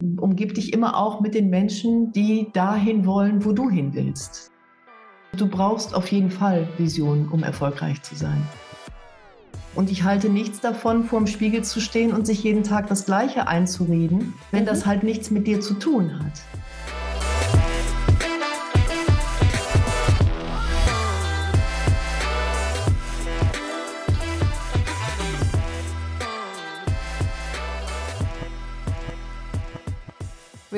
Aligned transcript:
Umgib 0.00 0.54
dich 0.54 0.72
immer 0.72 0.96
auch 0.96 1.20
mit 1.20 1.34
den 1.34 1.50
Menschen, 1.50 2.12
die 2.12 2.50
dahin 2.52 3.04
wollen, 3.04 3.44
wo 3.44 3.50
du 3.50 3.68
hin 3.68 3.94
willst. 3.94 4.52
Du 5.36 5.48
brauchst 5.48 5.92
auf 5.92 6.06
jeden 6.12 6.30
Fall 6.30 6.68
Visionen, 6.78 7.28
um 7.28 7.42
erfolgreich 7.42 8.00
zu 8.02 8.14
sein. 8.14 8.40
Und 9.74 9.90
ich 9.90 10.04
halte 10.04 10.28
nichts 10.28 10.60
davon, 10.60 11.02
vor 11.02 11.18
dem 11.18 11.26
Spiegel 11.26 11.64
zu 11.64 11.80
stehen 11.80 12.12
und 12.12 12.28
sich 12.28 12.44
jeden 12.44 12.62
Tag 12.62 12.86
das 12.86 13.06
Gleiche 13.06 13.48
einzureden, 13.48 14.34
wenn 14.52 14.64
das 14.64 14.86
halt 14.86 15.02
nichts 15.02 15.32
mit 15.32 15.48
dir 15.48 15.60
zu 15.60 15.74
tun 15.74 16.16
hat. 16.16 16.57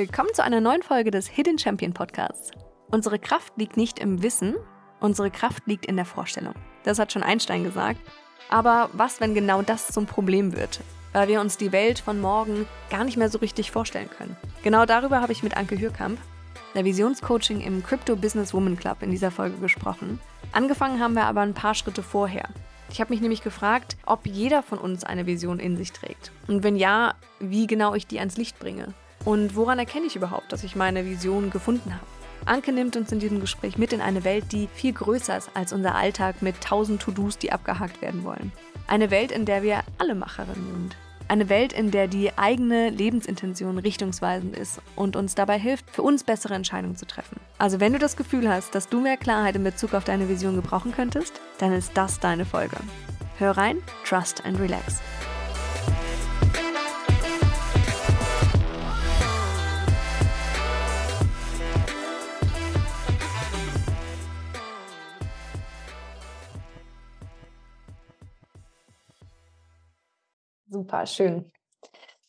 Willkommen 0.01 0.33
zu 0.33 0.43
einer 0.43 0.63
neuen 0.63 0.83
Folge 0.83 1.11
des 1.11 1.27
Hidden 1.27 1.59
Champion 1.59 1.93
Podcasts. 1.93 2.53
Unsere 2.91 3.19
Kraft 3.19 3.53
liegt 3.59 3.77
nicht 3.77 3.99
im 3.99 4.23
Wissen, 4.23 4.57
unsere 4.99 5.31
Kraft 5.31 5.67
liegt 5.67 5.85
in 5.85 5.97
der 5.97 6.07
Vorstellung. 6.07 6.55
Das 6.85 6.99
hat 6.99 7.13
schon 7.13 7.23
Einstein 7.23 7.65
gesagt. 7.65 8.01
Aber 8.49 8.89
was, 8.95 9.21
wenn 9.21 9.35
genau 9.35 9.61
das 9.61 9.89
zum 9.89 10.07
Problem 10.07 10.57
wird? 10.57 10.81
Weil 11.13 11.29
wir 11.29 11.43
uns 11.43 11.59
die 11.59 11.71
Welt 11.71 11.99
von 11.99 12.19
morgen 12.19 12.67
gar 12.89 13.05
nicht 13.05 13.19
mehr 13.19 13.29
so 13.29 13.37
richtig 13.41 13.73
vorstellen 13.73 14.09
können. 14.09 14.39
Genau 14.63 14.87
darüber 14.87 15.21
habe 15.21 15.33
ich 15.33 15.43
mit 15.43 15.59
Anke 15.59 15.79
Hürkamp, 15.79 16.19
der 16.75 16.87
Visionscoaching 16.87 17.61
im 17.61 17.85
Crypto 17.85 18.17
Business 18.17 18.55
Woman 18.55 18.79
Club, 18.79 19.03
in 19.03 19.11
dieser 19.11 19.31
Folge 19.31 19.59
gesprochen. 19.59 20.19
Angefangen 20.53 20.99
haben 20.99 21.13
wir 21.13 21.25
aber 21.25 21.43
ein 21.43 21.53
paar 21.53 21.75
Schritte 21.75 22.03
vorher. 22.03 22.49
Ich 22.91 23.03
habe 23.03 23.13
mich 23.13 23.21
nämlich 23.21 23.43
gefragt, 23.43 23.99
ob 24.07 24.27
jeder 24.27 24.63
von 24.63 24.79
uns 24.79 25.05
eine 25.05 25.27
Vision 25.27 25.61
in 25.61 25.77
sich 25.77 25.93
trägt. 25.93 26.33
Und 26.49 26.63
wenn 26.63 26.77
ja, 26.77 27.17
wie 27.39 27.67
genau 27.67 27.95
ich 27.95 28.07
die 28.07 28.19
ans 28.19 28.39
Licht 28.39 28.59
bringe. 28.59 28.95
Und 29.25 29.55
woran 29.57 29.79
erkenne 29.79 30.07
ich 30.07 30.17
überhaupt, 30.17 30.53
dass 30.53 30.65
ich 30.65 30.77
meine 30.77 31.05
Vision 31.05 31.51
gefunden 31.51 31.95
habe? 31.95 32.07
Anke 32.47 32.73
nimmt 32.73 32.97
uns 32.97 33.13
in 33.13 33.19
diesem 33.19 33.41
Gespräch 33.41 33.77
mit 33.77 33.93
in 33.93 34.01
eine 34.01 34.25
Welt, 34.25 34.53
die 34.53 34.69
viel 34.75 34.93
größer 34.93 35.37
ist 35.37 35.51
als 35.55 35.73
unser 35.73 35.95
Alltag 35.95 36.41
mit 36.41 36.61
tausend 36.61 37.03
To-Dos, 37.03 37.39
die 37.39 37.53
abgehakt 37.53 38.01
werden 38.01 38.25
wollen. 38.25 38.53
Eine 38.87 39.11
Welt, 39.11 39.31
in 39.31 39.45
der 39.45 39.63
wir 39.63 39.83
alle 39.99 40.15
Macherinnen 40.15 40.67
sind. 40.73 40.97
Eine 41.29 41.49
Welt, 41.49 41.73
in 41.73 41.93
der 41.93 42.09
die 42.09 42.37
eigene 42.37 42.91
Lebensintention 42.91 43.79
richtungsweisend 43.79 44.57
ist 44.57 44.81
und 44.97 45.15
uns 45.15 45.37
dabei 45.37 45.61
hilft, 45.61 45.89
für 45.91 46.03
uns 46.03 46.25
bessere 46.25 46.55
Entscheidungen 46.55 46.97
zu 46.97 47.07
treffen. 47.07 47.39
Also 47.57 47.79
wenn 47.79 47.93
du 47.93 48.01
das 48.01 48.17
Gefühl 48.17 48.49
hast, 48.49 48.75
dass 48.75 48.89
du 48.89 49.01
mehr 49.01 49.17
Klarheit 49.17 49.55
in 49.55 49.63
Bezug 49.63 49.95
auf 49.95 50.03
deine 50.03 50.29
Vision 50.29 50.57
gebrauchen 50.57 50.93
könntest, 50.93 51.41
dann 51.59 51.73
ist 51.73 51.93
das 51.95 52.19
deine 52.19 52.45
Folge. 52.45 52.79
Hör 53.39 53.57
rein, 53.57 53.77
trust 54.05 54.45
and 54.45 54.59
relax. 54.59 55.01
Super, 70.71 71.05
schön. 71.05 71.51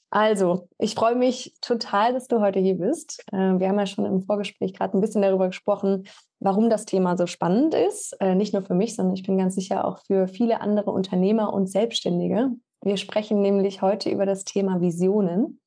Also, 0.10 0.68
ich 0.80 0.96
freue 0.96 1.16
mich 1.16 1.56
total, 1.62 2.12
dass 2.12 2.28
du 2.28 2.42
heute 2.42 2.60
hier 2.60 2.76
bist. 2.76 3.24
Äh, 3.32 3.60
wir 3.60 3.70
haben 3.70 3.78
ja 3.78 3.86
schon 3.86 4.06
im 4.06 4.24
Vorgespräch 4.24 4.74
gerade 4.74 4.98
ein 4.98 5.02
bisschen 5.02 5.22
darüber 5.22 5.48
gesprochen, 5.48 6.08
warum 6.40 6.70
das 6.70 6.86
Thema 6.86 7.16
so 7.18 7.28
spannend 7.28 7.76
ist. 7.76 8.20
Äh, 8.20 8.34
nicht 8.34 8.52
nur 8.52 8.64
für 8.64 8.74
mich, 8.74 8.96
sondern 8.96 9.16
ich 9.16 9.24
bin 9.24 9.38
ganz 9.38 9.54
sicher 9.54 9.86
auch 9.86 10.00
für 10.00 10.28
viele 10.28 10.60
andere 10.60 10.90
Unternehmer 10.90 11.54
und 11.54 11.68
Selbstständige. 11.68 12.50
Wir 12.84 12.98
sprechen 12.98 13.42
nämlich 13.42 13.84
heute 13.84 14.10
über 14.10 14.26
das 14.26 14.44
Thema 14.44 14.82
Visionen. 14.82 15.62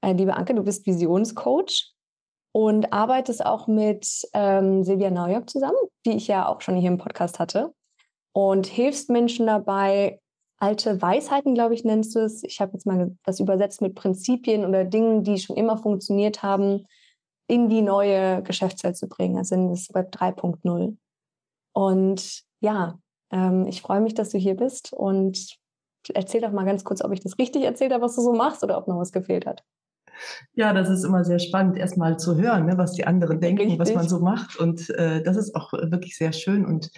Äh, 0.00 0.14
liebe 0.14 0.34
Anke, 0.34 0.54
du 0.54 0.62
bist 0.62 0.86
Visionscoach 0.86 1.92
und 2.52 2.94
arbeitest 2.94 3.44
auch 3.44 3.66
mit 3.66 4.26
ähm, 4.32 4.84
Silvia 4.84 5.10
Neujock 5.10 5.50
zusammen, 5.50 5.78
die 6.06 6.16
ich 6.16 6.28
ja 6.28 6.48
auch 6.48 6.62
schon 6.62 6.76
hier 6.76 6.90
im 6.90 6.98
Podcast 6.98 7.38
hatte. 7.38 7.74
Und 8.32 8.66
hilfst 8.66 9.10
Menschen 9.10 9.46
dabei, 9.46 10.18
alte 10.60 11.00
Weisheiten, 11.02 11.54
glaube 11.54 11.74
ich, 11.74 11.84
nennst 11.84 12.14
du 12.14 12.20
es. 12.20 12.44
Ich 12.44 12.60
habe 12.60 12.72
jetzt 12.74 12.86
mal 12.86 13.16
das 13.24 13.40
übersetzt 13.40 13.82
mit 13.82 13.94
Prinzipien 13.94 14.64
oder 14.64 14.84
Dingen, 14.84 15.24
die 15.24 15.38
schon 15.38 15.56
immer 15.56 15.76
funktioniert 15.78 16.42
haben, 16.42 16.86
in 17.48 17.68
die 17.68 17.82
neue 17.82 18.42
Geschäftswelt 18.42 18.96
zu 18.96 19.08
bringen, 19.08 19.36
also 19.36 19.56
in 19.56 19.70
das 19.70 19.92
Web 19.92 20.14
3.0. 20.14 20.96
Und 21.72 22.42
ja, 22.60 22.98
ähm, 23.32 23.66
ich 23.66 23.82
freue 23.82 24.00
mich, 24.00 24.14
dass 24.14 24.28
du 24.28 24.38
hier 24.38 24.54
bist 24.54 24.92
und 24.92 25.56
erzähl 26.14 26.40
doch 26.40 26.52
mal 26.52 26.64
ganz 26.64 26.84
kurz, 26.84 27.02
ob 27.02 27.12
ich 27.12 27.20
das 27.20 27.38
richtig 27.38 27.64
erzählt 27.64 27.92
habe, 27.92 28.04
was 28.04 28.14
du 28.14 28.22
so 28.22 28.32
machst 28.32 28.62
oder 28.62 28.78
ob 28.78 28.86
noch 28.86 28.98
was 28.98 29.12
gefehlt 29.12 29.46
hat. 29.46 29.64
Ja, 30.52 30.72
das 30.74 30.90
ist 30.90 31.04
immer 31.04 31.24
sehr 31.24 31.38
spannend, 31.38 31.78
erstmal 31.78 32.18
zu 32.18 32.36
hören, 32.36 32.66
ne, 32.66 32.76
was 32.76 32.92
die 32.92 33.06
anderen 33.06 33.40
denken, 33.40 33.62
Richtig. 33.62 33.78
was 33.78 33.94
man 33.94 34.08
so 34.08 34.20
macht. 34.20 34.58
Und 34.58 34.90
äh, 34.90 35.22
das 35.22 35.36
ist 35.36 35.54
auch 35.54 35.72
wirklich 35.72 36.16
sehr 36.16 36.32
schön. 36.32 36.66
Und 36.66 36.90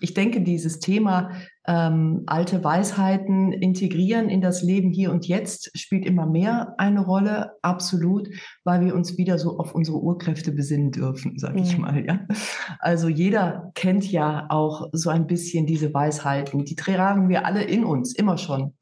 ich 0.00 0.14
denke, 0.14 0.40
dieses 0.40 0.78
Thema 0.78 1.30
ähm, 1.66 2.22
alte 2.26 2.62
Weisheiten 2.62 3.52
integrieren 3.52 4.28
in 4.28 4.40
das 4.40 4.62
Leben 4.62 4.92
hier 4.92 5.10
und 5.10 5.26
jetzt 5.26 5.76
spielt 5.76 6.06
immer 6.06 6.26
mehr 6.26 6.74
eine 6.78 7.00
Rolle, 7.00 7.52
absolut, 7.62 8.28
weil 8.62 8.84
wir 8.84 8.94
uns 8.94 9.18
wieder 9.18 9.38
so 9.38 9.58
auf 9.58 9.74
unsere 9.74 10.00
Urkräfte 10.00 10.52
besinnen 10.52 10.92
dürfen, 10.92 11.38
sag 11.38 11.56
ich 11.56 11.76
mhm. 11.76 11.82
mal. 11.82 12.06
Ja? 12.06 12.20
Also 12.78 13.08
jeder 13.08 13.72
kennt 13.74 14.10
ja 14.10 14.46
auch 14.48 14.88
so 14.92 15.10
ein 15.10 15.26
bisschen 15.26 15.66
diese 15.66 15.92
Weisheiten, 15.92 16.64
die 16.64 16.76
tragen 16.76 17.28
wir 17.28 17.46
alle 17.46 17.64
in 17.64 17.84
uns, 17.84 18.14
immer 18.14 18.38
schon. 18.38 18.74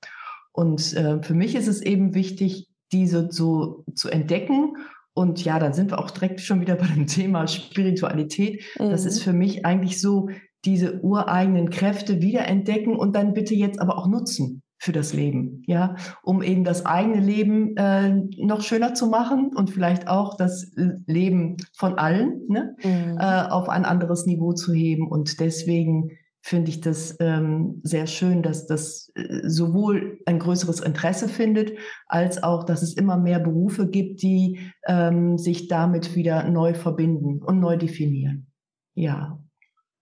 Und 0.52 0.92
äh, 0.94 1.22
für 1.22 1.34
mich 1.34 1.54
ist 1.54 1.68
es 1.68 1.80
eben 1.80 2.14
wichtig, 2.14 2.68
diese 2.92 3.28
so 3.30 3.84
zu 3.94 4.08
entdecken 4.10 4.74
und 5.14 5.44
ja, 5.44 5.58
dann 5.58 5.72
sind 5.72 5.92
wir 5.92 5.98
auch 5.98 6.10
direkt 6.10 6.40
schon 6.40 6.60
wieder 6.60 6.74
bei 6.76 6.86
dem 6.86 7.06
Thema 7.06 7.46
Spiritualität. 7.46 8.62
Mhm. 8.78 8.90
Das 8.90 9.06
ist 9.06 9.20
mhm. 9.20 9.22
für 9.22 9.32
mich 9.32 9.64
eigentlich 9.64 10.00
so, 10.00 10.28
diese 10.64 11.00
ureigenen 11.02 11.70
Kräfte 11.70 12.22
wiederentdecken 12.22 12.96
und 12.96 13.14
dann 13.14 13.34
bitte 13.34 13.54
jetzt 13.54 13.80
aber 13.80 13.98
auch 13.98 14.06
nutzen 14.06 14.62
für 14.78 14.92
das 14.92 15.12
Leben, 15.14 15.62
ja, 15.66 15.96
um 16.22 16.42
eben 16.42 16.64
das 16.64 16.84
eigene 16.84 17.20
Leben 17.20 17.76
äh, 17.76 18.14
noch 18.38 18.60
schöner 18.60 18.94
zu 18.94 19.06
machen 19.06 19.50
und 19.54 19.70
vielleicht 19.70 20.08
auch 20.08 20.36
das 20.36 20.72
Leben 21.06 21.56
von 21.74 21.94
allen 21.94 22.42
ne, 22.48 22.76
mhm. 22.82 23.18
äh, 23.18 23.42
auf 23.48 23.68
ein 23.68 23.84
anderes 23.84 24.26
Niveau 24.26 24.52
zu 24.52 24.72
heben. 24.72 25.08
Und 25.08 25.40
deswegen 25.40 26.10
finde 26.44 26.68
ich 26.68 26.82
das 26.82 27.16
ähm, 27.20 27.80
sehr 27.84 28.06
schön, 28.06 28.42
dass 28.42 28.66
das 28.66 29.10
äh, 29.14 29.48
sowohl 29.48 30.18
ein 30.26 30.38
größeres 30.38 30.80
Interesse 30.80 31.26
findet, 31.26 31.72
als 32.06 32.42
auch, 32.42 32.64
dass 32.64 32.82
es 32.82 32.92
immer 32.94 33.16
mehr 33.16 33.40
Berufe 33.40 33.88
gibt, 33.88 34.20
die 34.20 34.60
ähm, 34.86 35.38
sich 35.38 35.68
damit 35.68 36.14
wieder 36.14 36.46
neu 36.50 36.74
verbinden 36.74 37.42
und 37.42 37.60
neu 37.60 37.78
definieren. 37.78 38.52
Ja. 38.94 39.42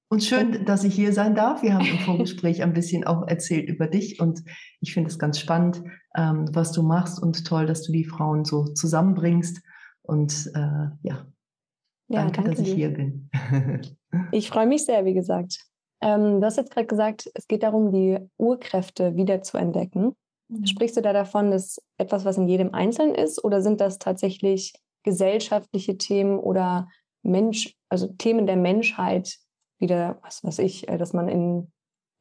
Und 0.09 0.25
schön, 0.25 0.65
dass 0.65 0.83
ich 0.83 0.97
hier 0.97 1.13
sein 1.13 1.37
darf. 1.37 1.63
Wir 1.63 1.75
haben 1.75 1.87
im 1.87 1.99
Vorgespräch 2.05 2.65
ein 2.65 2.73
bisschen 2.73 3.05
auch 3.05 3.29
erzählt 3.29 3.69
über 3.69 3.87
dich 3.87 4.19
und 4.19 4.43
ich 4.81 4.93
finde 4.95 5.11
es 5.11 5.21
ganz 5.21 5.39
spannend, 5.39 5.85
ähm, 6.17 6.49
was 6.53 6.73
du 6.73 6.83
machst 6.83 7.23
und 7.23 7.47
toll, 7.47 7.67
dass 7.67 7.85
du 7.85 7.93
die 7.93 8.05
Frauen 8.05 8.45
so 8.45 8.65
zusammenbringst. 8.65 9.63
Und 10.03 10.51
äh, 10.57 10.59
ja, 10.59 10.99
ja, 11.05 11.25
danke, 12.09 12.33
danke 12.33 12.51
dass 12.51 12.59
ich 12.59 12.75
dir. 12.75 12.75
hier 12.75 12.91
bin. 12.91 13.31
ich 14.33 14.49
freue 14.49 14.67
mich 14.67 14.85
sehr, 14.85 15.05
wie 15.05 15.15
gesagt. 15.15 15.72
Ähm, 16.03 16.41
du 16.41 16.47
hast 16.47 16.57
jetzt 16.57 16.73
gerade 16.73 16.87
gesagt, 16.87 17.31
es 17.35 17.47
geht 17.47 17.63
darum, 17.63 17.93
die 17.93 18.19
Urkräfte 18.37 19.17
wieder 19.17 19.43
zu 19.43 19.57
entdecken. 19.57 20.17
Mhm. 20.49 20.67
Sprichst 20.67 20.97
du 20.97 21.01
da 21.01 21.13
davon, 21.13 21.51
dass 21.51 21.81
etwas, 21.97 22.25
was 22.25 22.37
in 22.37 22.49
jedem 22.49 22.75
Einzelnen 22.75 23.15
ist, 23.15 23.43
oder 23.43 23.63
sind 23.63 23.81
das 23.81 23.99
tatsächlich 23.99 24.75
gesellschaftliche 25.05 25.97
Themen 25.99 26.39
oder 26.39 26.89
Mensch, 27.23 27.77
also 27.89 28.09
Themen 28.09 28.47
der 28.47 28.57
Menschheit, 28.57 29.39
wieder, 29.79 30.19
was 30.23 30.43
weiß 30.45 30.59
ich, 30.59 30.89
äh, 30.89 30.99
dass 30.99 31.13
man 31.13 31.29
in 31.29 31.73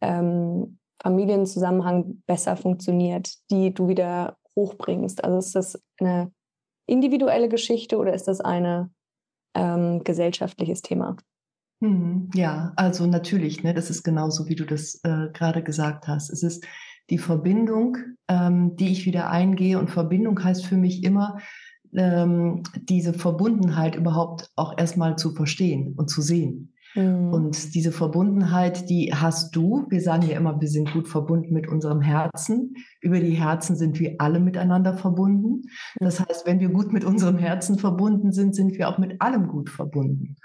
ähm, 0.02 0.80
Familienzusammenhang 1.02 2.22
besser 2.28 2.56
funktioniert, 2.58 3.34
die 3.50 3.74
du 3.74 3.88
wieder 3.88 4.38
hochbringst? 4.56 5.24
Also 5.24 5.38
ist 5.40 5.56
das 5.56 5.84
eine 6.00 6.32
individuelle 6.88 7.50
Geschichte 7.50 7.98
oder 7.98 8.14
ist 8.14 8.28
das 8.28 8.42
ein 8.42 8.94
ähm, 9.56 10.04
gesellschaftliches 10.04 10.82
Thema? 10.82 11.18
Mhm. 11.82 12.30
Ja, 12.36 12.72
also 12.76 13.08
natürlich, 13.08 13.64
ne, 13.64 13.74
das 13.74 13.90
ist 13.90 14.04
genauso, 14.04 14.48
wie 14.48 14.56
du 14.56 14.66
das 14.66 15.02
äh, 15.04 15.28
gerade 15.34 15.64
gesagt 15.64 16.08
hast. 16.08 16.30
Es 16.30 16.44
ist 16.44 16.66
die 17.10 17.18
Verbindung, 17.18 17.98
ähm, 18.28 18.76
die 18.78 18.92
ich 18.92 19.06
wieder 19.06 19.30
eingehe. 19.30 19.78
Und 19.78 19.90
Verbindung 19.90 20.42
heißt 20.42 20.66
für 20.66 20.78
mich 20.78 21.04
immer, 21.04 21.38
ähm, 21.94 22.64
diese 22.76 23.14
Verbundenheit 23.14 23.96
überhaupt 23.96 24.50
auch 24.56 24.78
erstmal 24.78 25.18
zu 25.18 25.34
verstehen 25.34 25.94
und 25.98 26.10
zu 26.10 26.22
sehen. 26.22 26.74
Mhm. 26.96 27.34
Und 27.34 27.74
diese 27.74 27.92
Verbundenheit, 27.92 28.90
die 28.90 29.14
hast 29.14 29.56
du. 29.56 29.86
Wir 29.90 30.02
sagen 30.02 30.28
ja 30.28 30.38
immer, 30.38 30.60
wir 30.60 30.68
sind 30.68 30.92
gut 30.92 31.08
verbunden 31.08 31.54
mit 31.54 31.68
unserem 31.68 32.02
Herzen. 32.02 32.76
Über 33.02 33.20
die 33.20 33.32
Herzen 33.32 33.76
sind 33.76 34.00
wir 34.00 34.16
alle 34.20 34.40
miteinander 34.40 34.98
verbunden. 34.98 35.64
Das 36.00 36.20
heißt, 36.20 36.46
wenn 36.46 36.60
wir 36.60 36.70
gut 36.70 36.92
mit 36.92 37.06
unserem 37.06 37.38
Herzen 37.38 37.80
verbunden 37.80 38.32
sind, 38.32 38.56
sind 38.56 38.78
wir 38.78 38.90
auch 38.90 38.98
mit 38.98 39.22
allem 39.22 39.48
gut 39.48 39.70
verbunden. 39.70 40.36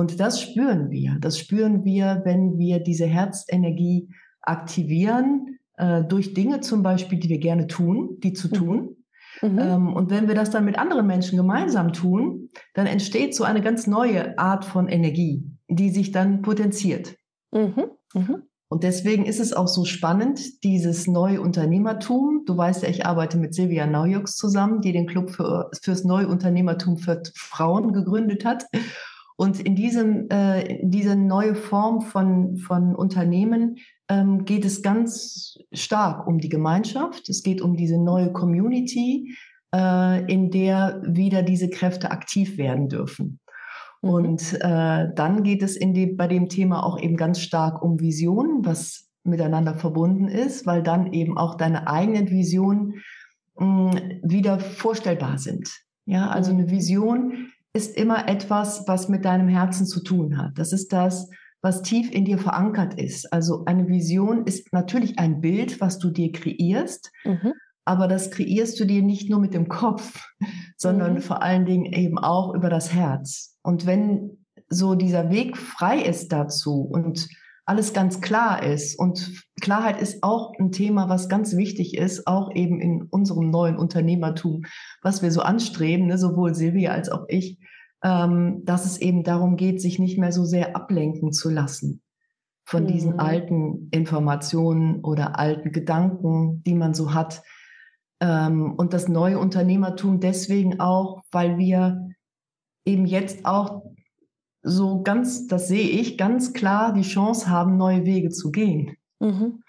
Und 0.00 0.18
das 0.18 0.40
spüren 0.40 0.90
wir. 0.90 1.18
Das 1.20 1.38
spüren 1.38 1.84
wir, 1.84 2.22
wenn 2.24 2.56
wir 2.56 2.80
diese 2.80 3.04
Herzenergie 3.04 4.08
aktivieren, 4.40 5.58
äh, 5.76 6.02
durch 6.04 6.32
Dinge 6.32 6.62
zum 6.62 6.82
Beispiel, 6.82 7.20
die 7.20 7.28
wir 7.28 7.36
gerne 7.36 7.66
tun, 7.66 8.16
die 8.22 8.32
zu 8.32 8.48
mhm. 8.48 8.52
tun. 8.54 8.96
Mhm. 9.42 9.58
Ähm, 9.58 9.92
und 9.92 10.08
wenn 10.08 10.26
wir 10.26 10.34
das 10.34 10.48
dann 10.48 10.64
mit 10.64 10.78
anderen 10.78 11.06
Menschen 11.06 11.36
gemeinsam 11.36 11.92
tun, 11.92 12.48
dann 12.72 12.86
entsteht 12.86 13.34
so 13.34 13.44
eine 13.44 13.60
ganz 13.60 13.86
neue 13.86 14.38
Art 14.38 14.64
von 14.64 14.88
Energie, 14.88 15.44
die 15.68 15.90
sich 15.90 16.12
dann 16.12 16.40
potenziert. 16.40 17.16
Mhm. 17.52 17.90
Mhm. 18.14 18.42
Und 18.70 18.84
deswegen 18.84 19.26
ist 19.26 19.38
es 19.38 19.52
auch 19.52 19.68
so 19.68 19.84
spannend, 19.84 20.64
dieses 20.64 21.08
neue 21.08 21.42
Unternehmertum. 21.42 22.44
Du 22.46 22.56
weißt 22.56 22.84
ja, 22.84 22.88
ich 22.88 23.04
arbeite 23.04 23.36
mit 23.36 23.52
Silvia 23.52 23.86
Naujux 23.86 24.36
zusammen, 24.36 24.80
die 24.80 24.92
den 24.92 25.06
Club 25.06 25.28
für, 25.28 25.70
fürs 25.82 26.04
neue 26.04 26.26
Unternehmertum 26.26 26.96
für 26.96 27.22
Frauen 27.34 27.92
gegründet 27.92 28.46
hat. 28.46 28.64
Und 29.40 29.58
in 29.58 29.74
diesem, 29.74 30.28
äh, 30.28 30.80
in 30.80 30.90
diese 30.90 31.16
neue 31.16 31.54
Form 31.54 32.02
von, 32.02 32.58
von 32.58 32.94
Unternehmen 32.94 33.78
ähm, 34.10 34.44
geht 34.44 34.66
es 34.66 34.82
ganz 34.82 35.56
stark 35.72 36.26
um 36.26 36.40
die 36.40 36.50
Gemeinschaft. 36.50 37.26
Es 37.30 37.42
geht 37.42 37.62
um 37.62 37.74
diese 37.74 37.96
neue 37.96 38.34
Community, 38.34 39.34
äh, 39.74 40.30
in 40.30 40.50
der 40.50 41.00
wieder 41.06 41.42
diese 41.42 41.70
Kräfte 41.70 42.10
aktiv 42.10 42.58
werden 42.58 42.90
dürfen. 42.90 43.40
Mhm. 44.02 44.10
Und 44.10 44.60
äh, 44.60 45.08
dann 45.14 45.42
geht 45.42 45.62
es 45.62 45.74
in 45.74 45.94
die, 45.94 46.08
bei 46.08 46.26
dem 46.26 46.50
Thema 46.50 46.84
auch 46.84 47.00
eben 47.00 47.16
ganz 47.16 47.40
stark 47.40 47.82
um 47.82 47.98
Visionen, 47.98 48.66
was 48.66 49.08
miteinander 49.24 49.74
verbunden 49.74 50.28
ist, 50.28 50.66
weil 50.66 50.82
dann 50.82 51.14
eben 51.14 51.38
auch 51.38 51.54
deine 51.54 51.88
eigenen 51.88 52.28
Visionen 52.28 53.00
mh, 53.58 53.92
wieder 54.22 54.60
vorstellbar 54.60 55.38
sind. 55.38 55.70
Ja, 56.04 56.28
also 56.28 56.50
eine 56.50 56.64
mhm. 56.64 56.70
Vision 56.70 57.52
ist 57.72 57.96
immer 57.96 58.28
etwas, 58.28 58.84
was 58.86 59.08
mit 59.08 59.24
deinem 59.24 59.48
Herzen 59.48 59.86
zu 59.86 60.02
tun 60.02 60.38
hat. 60.38 60.58
Das 60.58 60.72
ist 60.72 60.92
das, 60.92 61.28
was 61.62 61.82
tief 61.82 62.10
in 62.10 62.24
dir 62.24 62.38
verankert 62.38 62.94
ist. 62.94 63.32
Also 63.32 63.64
eine 63.66 63.86
Vision 63.88 64.46
ist 64.46 64.72
natürlich 64.72 65.18
ein 65.18 65.40
Bild, 65.40 65.80
was 65.80 65.98
du 65.98 66.10
dir 66.10 66.32
kreierst, 66.32 67.12
mhm. 67.24 67.52
aber 67.84 68.08
das 68.08 68.30
kreierst 68.30 68.80
du 68.80 68.86
dir 68.86 69.02
nicht 69.02 69.30
nur 69.30 69.40
mit 69.40 69.54
dem 69.54 69.68
Kopf, 69.68 70.26
sondern 70.76 71.14
mhm. 71.14 71.20
vor 71.20 71.42
allen 71.42 71.66
Dingen 71.66 71.86
eben 71.86 72.18
auch 72.18 72.54
über 72.54 72.70
das 72.70 72.92
Herz. 72.92 73.56
Und 73.62 73.86
wenn 73.86 74.38
so 74.68 74.94
dieser 74.94 75.30
Weg 75.30 75.56
frei 75.56 76.00
ist 76.00 76.32
dazu 76.32 76.80
und 76.82 77.28
alles 77.64 77.92
ganz 77.92 78.20
klar 78.20 78.62
ist 78.62 78.98
und 78.98 79.44
Klarheit 79.60 80.00
ist 80.00 80.22
auch 80.22 80.52
ein 80.58 80.72
Thema, 80.72 81.08
was 81.08 81.28
ganz 81.28 81.56
wichtig 81.56 81.96
ist, 81.96 82.26
auch 82.26 82.50
eben 82.54 82.80
in 82.80 83.02
unserem 83.02 83.50
neuen 83.50 83.76
Unternehmertum, 83.76 84.64
was 85.02 85.22
wir 85.22 85.30
so 85.30 85.42
anstreben, 85.42 86.06
ne, 86.06 86.18
sowohl 86.18 86.54
Silvia 86.54 86.92
als 86.92 87.10
auch 87.10 87.24
ich, 87.28 87.58
ähm, 88.02 88.62
dass 88.64 88.86
es 88.86 89.00
eben 89.00 89.24
darum 89.24 89.56
geht, 89.56 89.80
sich 89.80 89.98
nicht 89.98 90.18
mehr 90.18 90.32
so 90.32 90.44
sehr 90.44 90.74
ablenken 90.74 91.32
zu 91.32 91.50
lassen 91.50 92.02
von 92.64 92.84
mhm. 92.84 92.88
diesen 92.88 93.18
alten 93.18 93.88
Informationen 93.90 95.04
oder 95.04 95.38
alten 95.38 95.72
Gedanken, 95.72 96.62
die 96.64 96.74
man 96.74 96.94
so 96.94 97.14
hat. 97.14 97.42
Ähm, 98.20 98.74
und 98.76 98.92
das 98.92 99.08
neue 99.08 99.38
Unternehmertum 99.38 100.20
deswegen 100.20 100.80
auch, 100.80 101.22
weil 101.30 101.58
wir 101.58 102.08
eben 102.84 103.06
jetzt 103.06 103.44
auch 103.44 103.82
so 104.62 105.02
ganz, 105.02 105.46
das 105.46 105.68
sehe 105.68 105.88
ich, 105.88 106.18
ganz 106.18 106.52
klar 106.52 106.92
die 106.92 107.02
Chance 107.02 107.48
haben, 107.48 107.76
neue 107.76 108.04
Wege 108.04 108.30
zu 108.30 108.50
gehen. 108.50 108.96
Mhm. 109.18 109.62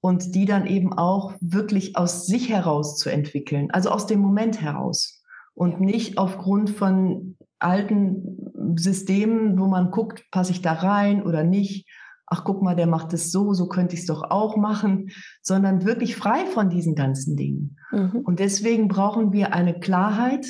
Und 0.00 0.34
die 0.34 0.44
dann 0.44 0.66
eben 0.66 0.92
auch 0.92 1.34
wirklich 1.40 1.96
aus 1.96 2.26
sich 2.26 2.48
heraus 2.48 2.96
zu 2.96 3.10
entwickeln, 3.10 3.70
also 3.72 3.90
aus 3.90 4.06
dem 4.06 4.20
Moment 4.20 4.60
heraus. 4.60 5.22
Und 5.54 5.80
nicht 5.80 6.18
aufgrund 6.18 6.70
von 6.70 7.36
alten 7.58 8.76
Systemen, 8.76 9.58
wo 9.58 9.66
man 9.66 9.90
guckt, 9.90 10.24
passe 10.30 10.52
ich 10.52 10.62
da 10.62 10.72
rein 10.72 11.24
oder 11.24 11.42
nicht. 11.42 11.88
Ach, 12.26 12.44
guck 12.44 12.62
mal, 12.62 12.76
der 12.76 12.86
macht 12.86 13.12
es 13.12 13.32
so, 13.32 13.54
so 13.54 13.66
könnte 13.66 13.94
ich 13.94 14.02
es 14.02 14.06
doch 14.06 14.30
auch 14.30 14.56
machen, 14.56 15.10
sondern 15.42 15.84
wirklich 15.84 16.14
frei 16.14 16.46
von 16.46 16.68
diesen 16.68 16.94
ganzen 16.94 17.36
Dingen. 17.36 17.76
Mhm. 17.90 18.20
Und 18.24 18.38
deswegen 18.38 18.86
brauchen 18.86 19.32
wir 19.32 19.52
eine 19.52 19.80
Klarheit 19.80 20.46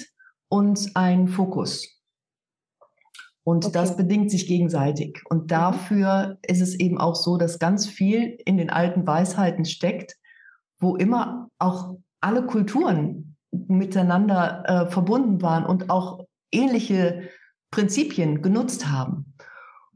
und 0.48 0.90
einen 0.94 1.28
Fokus. 1.28 1.97
Und 3.48 3.64
okay. 3.64 3.72
das 3.72 3.96
bedingt 3.96 4.30
sich 4.30 4.46
gegenseitig. 4.46 5.22
Und 5.30 5.44
mhm. 5.44 5.46
dafür 5.46 6.36
ist 6.46 6.60
es 6.60 6.78
eben 6.78 6.98
auch 6.98 7.14
so, 7.14 7.38
dass 7.38 7.58
ganz 7.58 7.86
viel 7.86 8.36
in 8.44 8.58
den 8.58 8.68
alten 8.68 9.06
Weisheiten 9.06 9.64
steckt, 9.64 10.18
wo 10.78 10.96
immer 10.96 11.48
auch 11.58 11.96
alle 12.20 12.44
Kulturen 12.44 13.36
miteinander 13.50 14.64
äh, 14.66 14.90
verbunden 14.90 15.40
waren 15.40 15.64
und 15.64 15.88
auch 15.88 16.26
ähnliche 16.52 17.22
Prinzipien 17.70 18.42
genutzt 18.42 18.90
haben. 18.90 19.32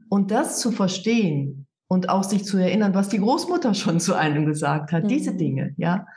Und 0.09 0.31
das 0.31 0.59
zu 0.59 0.71
verstehen 0.71 1.67
und 1.87 2.09
auch 2.09 2.23
sich 2.23 2.45
zu 2.45 2.57
erinnern, 2.57 2.95
was 2.95 3.09
die 3.09 3.19
Großmutter 3.19 3.75
schon 3.75 3.99
zu 3.99 4.15
einem 4.15 4.47
gesagt 4.47 4.91
hat, 4.91 5.03
mhm. 5.03 5.09
diese 5.09 5.35
Dinge, 5.35 5.75
ja, 5.77 6.07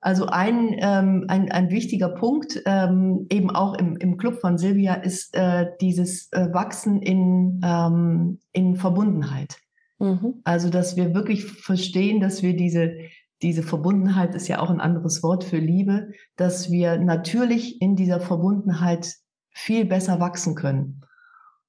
also 0.00 0.26
ein, 0.26 0.76
ähm, 0.78 1.24
ein, 1.28 1.50
ein 1.50 1.70
wichtiger 1.70 2.10
Punkt, 2.10 2.62
ähm, 2.66 3.26
eben 3.30 3.50
auch 3.50 3.74
im, 3.74 3.96
im 3.96 4.16
Club 4.16 4.40
von 4.40 4.56
Silvia, 4.56 4.94
ist 4.94 5.34
äh, 5.34 5.66
dieses 5.80 6.30
äh, 6.32 6.52
Wachsen 6.52 7.02
in, 7.02 7.60
ähm, 7.64 8.38
in 8.52 8.76
Verbundenheit. 8.76 9.58
Mhm. 9.98 10.40
Also, 10.44 10.70
dass 10.70 10.96
wir 10.96 11.14
wirklich 11.14 11.44
verstehen, 11.44 12.20
dass 12.20 12.42
wir 12.42 12.56
diese, 12.56 12.96
diese 13.42 13.64
Verbundenheit 13.64 14.34
ist 14.34 14.46
ja 14.46 14.60
auch 14.60 14.70
ein 14.70 14.80
anderes 14.80 15.22
Wort 15.22 15.42
für 15.42 15.58
Liebe, 15.58 16.12
dass 16.36 16.70
wir 16.70 16.98
natürlich 16.98 17.80
in 17.82 17.96
dieser 17.96 18.20
Verbundenheit 18.20 19.16
viel 19.50 19.84
besser 19.84 20.20
wachsen 20.20 20.54
können 20.54 21.02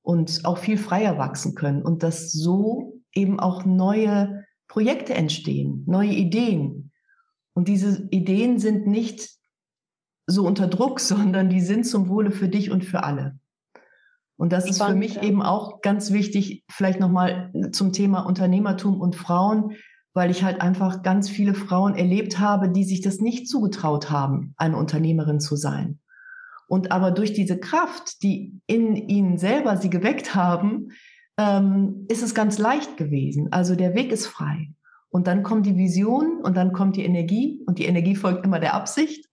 und 0.03 0.41
auch 0.43 0.59
viel 0.59 0.77
freier 0.77 1.17
wachsen 1.17 1.55
können 1.55 1.81
und 1.81 2.03
dass 2.03 2.31
so 2.31 3.01
eben 3.13 3.39
auch 3.39 3.65
neue 3.65 4.45
Projekte 4.67 5.15
entstehen, 5.15 5.83
neue 5.87 6.11
Ideen, 6.11 6.88
und 7.53 7.67
diese 7.67 8.07
Ideen 8.11 8.59
sind 8.59 8.87
nicht 8.87 9.29
so 10.27 10.45
unter 10.45 10.67
Druck, 10.67 10.99
sondern 10.99 11.49
die 11.49 11.61
sind 11.61 11.85
zum 11.85 12.09
Wohle 12.09 12.31
für 12.31 12.49
dich 12.49 12.71
und 12.71 12.85
für 12.85 13.03
alle. 13.03 13.39
Und 14.37 14.53
das 14.53 14.69
ist 14.69 14.81
für 14.81 14.95
mich 14.95 15.21
eben 15.21 15.41
auch 15.41 15.81
ganz 15.81 16.13
wichtig, 16.13 16.63
vielleicht 16.71 17.01
nochmal 17.01 17.51
zum 17.73 17.91
Thema 17.91 18.21
Unternehmertum 18.21 19.01
und 19.01 19.17
Frauen, 19.17 19.73
weil 20.13 20.31
ich 20.31 20.45
halt 20.45 20.61
einfach 20.61 21.03
ganz 21.03 21.29
viele 21.29 21.53
Frauen 21.53 21.95
erlebt 21.95 22.39
habe, 22.39 22.69
die 22.69 22.85
sich 22.85 23.01
das 23.01 23.19
nicht 23.19 23.49
zugetraut 23.49 24.09
haben, 24.09 24.53
eine 24.55 24.77
Unternehmerin 24.77 25.41
zu 25.41 25.57
sein. 25.57 25.99
Und 26.69 26.91
aber 26.93 27.11
durch 27.11 27.33
diese 27.33 27.59
Kraft, 27.59 28.23
die 28.23 28.61
in 28.65 28.95
ihnen 28.95 29.37
selber 29.37 29.75
sie 29.75 29.89
geweckt 29.89 30.35
haben, 30.35 30.89
ähm, 31.37 32.05
ist 32.09 32.23
es 32.23 32.33
ganz 32.33 32.59
leicht 32.59 32.95
gewesen. 32.95 33.51
Also 33.51 33.75
der 33.75 33.93
Weg 33.95 34.11
ist 34.11 34.27
frei. 34.27 34.69
Und 35.11 35.27
dann 35.27 35.43
kommt 35.43 35.65
die 35.65 35.75
Vision 35.75 36.41
und 36.41 36.55
dann 36.55 36.71
kommt 36.71 36.95
die 36.95 37.03
Energie 37.03 37.63
und 37.65 37.79
die 37.79 37.85
Energie 37.85 38.15
folgt 38.15 38.45
immer 38.45 38.59
der 38.59 38.75
Absicht. 38.75 39.27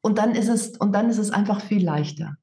Und 0.00 0.18
dann 0.18 0.34
ist 0.34 0.48
es, 0.48 0.76
und 0.78 0.92
dann 0.92 1.10
ist 1.10 1.18
es 1.18 1.30
einfach 1.30 1.60
viel 1.60 1.84
leichter. 1.84 2.34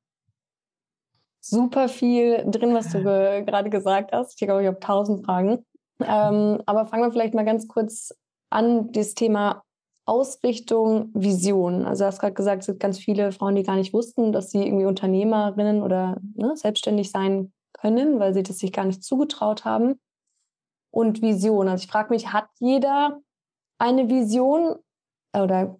Super 1.41 1.89
viel 1.89 2.45
drin, 2.45 2.73
was 2.73 2.89
du 2.91 3.03
ge 3.03 3.43
gerade 3.43 3.69
gesagt 3.69 4.11
hast. 4.11 4.39
Ich 4.39 4.47
glaube, 4.47 4.61
ich 4.61 4.67
habe 4.67 4.79
tausend 4.79 5.25
Fragen. 5.25 5.65
Ähm, 6.01 6.61
aber 6.65 6.85
fangen 6.85 7.03
wir 7.03 7.11
vielleicht 7.11 7.33
mal 7.33 7.45
ganz 7.45 7.67
kurz 7.67 8.13
an, 8.49 8.91
das 8.91 9.13
Thema 9.13 9.63
Ausrichtung, 10.05 11.11
Vision. 11.13 11.85
Also 11.85 12.03
du 12.03 12.07
hast 12.07 12.19
gerade 12.19 12.33
gesagt, 12.33 12.61
es 12.61 12.67
gibt 12.67 12.79
ganz 12.79 12.99
viele 12.99 13.31
Frauen, 13.31 13.55
die 13.55 13.63
gar 13.63 13.75
nicht 13.75 13.93
wussten, 13.93 14.31
dass 14.31 14.51
sie 14.51 14.65
irgendwie 14.65 14.85
Unternehmerinnen 14.85 15.81
oder 15.81 16.17
ne, 16.35 16.55
selbstständig 16.55 17.11
sein 17.11 17.51
können, 17.73 18.19
weil 18.19 18.33
sie 18.33 18.43
das 18.43 18.59
sich 18.59 18.71
gar 18.71 18.85
nicht 18.85 19.03
zugetraut 19.03 19.65
haben 19.65 19.99
und 20.91 21.21
Vision. 21.21 21.67
Also 21.67 21.83
ich 21.83 21.91
frage 21.91 22.13
mich, 22.13 22.33
hat 22.33 22.47
jeder 22.59 23.19
eine 23.77 24.09
Vision 24.09 24.75
oder 25.37 25.77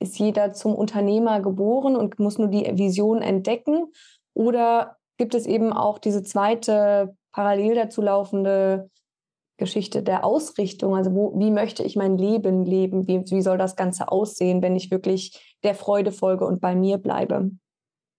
ist 0.00 0.18
jeder 0.18 0.52
zum 0.52 0.74
Unternehmer 0.74 1.40
geboren 1.40 1.96
und 1.96 2.18
muss 2.18 2.38
nur 2.38 2.48
die 2.48 2.64
Vision 2.78 3.22
entdecken? 3.22 3.92
Oder 4.34 4.96
gibt 5.16 5.34
es 5.34 5.46
eben 5.46 5.72
auch 5.72 5.98
diese 5.98 6.22
zweite 6.22 7.16
parallel 7.32 7.74
dazu 7.74 8.00
laufende 8.02 8.90
Geschichte 9.56 10.02
der 10.02 10.24
Ausrichtung? 10.24 10.94
Also 10.94 11.14
wo, 11.14 11.38
wie 11.38 11.50
möchte 11.50 11.82
ich 11.82 11.96
mein 11.96 12.16
Leben 12.16 12.64
leben? 12.64 13.08
Wie, 13.08 13.20
wie 13.30 13.42
soll 13.42 13.58
das 13.58 13.76
Ganze 13.76 14.10
aussehen, 14.10 14.62
wenn 14.62 14.76
ich 14.76 14.90
wirklich 14.90 15.56
der 15.64 15.74
Freude 15.74 16.12
folge 16.12 16.46
und 16.46 16.60
bei 16.60 16.74
mir 16.74 16.98
bleibe? 16.98 17.50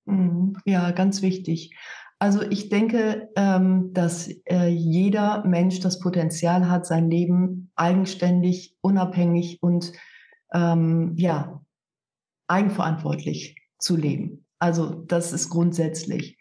Mhm. 0.06 0.58
Ja, 0.66 0.92
ganz 0.92 1.22
wichtig. 1.22 1.76
Also 2.20 2.42
ich 2.42 2.68
denke, 2.68 3.30
ähm, 3.38 3.94
dass 3.94 4.30
äh, 4.46 4.68
jeder 4.68 5.46
Mensch 5.46 5.80
das 5.80 6.00
Potenzial 6.00 6.70
hat, 6.70 6.86
sein 6.86 7.10
Leben 7.10 7.72
eigenständig, 7.76 8.76
unabhängig 8.82 9.64
und 9.64 9.94
ähm, 10.54 11.14
ja 11.16 11.62
eigenverantwortlich 12.50 13.56
zu 13.78 13.96
leben. 13.96 14.46
Also 14.60 14.90
das 14.90 15.32
ist 15.32 15.50
grundsätzlich. 15.50 16.38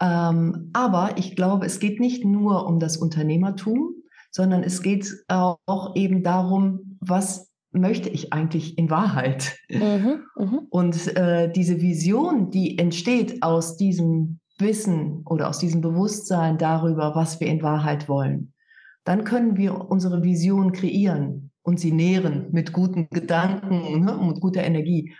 Ähm, 0.00 0.70
aber 0.72 1.18
ich 1.18 1.36
glaube, 1.36 1.66
es 1.66 1.78
geht 1.78 2.00
nicht 2.00 2.24
nur 2.24 2.66
um 2.66 2.80
das 2.80 2.96
Unternehmertum, 2.96 3.94
sondern 4.30 4.62
es 4.62 4.82
geht 4.82 5.12
auch 5.28 5.94
eben 5.94 6.22
darum, 6.22 6.96
was 7.00 7.52
möchte 7.70 8.08
ich 8.08 8.32
eigentlich 8.32 8.78
in 8.78 8.88
Wahrheit? 8.88 9.58
Mhm, 9.68 10.24
mh. 10.36 10.62
Und 10.70 11.16
äh, 11.16 11.52
diese 11.52 11.80
Vision, 11.82 12.50
die 12.50 12.78
entsteht 12.78 13.42
aus 13.42 13.76
diesem 13.76 14.40
Wissen 14.58 15.22
oder 15.26 15.48
aus 15.48 15.58
diesem 15.58 15.80
Bewusstsein 15.80 16.58
darüber, 16.58 17.14
was 17.14 17.40
wir 17.40 17.46
in 17.48 17.62
Wahrheit 17.62 18.08
wollen, 18.08 18.52
dann 19.04 19.24
können 19.24 19.56
wir 19.56 19.90
unsere 19.90 20.22
Vision 20.22 20.72
kreieren 20.72 21.50
und 21.62 21.80
sie 21.80 21.92
nähren 21.92 22.48
mit 22.52 22.72
guten 22.72 23.08
Gedanken 23.10 24.04
ne, 24.04 24.16
und 24.16 24.40
guter 24.40 24.62
Energie. 24.62 25.14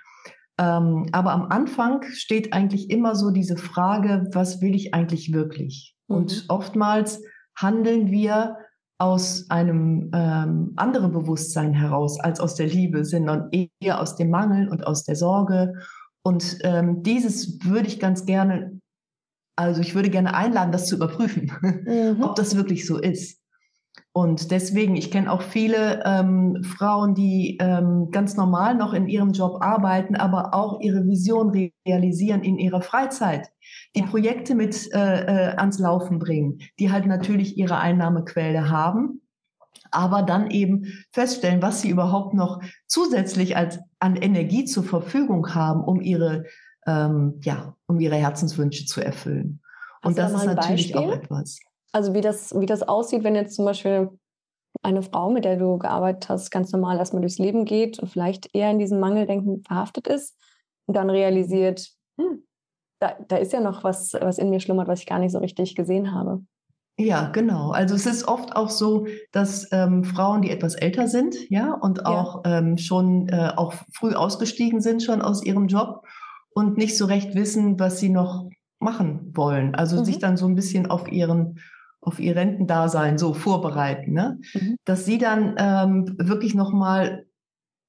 Ähm, 0.58 1.06
aber 1.12 1.32
am 1.32 1.46
Anfang 1.46 2.02
steht 2.12 2.52
eigentlich 2.52 2.90
immer 2.90 3.14
so 3.14 3.30
diese 3.30 3.56
Frage, 3.56 4.28
was 4.32 4.60
will 4.60 4.74
ich 4.74 4.94
eigentlich 4.94 5.32
wirklich? 5.32 5.96
Mhm. 6.08 6.16
Und 6.16 6.44
oftmals 6.48 7.22
handeln 7.56 8.10
wir 8.10 8.56
aus 8.98 9.50
einem 9.50 10.10
ähm, 10.14 10.74
anderen 10.76 11.12
Bewusstsein 11.12 11.74
heraus 11.74 12.20
als 12.20 12.38
aus 12.38 12.54
der 12.54 12.68
Liebe, 12.68 13.04
sondern 13.04 13.50
eher 13.50 14.00
aus 14.00 14.14
dem 14.14 14.30
Mangel 14.30 14.68
und 14.68 14.86
aus 14.86 15.02
der 15.04 15.16
Sorge. 15.16 15.74
Und 16.22 16.58
ähm, 16.62 17.02
dieses 17.02 17.64
würde 17.64 17.88
ich 17.88 17.98
ganz 17.98 18.26
gerne, 18.26 18.80
also 19.62 19.80
ich 19.80 19.94
würde 19.94 20.10
gerne 20.10 20.34
einladen, 20.34 20.72
das 20.72 20.86
zu 20.86 20.96
überprüfen, 20.96 21.52
mhm. 21.86 22.22
ob 22.22 22.36
das 22.36 22.56
wirklich 22.56 22.86
so 22.86 22.98
ist. 22.98 23.42
Und 24.14 24.50
deswegen, 24.50 24.94
ich 24.94 25.10
kenne 25.10 25.32
auch 25.32 25.40
viele 25.40 26.02
ähm, 26.04 26.62
Frauen, 26.62 27.14
die 27.14 27.56
ähm, 27.60 28.10
ganz 28.10 28.36
normal 28.36 28.74
noch 28.74 28.92
in 28.92 29.08
ihrem 29.08 29.32
Job 29.32 29.62
arbeiten, 29.62 30.16
aber 30.16 30.52
auch 30.52 30.80
ihre 30.80 31.06
Vision 31.06 31.50
realisieren 31.86 32.42
in 32.42 32.58
ihrer 32.58 32.82
Freizeit, 32.82 33.50
die 33.96 34.02
Projekte 34.02 34.54
mit 34.54 34.92
äh, 34.92 34.98
äh, 34.98 35.56
ans 35.56 35.78
Laufen 35.78 36.18
bringen, 36.18 36.58
die 36.78 36.92
halt 36.92 37.06
natürlich 37.06 37.56
ihre 37.56 37.78
Einnahmequelle 37.78 38.68
haben, 38.68 39.22
aber 39.90 40.22
dann 40.22 40.50
eben 40.50 40.84
feststellen, 41.12 41.62
was 41.62 41.80
sie 41.80 41.88
überhaupt 41.88 42.34
noch 42.34 42.60
zusätzlich 42.86 43.56
als 43.56 43.78
an 43.98 44.16
Energie 44.16 44.66
zur 44.66 44.84
Verfügung 44.84 45.54
haben, 45.54 45.82
um 45.82 46.02
ihre 46.02 46.44
ähm, 46.86 47.40
ja, 47.42 47.76
um 47.86 48.00
ihre 48.00 48.16
Herzenswünsche 48.16 48.86
zu 48.86 49.00
erfüllen. 49.00 49.60
Und 50.02 50.18
das 50.18 50.32
ist 50.32 50.44
natürlich 50.44 50.92
Beispiel? 50.92 50.96
auch 50.96 51.12
etwas. 51.12 51.60
Also 51.92 52.14
wie 52.14 52.20
das, 52.20 52.58
wie 52.58 52.66
das 52.66 52.82
aussieht, 52.82 53.22
wenn 53.22 53.34
jetzt 53.34 53.54
zum 53.54 53.64
Beispiel 53.64 54.10
eine 54.82 55.02
Frau, 55.02 55.30
mit 55.30 55.44
der 55.44 55.56
du 55.56 55.78
gearbeitet 55.78 56.28
hast, 56.28 56.50
ganz 56.50 56.72
normal 56.72 56.98
erstmal 56.98 57.20
durchs 57.20 57.38
Leben 57.38 57.64
geht 57.64 57.98
und 57.98 58.08
vielleicht 58.08 58.54
eher 58.54 58.70
in 58.70 58.78
diesem 58.78 58.98
Mangeldenken 58.98 59.62
verhaftet 59.62 60.08
ist 60.08 60.36
und 60.86 60.96
dann 60.96 61.10
realisiert, 61.10 61.88
hm, 62.18 62.42
da, 62.98 63.16
da 63.28 63.36
ist 63.36 63.52
ja 63.52 63.60
noch 63.60 63.84
was, 63.84 64.14
was 64.14 64.38
in 64.38 64.50
mir 64.50 64.60
schlummert, 64.60 64.88
was 64.88 65.00
ich 65.00 65.06
gar 65.06 65.18
nicht 65.18 65.32
so 65.32 65.38
richtig 65.38 65.74
gesehen 65.74 66.12
habe. 66.12 66.42
Ja, 66.98 67.28
genau. 67.30 67.70
Also 67.70 67.94
es 67.94 68.06
ist 68.06 68.28
oft 68.28 68.54
auch 68.54 68.68
so, 68.68 69.06
dass 69.32 69.68
ähm, 69.72 70.04
Frauen, 70.04 70.42
die 70.42 70.50
etwas 70.50 70.74
älter 70.74 71.08
sind, 71.08 71.34
ja, 71.50 71.74
und 71.74 72.06
auch 72.06 72.44
ja. 72.44 72.58
Ähm, 72.58 72.76
schon 72.76 73.28
äh, 73.28 73.52
auch 73.56 73.74
früh 73.92 74.14
ausgestiegen 74.14 74.80
sind 74.80 75.02
schon 75.02 75.22
aus 75.22 75.42
ihrem 75.42 75.68
Job 75.68 76.04
und 76.54 76.76
nicht 76.76 76.96
so 76.96 77.06
recht 77.06 77.34
wissen, 77.34 77.78
was 77.78 77.98
sie 77.98 78.08
noch 78.08 78.48
machen 78.78 79.30
wollen. 79.34 79.74
Also 79.74 80.00
mhm. 80.00 80.04
sich 80.04 80.18
dann 80.18 80.36
so 80.36 80.46
ein 80.46 80.54
bisschen 80.54 80.90
auf 80.90 81.10
ihren 81.10 81.58
auf 82.04 82.18
ihr 82.18 82.34
Rentendasein 82.34 83.16
so 83.16 83.32
vorbereiten, 83.32 84.12
ne? 84.12 84.40
Mhm. 84.54 84.76
dass 84.84 85.04
sie 85.04 85.18
dann 85.18 85.54
ähm, 85.56 86.16
wirklich 86.18 86.54
nochmal 86.54 87.26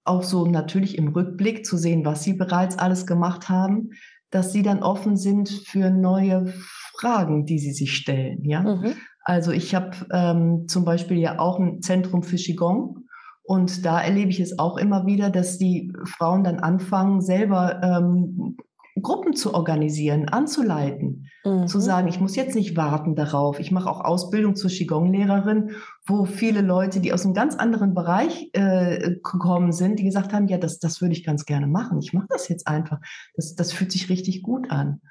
auch 0.06 0.24
so 0.24 0.46
natürlich 0.46 0.98
im 0.98 1.08
Rückblick 1.08 1.66
zu 1.66 1.78
sehen, 1.78 2.06
was 2.06 2.24
sie 2.24 2.34
bereits 2.34 2.78
alles 2.78 3.08
gemacht 3.08 3.50
haben, 3.50 3.90
dass 4.30 4.52
sie 4.52 4.62
dann 4.62 4.84
offen 4.84 5.18
sind 5.18 5.50
für 5.50 5.90
neue 5.90 6.54
Fragen, 6.96 7.46
die 7.46 7.60
sie 7.60 7.72
sich 7.72 7.96
stellen. 7.96 8.44
Ja, 8.44 8.62
mhm. 8.62 8.94
also 9.24 9.52
ich 9.52 9.74
habe 9.74 9.92
ähm, 10.12 10.68
zum 10.68 10.86
Beispiel 10.86 11.18
ja 11.18 11.40
auch 11.40 11.60
ein 11.60 11.82
Zentrum 11.82 12.22
für 12.22 12.36
Qigong. 12.36 13.03
Und 13.44 13.86
da 13.86 14.00
erlebe 14.02 14.32
ich 14.32 14.40
es 14.40 14.58
auch 14.58 14.78
immer 14.78 15.06
wieder, 15.06 15.30
dass 15.30 15.58
die 15.58 15.92
Frauen 16.06 16.44
dann 16.44 16.60
anfangen, 16.60 17.22
selber 17.22 17.82
ähm, 17.84 18.58
Gruppen 19.02 19.34
zu 19.34 19.54
organisieren, 19.54 20.30
anzuleiten, 20.30 21.28
mhm. 21.44 21.68
zu 21.68 21.80
sagen, 21.80 22.08
ich 22.08 22.20
muss 22.20 22.36
jetzt 22.36 22.56
nicht 22.56 22.78
warten 22.78 23.16
darauf. 23.16 23.60
Ich 23.60 23.72
mache 23.72 23.90
auch 23.90 24.02
Ausbildung 24.02 24.56
zur 24.56 24.70
Qigong-Lehrerin, 24.70 25.72
wo 26.06 26.26
viele 26.26 26.62
Leute, 26.62 27.02
die 27.02 27.12
aus 27.12 27.26
einem 27.26 27.34
ganz 27.34 27.56
anderen 27.56 27.94
Bereich 27.94 28.50
äh, 28.54 29.16
gekommen 29.16 29.72
sind, 29.72 30.00
die 30.00 30.04
gesagt 30.04 30.32
haben, 30.32 30.48
ja, 30.48 30.58
das, 30.58 30.80
das 30.80 31.02
würde 31.02 31.14
ich 31.14 31.24
ganz 31.24 31.46
gerne 31.46 31.68
machen. 31.68 32.00
Ich 32.00 32.14
mache 32.14 32.28
das 32.30 32.48
jetzt 32.50 32.68
einfach. 32.68 33.00
Das, 33.36 33.56
das 33.56 33.74
fühlt 33.74 33.92
sich 33.92 34.10
richtig 34.10 34.44
gut 34.44 34.72
an. 34.72 35.02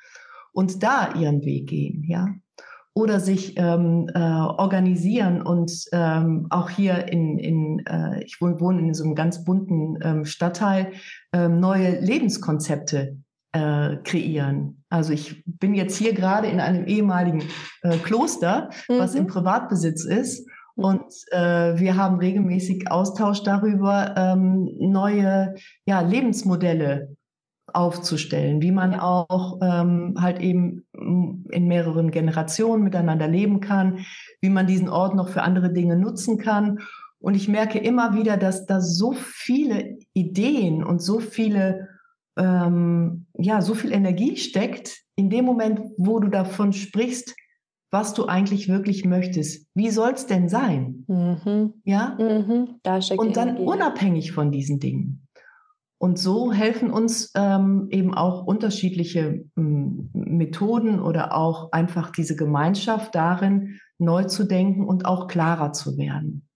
Und 0.53 0.83
da 0.83 1.15
ihren 1.15 1.45
Weg 1.45 1.69
gehen, 1.69 2.05
ja. 2.07 2.29
Oder 2.95 3.21
sich 3.21 3.55
ähm, 3.57 4.11
äh, 4.15 4.19
organisieren 4.19 5.41
und 5.41 5.73
ähm, 5.93 6.47
auch 6.51 6.69
hier 6.69 7.09
in, 7.09 7.39
in 7.39 7.87
äh, 7.87 8.23
ich 8.23 8.41
wohne 8.41 8.81
in 8.81 8.93
so 8.93 9.05
einem 9.05 9.15
ganz 9.15 9.45
bunten 9.45 9.99
ähm, 10.03 10.25
Stadtteil, 10.27 10.93
ähm, 11.33 11.59
neue 11.59 12.01
Lebenskonzepte 12.01 13.17
äh, 13.53 13.97
kreieren. 14.05 14.85
Also 14.91 15.13
ich 15.13 15.43
bin 15.47 15.75
jetzt 15.75 15.97
hier 15.97 16.13
gerade 16.13 16.49
in 16.49 16.61
einem 16.61 16.87
ehemaligen 16.87 17.45
äh, 17.83 17.97
Kloster, 17.99 18.71
mhm. 18.89 18.99
was 18.99 19.15
im 19.15 19.27
Privatbesitz 19.27 20.05
ist. 20.05 20.47
Mhm. 20.77 20.85
Und 20.85 21.05
äh, 21.31 21.79
wir 21.79 21.97
haben 21.97 22.19
regelmäßig 22.19 22.91
Austausch 22.91 23.43
darüber, 23.43 24.15
ähm, 24.17 24.69
neue 24.79 25.55
ja, 25.87 26.01
Lebensmodelle 26.01 27.17
aufzustellen, 27.75 28.62
wie 28.62 28.73
man 28.73 28.95
auch 28.95 29.59
ähm, 29.62 30.17
halt 30.21 30.41
eben 30.41 30.85
in 30.95 31.67
mehreren 31.67 32.11
Generationen 32.11 32.83
miteinander 32.83 33.29
leben 33.29 33.61
kann, 33.61 34.00
wie 34.41 34.50
man 34.50 34.67
diesen 34.67 34.88
Ort 34.88 35.14
noch 35.14 35.29
für 35.29 35.43
andere 35.43 35.73
Dinge 35.73 35.97
nutzen 35.97 36.38
kann. 36.38 36.81
Und 37.19 37.35
ich 37.35 37.49
merke 37.49 37.79
immer 37.79 38.14
wieder, 38.14 38.37
dass 38.37 38.67
da 38.67 38.81
so 38.81 39.12
viele 39.12 39.99
Ideen 40.12 40.83
und 40.85 41.00
so 41.00 41.21
viele 41.21 41.88
ähm, 42.37 43.26
ja, 43.38 43.61
so 43.61 43.75
viel 43.75 43.93
Energie 43.93 44.37
steckt 44.37 45.02
in 45.17 45.31
dem 45.31 45.45
Moment, 45.45 45.81
wo 45.97 46.19
du 46.19 46.29
davon 46.29 46.73
sprichst, 46.73 47.35
was 47.91 48.14
du 48.14 48.26
eigentlich 48.26 48.69
wirklich 48.69 49.05
möchtest. 49.05 49.67
Wie 49.75 49.91
soll 49.91 50.12
es 50.12 50.26
denn 50.26 50.49
sein? 50.49 51.05
Mhm. 51.09 51.75
Ja? 51.85 52.17
Mhm. 52.19 52.81
Da 52.83 53.00
Und 53.17 53.37
dann 53.37 53.49
Energie. 53.50 53.64
unabhängig 53.64 54.33
von 54.33 54.50
diesen 54.50 54.81
Dingen. 54.81 55.22
Und 56.03 56.19
so 56.19 56.53
helfen 56.53 56.91
uns 56.93 57.31
ähm, 57.37 57.87
eben 57.93 58.13
auch 58.13 58.45
unterschiedliche 58.45 59.45
ähm, 59.57 60.11
Methoden 60.13 61.01
oder 61.01 61.37
auch 61.37 61.71
einfach 61.71 62.11
diese 62.11 62.35
Gemeinschaft 62.35 63.15
darin, 63.15 63.79
neu 63.99 64.25
zu 64.25 64.43
denken 64.43 64.85
und 64.85 65.07
auch 65.07 65.29
klarer 65.29 65.73
zu 65.73 65.97
werden. 65.97 66.49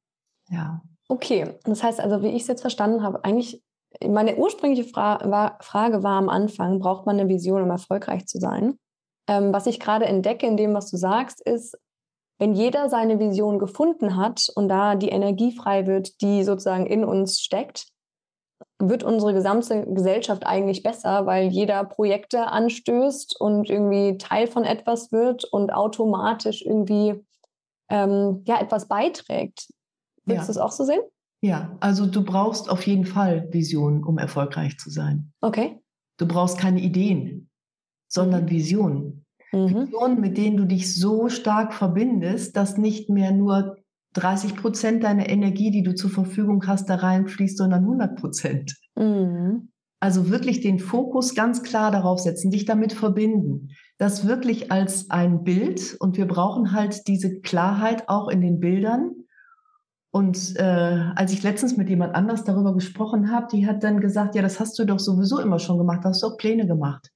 Ja. 0.51 0.83
Okay, 1.09 1.55
das 1.63 1.85
heißt 1.85 2.01
also, 2.01 2.23
wie 2.23 2.31
ich 2.31 2.43
es 2.43 2.49
jetzt 2.49 2.63
verstanden 2.63 3.05
habe, 3.05 3.25
eigentlich 3.25 3.63
meine 4.05 4.35
ursprüngliche 4.35 4.83
Fra 4.83 5.21
war, 5.31 5.59
Frage 5.61 6.03
war 6.03 6.19
am 6.19 6.29
Anfang, 6.29 6.81
braucht 6.81 7.07
man 7.07 7.17
eine 7.17 7.29
Vision, 7.29 7.63
um 7.63 7.71
erfolgreich 7.71 8.27
zu 8.27 8.41
sein? 8.41 8.81
Ähm, 9.29 9.53
was 9.53 9.69
ich 9.69 9.79
gerade 9.79 10.07
entdecke 10.07 10.45
in 10.45 10.57
dem, 10.57 10.75
was 10.75 10.91
du 10.91 10.97
sagst, 10.97 11.41
ist, 11.41 11.79
wenn 12.41 12.55
jeder 12.55 12.89
seine 12.89 13.21
Vision 13.21 13.61
gefunden 13.61 14.17
hat 14.17 14.49
und 14.57 14.69
da 14.69 14.97
die 14.97 15.11
Energie 15.11 15.53
frei 15.53 15.87
wird, 15.87 16.21
die 16.21 16.43
sozusagen 16.43 16.87
in 16.87 17.05
uns 17.05 17.41
steckt, 17.41 17.93
wird 18.79 19.03
unsere 19.03 19.33
gesamte 19.33 19.87
Gesellschaft 19.87 20.47
eigentlich 20.47 20.83
besser, 20.83 21.27
weil 21.27 21.49
jeder 21.49 21.85
Projekte 21.85 22.47
anstößt 22.49 23.41
und 23.41 23.71
irgendwie 23.71 24.19
Teil 24.19 24.47
von 24.47 24.65
etwas 24.65 25.13
wird 25.13 25.45
und 25.45 25.73
automatisch 25.73 26.63
irgendwie 26.65 27.25
ähm, 27.89 28.43
ja, 28.47 28.61
etwas 28.61 28.89
beiträgt. 28.89 29.69
Würdest 30.25 30.49
ja. 30.49 30.53
du 30.55 30.59
es 30.59 30.59
auch 30.59 30.73
so 30.73 30.85
sehen? 30.85 31.03
Ja, 31.43 31.77
also 31.81 32.07
du 32.07 32.25
brauchst 32.25 32.69
auf 32.71 32.87
jeden 32.87 33.05
Fall 33.05 33.49
Visionen, 33.53 34.05
um 34.05 34.19
erfolgreich 34.19 34.79
zu 34.79 34.91
sein. 34.91 35.33
Okay. 35.41 35.81
Du 36.19 36.27
brauchst 36.27 36.59
keine 36.59 36.81
Ideen, 36.81 37.51
sondern 38.09 38.45
mhm. 38.45 38.51
Visionen. 38.51 39.27
Mhm. 39.53 39.87
Visionen, 39.87 40.21
mit 40.21 40.37
denen 40.37 40.57
du 40.57 40.65
dich 40.65 40.99
so 40.99 41.29
stark 41.29 41.75
verbindest, 41.75 42.57
dass 42.57 42.79
nicht 42.79 43.11
mehr 43.11 43.33
nur 43.33 43.76
30 44.17 44.57
Prozent 44.57 45.05
deiner 45.05 45.29
Energie, 45.29 45.71
die 45.71 45.83
du 45.83 45.95
zur 45.95 46.11
Verfügung 46.11 46.67
hast, 46.67 46.89
da 46.89 46.97
reinfließt, 46.97 47.57
sondern 47.57 47.85
100 47.85 48.19
Prozent. 48.19 48.77
Mhm. 48.97 49.69
Also 50.01 50.31
wirklich 50.31 50.61
den 50.61 50.79
Fokus 50.79 51.35
ganz 51.35 51.63
klar 51.63 51.91
darauf 51.91 52.21
setzen, 52.21 52.51
dich 52.51 52.65
damit 52.65 52.93
verbinden. 52.93 53.71
Das 53.99 54.27
wirklich 54.27 54.71
als 54.71 55.11
ein 55.11 55.43
Bild 55.43 55.97
und 56.01 56.17
wir 56.17 56.27
brauchen 56.27 56.73
halt 56.73 57.09
diese 57.09 57.41
Klarheit 57.41 58.09
auch 58.09 58.29
in 58.29 58.41
den 58.41 58.61
Bildern, 58.61 59.13
und 60.17 60.57
äh, 60.57 60.63
als 61.15 61.31
ich 61.35 61.43
letztens 61.43 61.77
mit 61.77 61.91
jemand 61.91 62.15
anders 62.15 62.43
darüber 62.43 62.73
gesprochen 62.73 63.31
habe, 63.31 63.49
die 63.53 63.67
hat 63.67 63.85
dann 63.85 64.01
gesagt, 64.01 64.35
ja, 64.35 64.41
das 64.41 64.59
hast 64.59 64.79
du 64.79 64.87
doch 64.87 64.99
sowieso 64.99 65.39
immer 65.41 65.59
schon 65.59 65.77
gemacht, 65.77 66.01
hast 66.05 66.23
du 66.23 66.29
auch 66.29 66.39
Pläne 66.39 66.67
gemacht. 66.67 67.11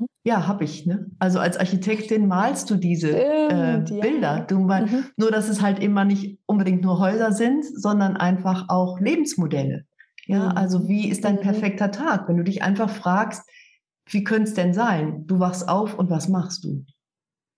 Mhm. 0.00 0.06
Ja, 0.24 0.46
habe 0.46 0.64
ich. 0.64 0.86
Ne? 0.86 1.10
Also 1.18 1.38
als 1.38 1.56
Architektin 1.56 2.26
malst 2.26 2.70
du 2.70 2.76
diese 2.76 3.08
Stimmt, 3.08 3.90
äh, 3.90 4.00
Bilder. 4.00 4.38
Ja. 4.38 4.44
Du 4.44 4.58
mal, 4.60 4.86
mhm. 4.86 5.04
Nur, 5.16 5.30
dass 5.30 5.48
es 5.48 5.60
halt 5.60 5.80
immer 5.82 6.04
nicht 6.04 6.38
unbedingt 6.46 6.82
nur 6.82 6.98
Häuser 6.98 7.32
sind, 7.32 7.64
sondern 7.64 8.16
einfach 8.16 8.68
auch 8.68 9.00
Lebensmodelle. 9.00 9.84
Ja, 10.26 10.50
mhm. 10.50 10.56
also 10.56 10.88
wie 10.88 11.08
ist 11.08 11.24
dein 11.24 11.36
mhm. 11.36 11.40
perfekter 11.40 11.90
Tag? 11.90 12.28
Wenn 12.28 12.36
du 12.36 12.44
dich 12.44 12.62
einfach 12.62 12.90
fragst, 12.90 13.42
wie 14.06 14.24
könnte 14.24 14.50
es 14.50 14.54
denn 14.54 14.74
sein? 14.74 15.26
Du 15.26 15.38
wachst 15.38 15.68
auf 15.68 15.98
und 15.98 16.10
was 16.10 16.28
machst 16.28 16.64
du? 16.64 16.84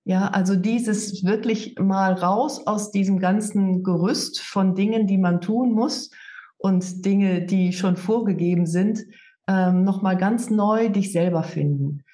Ja, 0.05 0.28
also 0.28 0.55
dieses 0.55 1.25
wirklich 1.25 1.75
mal 1.81 2.12
raus 2.12 2.64
aus 2.66 2.93
diesem 2.93 3.19
ganzen 3.19 3.83
Gerüst 3.83 4.40
von 4.40 4.76
Dingen, 4.76 5.09
die 5.09 5.19
man 5.19 5.40
tun 5.40 5.73
muss 5.73 6.11
und 6.59 7.05
Dinge, 7.05 7.45
die 7.45 7.73
schon 7.73 7.97
vorgegeben 7.97 8.66
sind, 8.66 9.00
ähm, 9.49 9.83
nochmal 9.83 10.16
ganz 10.16 10.49
neu 10.49 10.90
dich 10.90 11.11
selber 11.11 11.43
finden. 11.43 12.05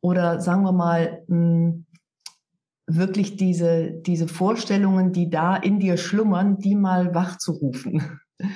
Oder 0.00 0.40
sagen 0.40 0.62
wir 0.62 0.72
mal, 0.72 1.22
mh, 1.28 1.36
hm, 1.36 1.86
wirklich 2.86 3.36
diese, 3.36 3.90
diese 3.90 4.28
Vorstellungen, 4.28 5.12
die 5.12 5.28
da 5.30 5.56
in 5.56 5.78
dir 5.78 5.96
schlummern, 5.96 6.58
die 6.58 6.74
mal 6.74 7.14
wachzurufen. 7.14 8.20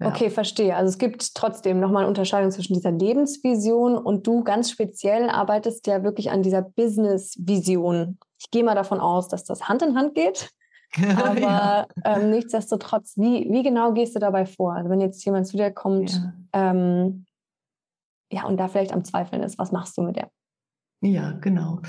Ja. 0.00 0.10
Okay, 0.10 0.30
verstehe. 0.30 0.76
Also 0.76 0.90
es 0.90 0.98
gibt 0.98 1.34
trotzdem 1.34 1.80
nochmal 1.80 2.02
eine 2.02 2.08
Unterscheidung 2.08 2.52
zwischen 2.52 2.74
dieser 2.74 2.92
Lebensvision 2.92 3.98
und 3.98 4.28
du 4.28 4.44
ganz 4.44 4.70
speziell 4.70 5.28
arbeitest 5.28 5.88
ja 5.88 6.04
wirklich 6.04 6.30
an 6.30 6.44
dieser 6.44 6.62
Business-Vision. 6.62 8.16
Ich 8.38 8.50
gehe 8.52 8.62
mal 8.62 8.76
davon 8.76 9.00
aus, 9.00 9.26
dass 9.26 9.42
das 9.42 9.68
Hand 9.68 9.82
in 9.82 9.96
Hand 9.96 10.14
geht. 10.14 10.50
Aber 11.16 11.40
ja. 11.40 11.86
ähm, 12.04 12.30
nichtsdestotrotz, 12.30 13.14
wie, 13.16 13.48
wie 13.50 13.64
genau 13.64 13.92
gehst 13.92 14.14
du 14.14 14.20
dabei 14.20 14.46
vor? 14.46 14.74
Also 14.74 14.88
wenn 14.88 15.00
jetzt 15.00 15.24
jemand 15.24 15.48
zu 15.48 15.56
dir 15.56 15.72
kommt, 15.72 16.12
ja. 16.12 16.32
Ähm, 16.52 17.26
ja, 18.30 18.44
und 18.44 18.58
da 18.58 18.68
vielleicht 18.68 18.92
am 18.92 19.04
Zweifeln 19.04 19.42
ist, 19.42 19.58
was 19.58 19.72
machst 19.72 19.96
du 19.96 20.02
mit 20.02 20.16
der? 20.16 20.30
Ja, 21.00 21.32
genau. 21.32 21.80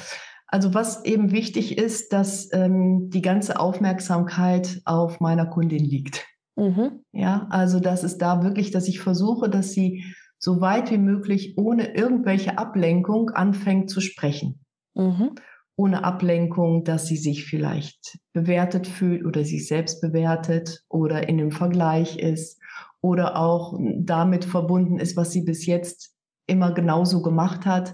Also 0.48 0.74
was 0.74 1.06
eben 1.06 1.32
wichtig 1.32 1.78
ist, 1.78 2.12
dass 2.12 2.50
ähm, 2.54 3.10
die 3.10 3.22
ganze 3.22 3.60
Aufmerksamkeit 3.60 4.82
auf 4.86 5.20
meiner 5.20 5.46
Kundin 5.46 5.84
liegt. 5.84 6.26
Mhm. 6.56 7.04
Ja, 7.12 7.48
also 7.50 7.80
das 7.80 8.04
ist 8.04 8.18
da 8.18 8.44
wirklich, 8.44 8.72
dass 8.72 8.88
ich 8.88 9.00
versuche, 9.00 9.50
dass 9.50 9.72
sie 9.72 10.04
so 10.40 10.62
weit 10.62 10.90
wie 10.92 10.98
möglich 10.98 11.56
ohne 11.58 11.96
irgendwelche 11.96 12.58
Ablenkung 12.58 13.30
anfängt 13.30 13.90
zu 13.90 14.02
sprechen. 14.02 14.66
Mhm. 14.96 15.36
Ohne 15.76 16.04
Ablenkung, 16.04 16.84
dass 16.84 17.06
sie 17.06 17.18
sich 17.18 17.46
vielleicht 17.46 18.20
bewertet 18.34 18.88
fühlt 18.88 19.26
oder 19.26 19.44
sich 19.44 19.68
selbst 19.68 20.02
bewertet 20.02 20.84
oder 20.90 21.30
in 21.30 21.40
einem 21.40 21.52
Vergleich 21.52 22.18
ist 22.18 22.60
oder 23.02 23.38
auch 23.38 23.78
damit 24.00 24.46
verbunden 24.46 25.00
ist, 25.00 25.16
was 25.16 25.32
sie 25.32 25.44
bis 25.44 25.66
jetzt 25.66 26.19
immer 26.50 26.74
genauso 26.74 27.22
gemacht 27.22 27.66
hat, 27.66 27.94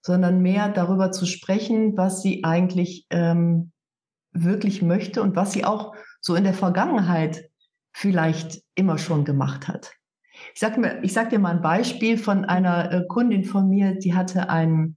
sondern 0.00 0.42
mehr 0.42 0.68
darüber 0.68 1.12
zu 1.12 1.26
sprechen, 1.26 1.96
was 1.96 2.22
sie 2.22 2.44
eigentlich 2.44 3.06
ähm, 3.10 3.72
wirklich 4.32 4.82
möchte 4.82 5.22
und 5.22 5.36
was 5.36 5.52
sie 5.52 5.64
auch 5.64 5.94
so 6.20 6.34
in 6.34 6.44
der 6.44 6.54
Vergangenheit 6.54 7.50
vielleicht 7.92 8.62
immer 8.74 8.98
schon 8.98 9.24
gemacht 9.24 9.68
hat. 9.68 9.92
Ich 10.54 10.60
sag, 10.60 10.78
mir, 10.78 11.02
ich 11.02 11.12
sag 11.12 11.30
dir 11.30 11.38
mal 11.38 11.54
ein 11.54 11.62
Beispiel 11.62 12.18
von 12.18 12.44
einer 12.44 12.90
äh, 12.90 13.06
Kundin 13.06 13.44
von 13.44 13.68
mir, 13.68 13.94
die 13.94 14.14
hatte 14.14 14.48
ein 14.48 14.96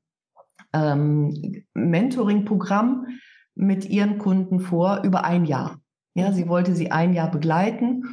ähm, 0.74 1.64
Mentoring-Programm 1.74 3.06
mit 3.54 3.86
ihren 3.86 4.18
Kunden 4.18 4.60
vor 4.60 5.02
über 5.04 5.24
ein 5.24 5.46
Jahr. 5.46 5.80
Ja, 6.16 6.32
sie 6.32 6.48
wollte 6.48 6.76
sie 6.76 6.92
ein 6.92 7.14
Jahr 7.14 7.30
begleiten 7.30 8.04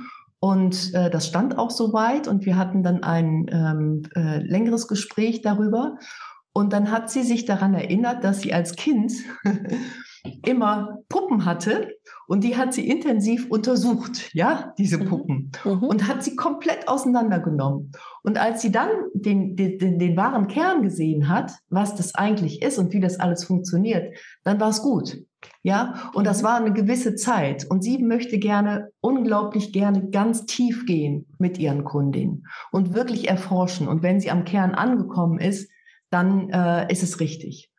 und 0.44 0.92
äh, 0.92 1.08
das 1.08 1.28
stand 1.28 1.56
auch 1.56 1.70
soweit 1.70 2.26
und 2.26 2.44
wir 2.46 2.56
hatten 2.56 2.82
dann 2.82 3.04
ein 3.04 3.46
ähm, 3.52 4.02
äh, 4.16 4.38
längeres 4.38 4.88
Gespräch 4.88 5.40
darüber. 5.40 5.99
Und 6.52 6.72
dann 6.72 6.90
hat 6.90 7.11
sie 7.11 7.22
sich 7.22 7.44
daran 7.44 7.75
erinnert, 7.75 8.25
dass 8.25 8.40
sie 8.40 8.52
als 8.52 8.75
Kind 8.75 9.12
immer 10.44 10.99
Puppen 11.08 11.44
hatte 11.44 11.92
und 12.26 12.42
die 12.42 12.56
hat 12.56 12.75
sie 12.75 12.88
intensiv 12.88 13.49
untersucht, 13.52 14.34
ja, 14.34 14.75
diese 14.78 14.99
mhm. 14.99 15.04
Puppen, 15.06 15.52
mhm. 15.64 15.84
und 15.84 16.08
hat 16.08 16.25
sie 16.25 16.34
komplett 16.34 16.88
auseinandergenommen. 16.88 17.92
Und 18.25 18.37
als 18.37 18.62
sie 18.62 18.72
dann 18.72 18.88
den, 19.14 19.54
den, 19.54 20.00
den, 20.00 20.16
wahren 20.16 20.49
Kern 20.49 20.82
gesehen 20.82 21.28
hat, 21.28 21.52
was 21.68 21.94
das 21.94 22.16
eigentlich 22.16 22.62
ist 22.62 22.78
und 22.78 22.92
wie 22.92 23.00
das 23.00 23.20
alles 23.20 23.44
funktioniert, 23.44 24.16
dann 24.42 24.58
war 24.58 24.70
es 24.70 24.82
gut. 24.82 25.18
Ja, 25.62 26.11
und 26.14 26.26
das 26.26 26.42
mhm. 26.42 26.46
war 26.46 26.56
eine 26.56 26.72
gewisse 26.72 27.14
Zeit. 27.14 27.66
Und 27.68 27.82
sie 27.82 27.99
möchte 27.99 28.38
gerne, 28.38 28.90
unglaublich 29.00 29.72
gerne 29.72 30.11
ganz 30.11 30.46
tief 30.46 30.87
gehen 30.87 31.26
mit 31.38 31.58
ihren 31.58 31.84
Kundinnen 31.84 32.46
und 32.70 32.94
wirklich 32.94 33.28
erforschen. 33.28 33.88
Und 33.88 34.02
wenn 34.02 34.20
sie 34.20 34.30
am 34.30 34.44
Kern 34.44 34.75
angekommen 34.75 35.38
ist, 35.38 35.70
dann 36.11 36.50
äh, 36.50 36.90
ist 36.92 37.02
es 37.02 37.20
richtig. 37.20 37.70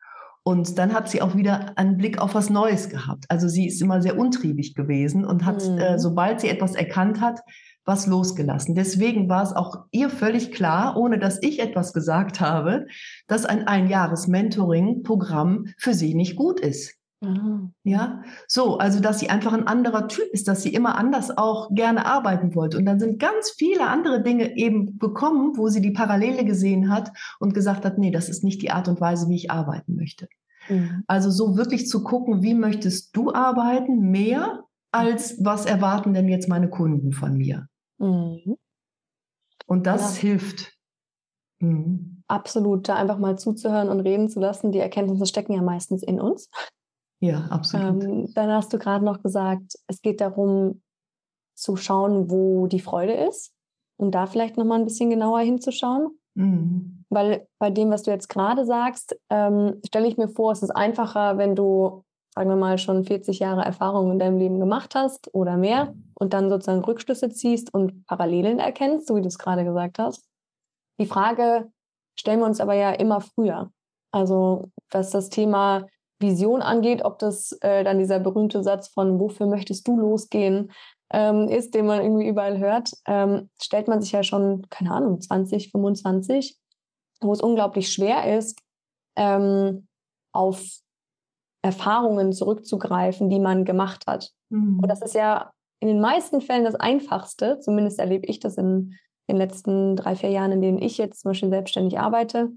Und 0.46 0.78
dann 0.78 0.92
hat 0.92 1.08
sie 1.08 1.22
auch 1.22 1.34
wieder 1.34 1.78
einen 1.78 1.96
Blick 1.96 2.20
auf 2.20 2.34
was 2.34 2.50
Neues 2.50 2.90
gehabt. 2.90 3.24
Also 3.28 3.48
sie 3.48 3.66
ist 3.66 3.80
immer 3.80 4.02
sehr 4.02 4.18
untriebig 4.18 4.74
gewesen 4.74 5.24
und 5.24 5.46
hat, 5.46 5.66
mhm. 5.66 5.78
äh, 5.78 5.98
sobald 5.98 6.40
sie 6.40 6.48
etwas 6.48 6.74
erkannt 6.74 7.22
hat, 7.22 7.40
was 7.86 8.06
losgelassen. 8.06 8.74
Deswegen 8.74 9.28
war 9.28 9.42
es 9.42 9.52
auch 9.52 9.84
ihr 9.90 10.08
völlig 10.10 10.52
klar, 10.52 10.96
ohne 10.96 11.18
dass 11.18 11.42
ich 11.42 11.60
etwas 11.60 11.92
gesagt 11.92 12.40
habe, 12.40 12.86
dass 13.26 13.44
ein 13.46 13.66
Einjahres-Mentoring-Programm 13.66 15.66
für 15.78 15.94
sie 15.94 16.14
nicht 16.14 16.36
gut 16.36 16.60
ist. 16.60 16.94
Mhm. 17.24 17.72
Ja, 17.84 18.22
so, 18.46 18.78
also 18.78 19.00
dass 19.00 19.18
sie 19.18 19.30
einfach 19.30 19.52
ein 19.52 19.66
anderer 19.66 20.08
Typ 20.08 20.26
ist, 20.32 20.48
dass 20.48 20.62
sie 20.62 20.72
immer 20.72 20.96
anders 20.96 21.36
auch 21.36 21.70
gerne 21.74 22.06
arbeiten 22.06 22.54
wollte. 22.54 22.78
Und 22.78 22.86
dann 22.86 23.00
sind 23.00 23.18
ganz 23.18 23.50
viele 23.56 23.86
andere 23.86 24.22
Dinge 24.22 24.56
eben 24.56 24.98
gekommen, 24.98 25.56
wo 25.56 25.68
sie 25.68 25.80
die 25.80 25.90
Parallele 25.90 26.44
gesehen 26.44 26.90
hat 26.90 27.10
und 27.40 27.54
gesagt 27.54 27.84
hat, 27.84 27.98
nee, 27.98 28.10
das 28.10 28.28
ist 28.28 28.44
nicht 28.44 28.62
die 28.62 28.70
Art 28.70 28.88
und 28.88 29.00
Weise, 29.00 29.28
wie 29.28 29.36
ich 29.36 29.50
arbeiten 29.50 29.96
möchte. 29.96 30.28
Mhm. 30.68 31.04
Also 31.06 31.30
so 31.30 31.56
wirklich 31.56 31.88
zu 31.88 32.02
gucken, 32.02 32.42
wie 32.42 32.54
möchtest 32.54 33.16
du 33.16 33.32
arbeiten, 33.32 34.10
mehr 34.10 34.64
als 34.92 35.44
was 35.44 35.66
erwarten 35.66 36.14
denn 36.14 36.28
jetzt 36.28 36.48
meine 36.48 36.70
Kunden 36.70 37.12
von 37.12 37.36
mir. 37.36 37.68
Mhm. 37.98 38.56
Und 39.66 39.86
das 39.86 40.16
ja. 40.16 40.28
hilft. 40.28 40.72
Mhm. 41.58 42.22
Absolut, 42.26 42.88
da 42.88 42.96
einfach 42.96 43.18
mal 43.18 43.38
zuzuhören 43.38 43.88
und 43.88 44.00
reden 44.00 44.28
zu 44.28 44.40
lassen. 44.40 44.72
Die 44.72 44.78
Erkenntnisse 44.78 45.26
stecken 45.26 45.52
ja 45.52 45.62
meistens 45.62 46.02
in 46.02 46.20
uns. 46.20 46.48
Ja, 47.20 47.46
absolut. 47.50 48.04
Ähm, 48.04 48.34
dann 48.34 48.50
hast 48.50 48.72
du 48.72 48.78
gerade 48.78 49.04
noch 49.04 49.22
gesagt, 49.22 49.78
es 49.86 50.02
geht 50.02 50.20
darum 50.20 50.82
zu 51.54 51.76
schauen, 51.76 52.30
wo 52.30 52.66
die 52.66 52.80
Freude 52.80 53.14
ist 53.14 53.54
um 53.96 54.10
da 54.10 54.26
vielleicht 54.26 54.56
noch 54.56 54.64
mal 54.64 54.78
ein 54.78 54.84
bisschen 54.84 55.10
genauer 55.10 55.40
hinzuschauen. 55.40 56.18
Mhm. 56.34 57.04
Weil 57.10 57.46
bei 57.58 57.70
dem, 57.70 57.90
was 57.90 58.02
du 58.02 58.10
jetzt 58.10 58.28
gerade 58.28 58.64
sagst, 58.64 59.16
ähm, 59.30 59.80
stelle 59.86 60.08
ich 60.08 60.16
mir 60.16 60.28
vor, 60.28 60.52
es 60.52 60.62
ist 60.62 60.70
einfacher, 60.70 61.38
wenn 61.38 61.54
du, 61.54 62.02
sagen 62.34 62.50
wir 62.50 62.56
mal, 62.56 62.78
schon 62.78 63.04
40 63.04 63.38
Jahre 63.38 63.64
Erfahrung 63.64 64.10
in 64.10 64.18
deinem 64.18 64.38
Leben 64.38 64.58
gemacht 64.58 64.94
hast 64.94 65.32
oder 65.32 65.56
mehr 65.56 65.94
und 66.14 66.32
dann 66.32 66.50
sozusagen 66.50 66.84
Rückschlüsse 66.84 67.30
ziehst 67.30 67.72
und 67.72 68.04
Parallelen 68.06 68.58
erkennst, 68.58 69.06
so 69.06 69.16
wie 69.16 69.22
du 69.22 69.28
es 69.28 69.38
gerade 69.38 69.64
gesagt 69.64 69.98
hast. 69.98 70.26
Die 70.98 71.06
Frage 71.06 71.70
stellen 72.18 72.40
wir 72.40 72.46
uns 72.46 72.60
aber 72.60 72.74
ja 72.74 72.90
immer 72.90 73.20
früher. 73.20 73.70
Also 74.12 74.70
was 74.90 75.10
das 75.10 75.28
Thema 75.28 75.86
Vision 76.20 76.62
angeht, 76.62 77.04
ob 77.04 77.18
das 77.18 77.52
äh, 77.60 77.84
dann 77.84 77.98
dieser 77.98 78.20
berühmte 78.20 78.62
Satz 78.62 78.88
von 78.88 79.18
wofür 79.18 79.46
möchtest 79.46 79.86
du 79.88 79.96
losgehen 79.96 80.70
ähm, 81.12 81.48
ist, 81.48 81.74
den 81.74 81.86
man 81.86 82.02
irgendwie 82.02 82.28
überall 82.28 82.58
hört, 82.58 82.92
ähm, 83.06 83.50
stellt 83.60 83.88
man 83.88 84.00
sich 84.00 84.12
ja 84.12 84.22
schon, 84.22 84.66
keine 84.70 84.92
Ahnung, 84.92 85.20
20, 85.20 85.70
25, 85.70 86.58
wo 87.20 87.32
es 87.32 87.40
unglaublich 87.40 87.92
schwer 87.92 88.36
ist, 88.36 88.60
ähm, 89.16 89.86
auf 90.32 90.60
Erfahrungen 91.62 92.32
zurückzugreifen, 92.32 93.30
die 93.30 93.38
man 93.38 93.64
gemacht 93.64 94.06
hat. 94.06 94.30
Mhm. 94.50 94.80
Und 94.80 94.88
das 94.88 95.02
ist 95.02 95.14
ja 95.14 95.52
in 95.80 95.88
den 95.88 96.00
meisten 96.00 96.40
Fällen 96.40 96.64
das 96.64 96.74
Einfachste, 96.74 97.58
zumindest 97.60 97.98
erlebe 97.98 98.26
ich 98.26 98.40
das 98.40 98.56
in 98.56 98.94
den 99.28 99.36
letzten 99.36 99.96
drei, 99.96 100.16
vier 100.16 100.30
Jahren, 100.30 100.52
in 100.52 100.62
denen 100.62 100.82
ich 100.82 100.98
jetzt 100.98 101.20
zum 101.20 101.30
Beispiel 101.30 101.50
selbstständig 101.50 101.98
arbeite, 101.98 102.52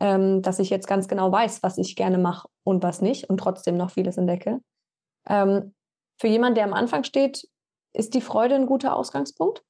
ähm, 0.00 0.42
dass 0.42 0.58
ich 0.58 0.70
jetzt 0.70 0.86
ganz 0.86 1.08
genau 1.08 1.30
weiß, 1.32 1.62
was 1.62 1.78
ich 1.78 1.96
gerne 1.96 2.18
mache 2.18 2.48
und 2.64 2.82
was 2.82 3.00
nicht 3.00 3.28
und 3.30 3.38
trotzdem 3.38 3.76
noch 3.76 3.90
vieles 3.90 4.16
entdecke. 4.16 4.60
Ähm, 5.28 5.74
für 6.18 6.28
jemanden, 6.28 6.56
der 6.56 6.64
am 6.64 6.72
Anfang 6.72 7.04
steht, 7.04 7.48
ist 7.92 8.14
die 8.14 8.20
Freude 8.20 8.54
ein 8.54 8.66
guter 8.66 8.94
Ausgangspunkt? 8.94 9.62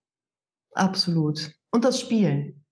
Absolut. 0.75 1.53
Und 1.71 1.85
das 1.85 2.01
Spielen. 2.01 2.65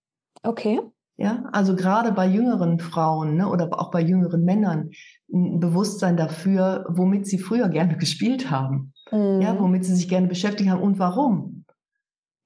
Okay. 0.42 0.80
Ja, 1.16 1.44
also 1.52 1.76
gerade 1.76 2.10
bei 2.10 2.26
jüngeren 2.26 2.80
Frauen 2.80 3.36
ne, 3.36 3.48
oder 3.48 3.68
auch 3.78 3.92
bei 3.92 4.00
jüngeren 4.00 4.44
Männern 4.44 4.90
ein 5.32 5.60
Bewusstsein 5.60 6.16
dafür, 6.16 6.84
womit 6.88 7.26
sie 7.26 7.38
früher 7.38 7.68
gerne 7.68 7.96
gespielt 7.98 8.50
haben. 8.50 8.92
Mhm. 9.12 9.40
Ja, 9.40 9.58
womit 9.58 9.84
sie 9.84 9.94
sich 9.94 10.08
gerne 10.08 10.26
beschäftigt 10.26 10.70
haben 10.70 10.82
und 10.82 10.98
warum. 10.98 11.64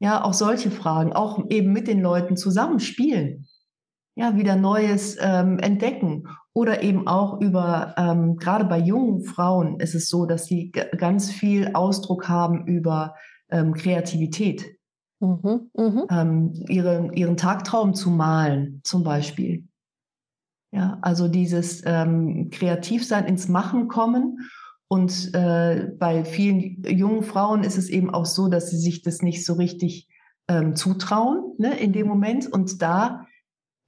Ja, 0.00 0.22
auch 0.22 0.34
solche 0.34 0.70
Fragen, 0.70 1.12
auch 1.12 1.42
eben 1.48 1.72
mit 1.72 1.88
den 1.88 2.00
Leuten 2.00 2.36
zusammen 2.36 2.78
spielen. 2.78 3.47
Ja, 4.18 4.34
wieder 4.34 4.56
Neues 4.56 5.16
ähm, 5.20 5.60
entdecken 5.60 6.24
oder 6.52 6.82
eben 6.82 7.06
auch 7.06 7.40
über, 7.40 7.94
ähm, 7.96 8.36
gerade 8.36 8.64
bei 8.64 8.80
jungen 8.80 9.22
Frauen 9.22 9.78
ist 9.78 9.94
es 9.94 10.08
so, 10.08 10.26
dass 10.26 10.46
sie 10.46 10.72
ganz 10.72 11.30
viel 11.30 11.70
Ausdruck 11.74 12.28
haben 12.28 12.66
über 12.66 13.14
ähm, 13.48 13.74
Kreativität. 13.74 14.76
Mhm, 15.20 15.70
mh. 15.72 16.06
ähm, 16.10 16.52
ihre, 16.68 17.10
ihren 17.14 17.36
Tagtraum 17.36 17.94
zu 17.94 18.10
malen, 18.10 18.80
zum 18.82 19.04
Beispiel. 19.04 19.68
Ja, 20.72 20.98
also 21.00 21.28
dieses 21.28 21.84
ähm, 21.86 22.50
Kreativsein 22.50 23.24
ins 23.26 23.46
Machen 23.46 23.86
kommen. 23.86 24.50
Und 24.88 25.32
äh, 25.32 25.92
bei 25.96 26.24
vielen 26.24 26.82
jungen 26.82 27.22
Frauen 27.22 27.62
ist 27.62 27.78
es 27.78 27.88
eben 27.88 28.10
auch 28.10 28.26
so, 28.26 28.48
dass 28.48 28.68
sie 28.68 28.78
sich 28.78 29.02
das 29.02 29.22
nicht 29.22 29.46
so 29.46 29.54
richtig 29.54 30.08
ähm, 30.48 30.74
zutrauen 30.74 31.54
ne, 31.58 31.78
in 31.78 31.92
dem 31.92 32.08
Moment. 32.08 32.52
Und 32.52 32.82
da 32.82 33.26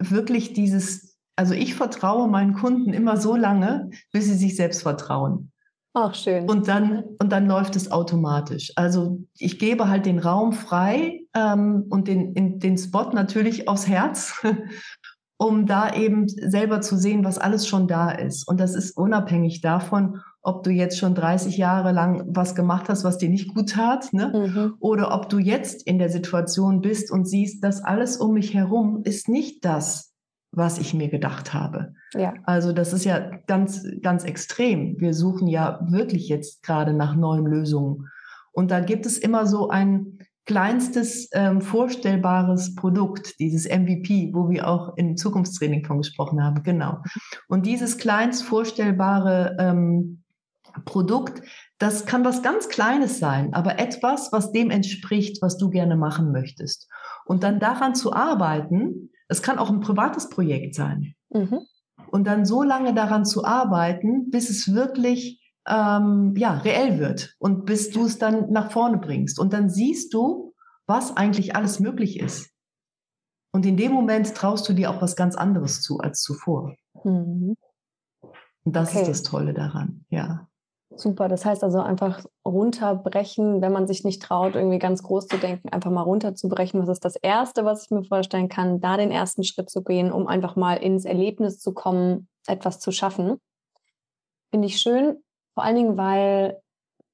wirklich 0.01 0.53
dieses 0.53 1.11
also 1.41 1.55
ich 1.55 1.75
vertraue 1.75 2.29
meinen 2.29 2.53
Kunden 2.53 2.93
immer 2.93 3.17
so 3.17 3.35
lange, 3.35 3.89
bis 4.13 4.27
sie 4.27 4.35
sich 4.35 4.57
selbst 4.57 4.83
vertrauen. 4.83 5.53
Ach, 5.95 6.15
schön. 6.15 6.47
Und 6.49 6.69
dann, 6.69 7.03
und 7.19 7.33
dann 7.33 7.47
läuft 7.47 7.77
es 7.77 7.91
automatisch. 7.91 8.73
Also 8.77 9.25
ich 9.39 9.59
gebe 9.59 9.89
halt 9.89 10.05
den 10.05 10.19
Raum 10.19 10.53
frei 10.53 11.23
ähm, 11.35 11.87
und 11.89 12.09
den, 12.09 12.35
in, 12.35 12.59
den 12.61 12.77
Spot 12.77 13.11
natürlich 13.15 13.69
aufs 13.69 13.89
Herz. 13.89 14.35
um 15.41 15.65
da 15.65 15.95
eben 15.95 16.29
selber 16.29 16.83
zu 16.83 16.99
sehen, 16.99 17.25
was 17.25 17.39
alles 17.39 17.67
schon 17.67 17.89
da 17.89 18.11
ist. 18.11 18.47
Und 18.47 18.61
das 18.61 18.75
ist 18.75 18.95
unabhängig 18.95 19.63
davon, 19.63 20.21
ob 20.43 20.65
du 20.65 20.71
jetzt 20.71 20.99
schon 20.99 21.15
30 21.15 21.57
Jahre 21.57 21.93
lang 21.93 22.25
was 22.29 22.55
gemacht 22.55 22.91
hast, 22.91 23.05
was 23.05 23.17
dir 23.17 23.31
nicht 23.31 23.55
gut 23.55 23.71
tat, 23.71 24.13
ne? 24.13 24.33
Mhm. 24.35 24.75
oder 24.81 25.15
ob 25.15 25.31
du 25.31 25.39
jetzt 25.39 25.87
in 25.87 25.99
der 25.99 26.11
Situation 26.11 26.83
bist 26.83 27.11
und 27.11 27.27
siehst, 27.27 27.65
dass 27.65 27.83
alles 27.83 28.19
um 28.19 28.35
mich 28.35 28.53
herum 28.53 29.01
ist 29.05 29.31
nicht 29.31 29.65
das, 29.65 30.13
was 30.53 30.79
ich 30.79 30.93
mir 30.93 31.09
gedacht 31.09 31.55
habe. 31.55 31.95
Ja. 32.13 32.35
Also 32.45 32.73
das 32.73 32.93
ist 32.93 33.07
ja 33.07 33.31
ganz, 33.47 33.83
ganz 34.03 34.25
extrem. 34.25 35.01
Wir 35.01 35.15
suchen 35.15 35.49
ja 35.49 35.81
wirklich 35.89 36.29
jetzt 36.29 36.63
gerade 36.63 36.93
nach 36.93 37.17
neuen 37.17 37.47
Lösungen. 37.47 38.09
Und 38.53 38.71
da 38.71 38.81
gibt 38.81 39.07
es 39.07 39.17
immer 39.17 39.47
so 39.47 39.71
ein 39.71 40.19
kleinstes 40.47 41.29
ähm, 41.33 41.61
vorstellbares 41.61 42.75
Produkt, 42.75 43.39
dieses 43.39 43.69
MVP, 43.69 44.31
wo 44.33 44.49
wir 44.49 44.69
auch 44.69 44.97
im 44.97 45.17
Zukunftstraining 45.17 45.85
von 45.85 45.99
gesprochen 45.99 46.43
haben. 46.43 46.63
Genau. 46.63 46.99
Und 47.49 47.67
dieses 47.67 47.99
kleinst 47.99 48.43
vorstellbare 48.43 49.57
ähm, 49.61 50.23
Produkt, 50.85 51.43
das 51.79 52.07
kann 52.07 52.25
was 52.25 52.43
ganz 52.43 52.69
Kleines 52.69 53.19
sein, 53.19 53.55
aber 53.55 53.79
etwas, 53.79 54.33
was 54.33 54.53
dem 54.53 54.71
entspricht, 54.71 55.43
was 55.43 55.57
du 55.57 55.71
gerne 55.71 55.97
machen 55.97 56.33
möchtest. 56.33 56.89
Und 57.25 57.43
dann 57.43 57.61
daran 57.61 57.95
zu 57.95 58.13
arbeiten, 58.13 59.11
es 59.29 59.43
kann 59.43 59.59
auch 59.59 59.71
ein 59.71 59.81
privates 59.81 60.29
Projekt 60.29 60.75
sein. 60.75 61.15
Mhm. 61.31 61.61
Und 62.11 62.27
dann 62.27 62.45
so 62.45 62.63
lange 62.63 62.93
daran 62.93 63.25
zu 63.25 63.45
arbeiten, 63.45 64.31
bis 64.31 64.51
es 64.51 64.75
wirklich 64.75 65.40
ähm, 65.67 66.35
ja, 66.37 66.55
reell 66.59 66.99
wird 66.99 67.35
und 67.39 67.65
bis 67.67 67.91
du 67.91 68.07
es 68.07 68.19
dann 68.19 68.51
nach 68.51 68.71
vorne 68.71 68.99
bringst. 68.99 69.39
Und 69.39 69.53
dann 69.53 69.69
siehst 69.69 70.15
du, 70.15 70.55
was 70.87 71.17
eigentlich 71.17 71.55
alles 71.55 71.81
möglich 71.81 72.19
ist. 72.19 72.51
Und 73.53 73.67
in 73.67 73.77
dem 73.77 73.93
Moment 73.93 74.35
traust 74.35 74.69
du 74.69 74.73
dir 74.73 74.91
auch 74.91 75.03
was 75.03 75.17
ganz 75.17 75.37
anderes 75.37 75.83
zu 75.83 75.99
als 75.99 76.23
zuvor. 76.23 76.75
Mhm. 77.05 77.57
Und 78.65 78.77
das 78.77 78.91
okay. 78.91 79.03
ist 79.03 79.09
das 79.09 79.23
Tolle 79.23 79.55
daran, 79.55 80.05
ja. 80.11 80.47
Super, 80.97 81.29
das 81.29 81.45
heißt 81.45 81.63
also 81.63 81.81
einfach 81.81 82.25
runterbrechen, 82.45 83.63
wenn 83.63 83.73
man 83.73 83.87
sich 83.87 84.05
nicht 84.05 84.23
traut, 84.23 84.57
irgendwie 84.57 84.81
ganz 84.81 85.03
groß 85.03 85.29
zu 85.29 85.39
denken, 85.39 85.69
einfach 85.69 85.91
mal 85.91 86.03
runterzubrechen. 86.03 86.81
Was 86.83 86.89
ist 86.89 87.05
das 87.05 87.17
Erste, 87.17 87.65
was 87.65 87.85
ich 87.85 87.91
mir 87.91 88.03
vorstellen 88.03 88.49
kann, 88.49 88.81
da 88.81 88.97
den 88.97 89.13
ersten 89.13 89.45
Schritt 89.45 89.71
zu 89.71 89.83
gehen, 89.83 90.11
um 90.11 90.27
einfach 90.27 90.57
mal 90.57 90.75
ins 90.75 91.05
Erlebnis 91.05 91.61
zu 91.61 91.73
kommen, 91.73 92.29
etwas 92.47 92.81
zu 92.81 92.91
schaffen. 92.91 93.41
Finde 94.51 94.67
ich 94.67 94.79
schön, 94.79 95.23
vor 95.61 95.67
allen 95.67 95.77
Dingen, 95.77 95.99
weil 95.99 96.59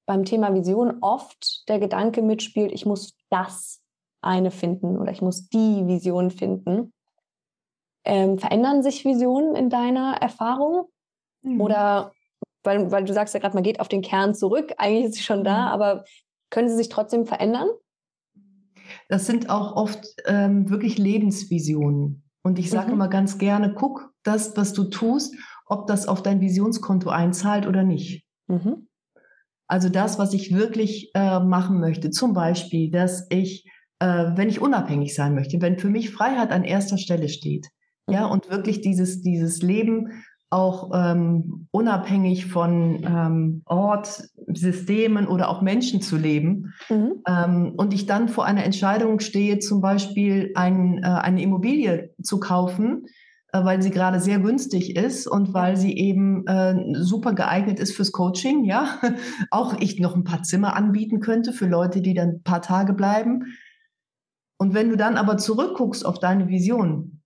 beim 0.06 0.24
Thema 0.24 0.54
Vision 0.54 0.98
oft 1.00 1.68
der 1.68 1.80
Gedanke 1.80 2.22
mitspielt, 2.22 2.70
ich 2.70 2.86
muss 2.86 3.16
das 3.28 3.82
eine 4.22 4.52
finden 4.52 4.98
oder 4.98 5.10
ich 5.10 5.20
muss 5.20 5.48
die 5.48 5.84
Vision 5.88 6.30
finden. 6.30 6.92
Ähm, 8.04 8.38
verändern 8.38 8.84
sich 8.84 9.04
Visionen 9.04 9.56
in 9.56 9.68
deiner 9.68 10.18
Erfahrung? 10.20 10.86
Mhm. 11.42 11.60
Oder 11.60 12.12
weil, 12.62 12.92
weil 12.92 13.04
du 13.04 13.12
sagst 13.12 13.34
ja 13.34 13.40
gerade, 13.40 13.54
man 13.54 13.64
geht 13.64 13.80
auf 13.80 13.88
den 13.88 14.02
Kern 14.02 14.32
zurück, 14.32 14.74
eigentlich 14.78 15.06
ist 15.06 15.14
sie 15.14 15.24
schon 15.24 15.42
da, 15.42 15.62
mhm. 15.62 15.72
aber 15.72 16.04
können 16.50 16.68
sie 16.68 16.76
sich 16.76 16.88
trotzdem 16.88 17.26
verändern? 17.26 17.68
Das 19.08 19.26
sind 19.26 19.50
auch 19.50 19.74
oft 19.74 20.06
ähm, 20.26 20.70
wirklich 20.70 20.98
Lebensvisionen. 20.98 22.22
Und 22.44 22.60
ich 22.60 22.70
sage 22.70 22.86
mhm. 22.86 22.92
immer 22.92 23.08
ganz 23.08 23.38
gerne, 23.38 23.74
guck 23.74 24.14
das, 24.22 24.56
was 24.56 24.72
du 24.72 24.84
tust, 24.84 25.34
ob 25.66 25.88
das 25.88 26.06
auf 26.06 26.22
dein 26.22 26.40
Visionskonto 26.40 27.10
einzahlt 27.10 27.66
oder 27.66 27.82
nicht. 27.82 28.25
Mhm. 28.48 28.88
Also 29.68 29.88
das, 29.88 30.18
was 30.18 30.32
ich 30.32 30.54
wirklich 30.54 31.10
äh, 31.14 31.40
machen 31.40 31.80
möchte. 31.80 32.10
Zum 32.10 32.34
Beispiel, 32.34 32.90
dass 32.90 33.26
ich, 33.30 33.68
äh, 33.98 34.06
wenn 34.34 34.48
ich 34.48 34.60
unabhängig 34.60 35.14
sein 35.14 35.34
möchte, 35.34 35.60
wenn 35.60 35.78
für 35.78 35.90
mich 35.90 36.10
Freiheit 36.10 36.52
an 36.52 36.64
erster 36.64 36.98
Stelle 36.98 37.28
steht, 37.28 37.66
mhm. 38.06 38.14
ja, 38.14 38.26
und 38.26 38.50
wirklich 38.50 38.80
dieses, 38.80 39.22
dieses 39.22 39.62
Leben 39.62 40.22
auch 40.48 40.92
ähm, 40.94 41.66
unabhängig 41.72 42.46
von 42.46 43.02
ähm, 43.04 43.62
Ort, 43.66 44.22
Systemen 44.46 45.26
oder 45.26 45.48
auch 45.48 45.60
Menschen 45.60 46.00
zu 46.00 46.16
leben. 46.16 46.72
Mhm. 46.88 47.22
Ähm, 47.26 47.72
und 47.76 47.92
ich 47.92 48.06
dann 48.06 48.28
vor 48.28 48.44
einer 48.44 48.64
Entscheidung 48.64 49.18
stehe, 49.18 49.58
zum 49.58 49.80
Beispiel 49.80 50.52
ein, 50.54 51.02
äh, 51.02 51.06
eine 51.06 51.42
Immobilie 51.42 52.14
zu 52.22 52.38
kaufen, 52.38 53.06
weil 53.64 53.82
sie 53.82 53.90
gerade 53.90 54.20
sehr 54.20 54.38
günstig 54.38 54.96
ist 54.96 55.26
und 55.26 55.54
weil 55.54 55.76
sie 55.76 55.96
eben 55.96 56.46
äh, 56.46 56.74
super 56.94 57.32
geeignet 57.32 57.78
ist 57.80 57.94
fürs 57.94 58.12
Coaching, 58.12 58.64
ja. 58.64 58.98
auch 59.50 59.74
ich 59.78 59.98
noch 59.98 60.14
ein 60.14 60.24
paar 60.24 60.42
Zimmer 60.42 60.76
anbieten 60.76 61.20
könnte 61.20 61.52
für 61.52 61.66
Leute, 61.66 62.00
die 62.02 62.14
dann 62.14 62.28
ein 62.28 62.42
paar 62.42 62.62
Tage 62.62 62.92
bleiben. 62.92 63.44
Und 64.58 64.74
wenn 64.74 64.88
du 64.90 64.96
dann 64.96 65.16
aber 65.16 65.36
zurückguckst 65.36 66.04
auf 66.04 66.18
deine 66.18 66.48
Vision, 66.48 67.22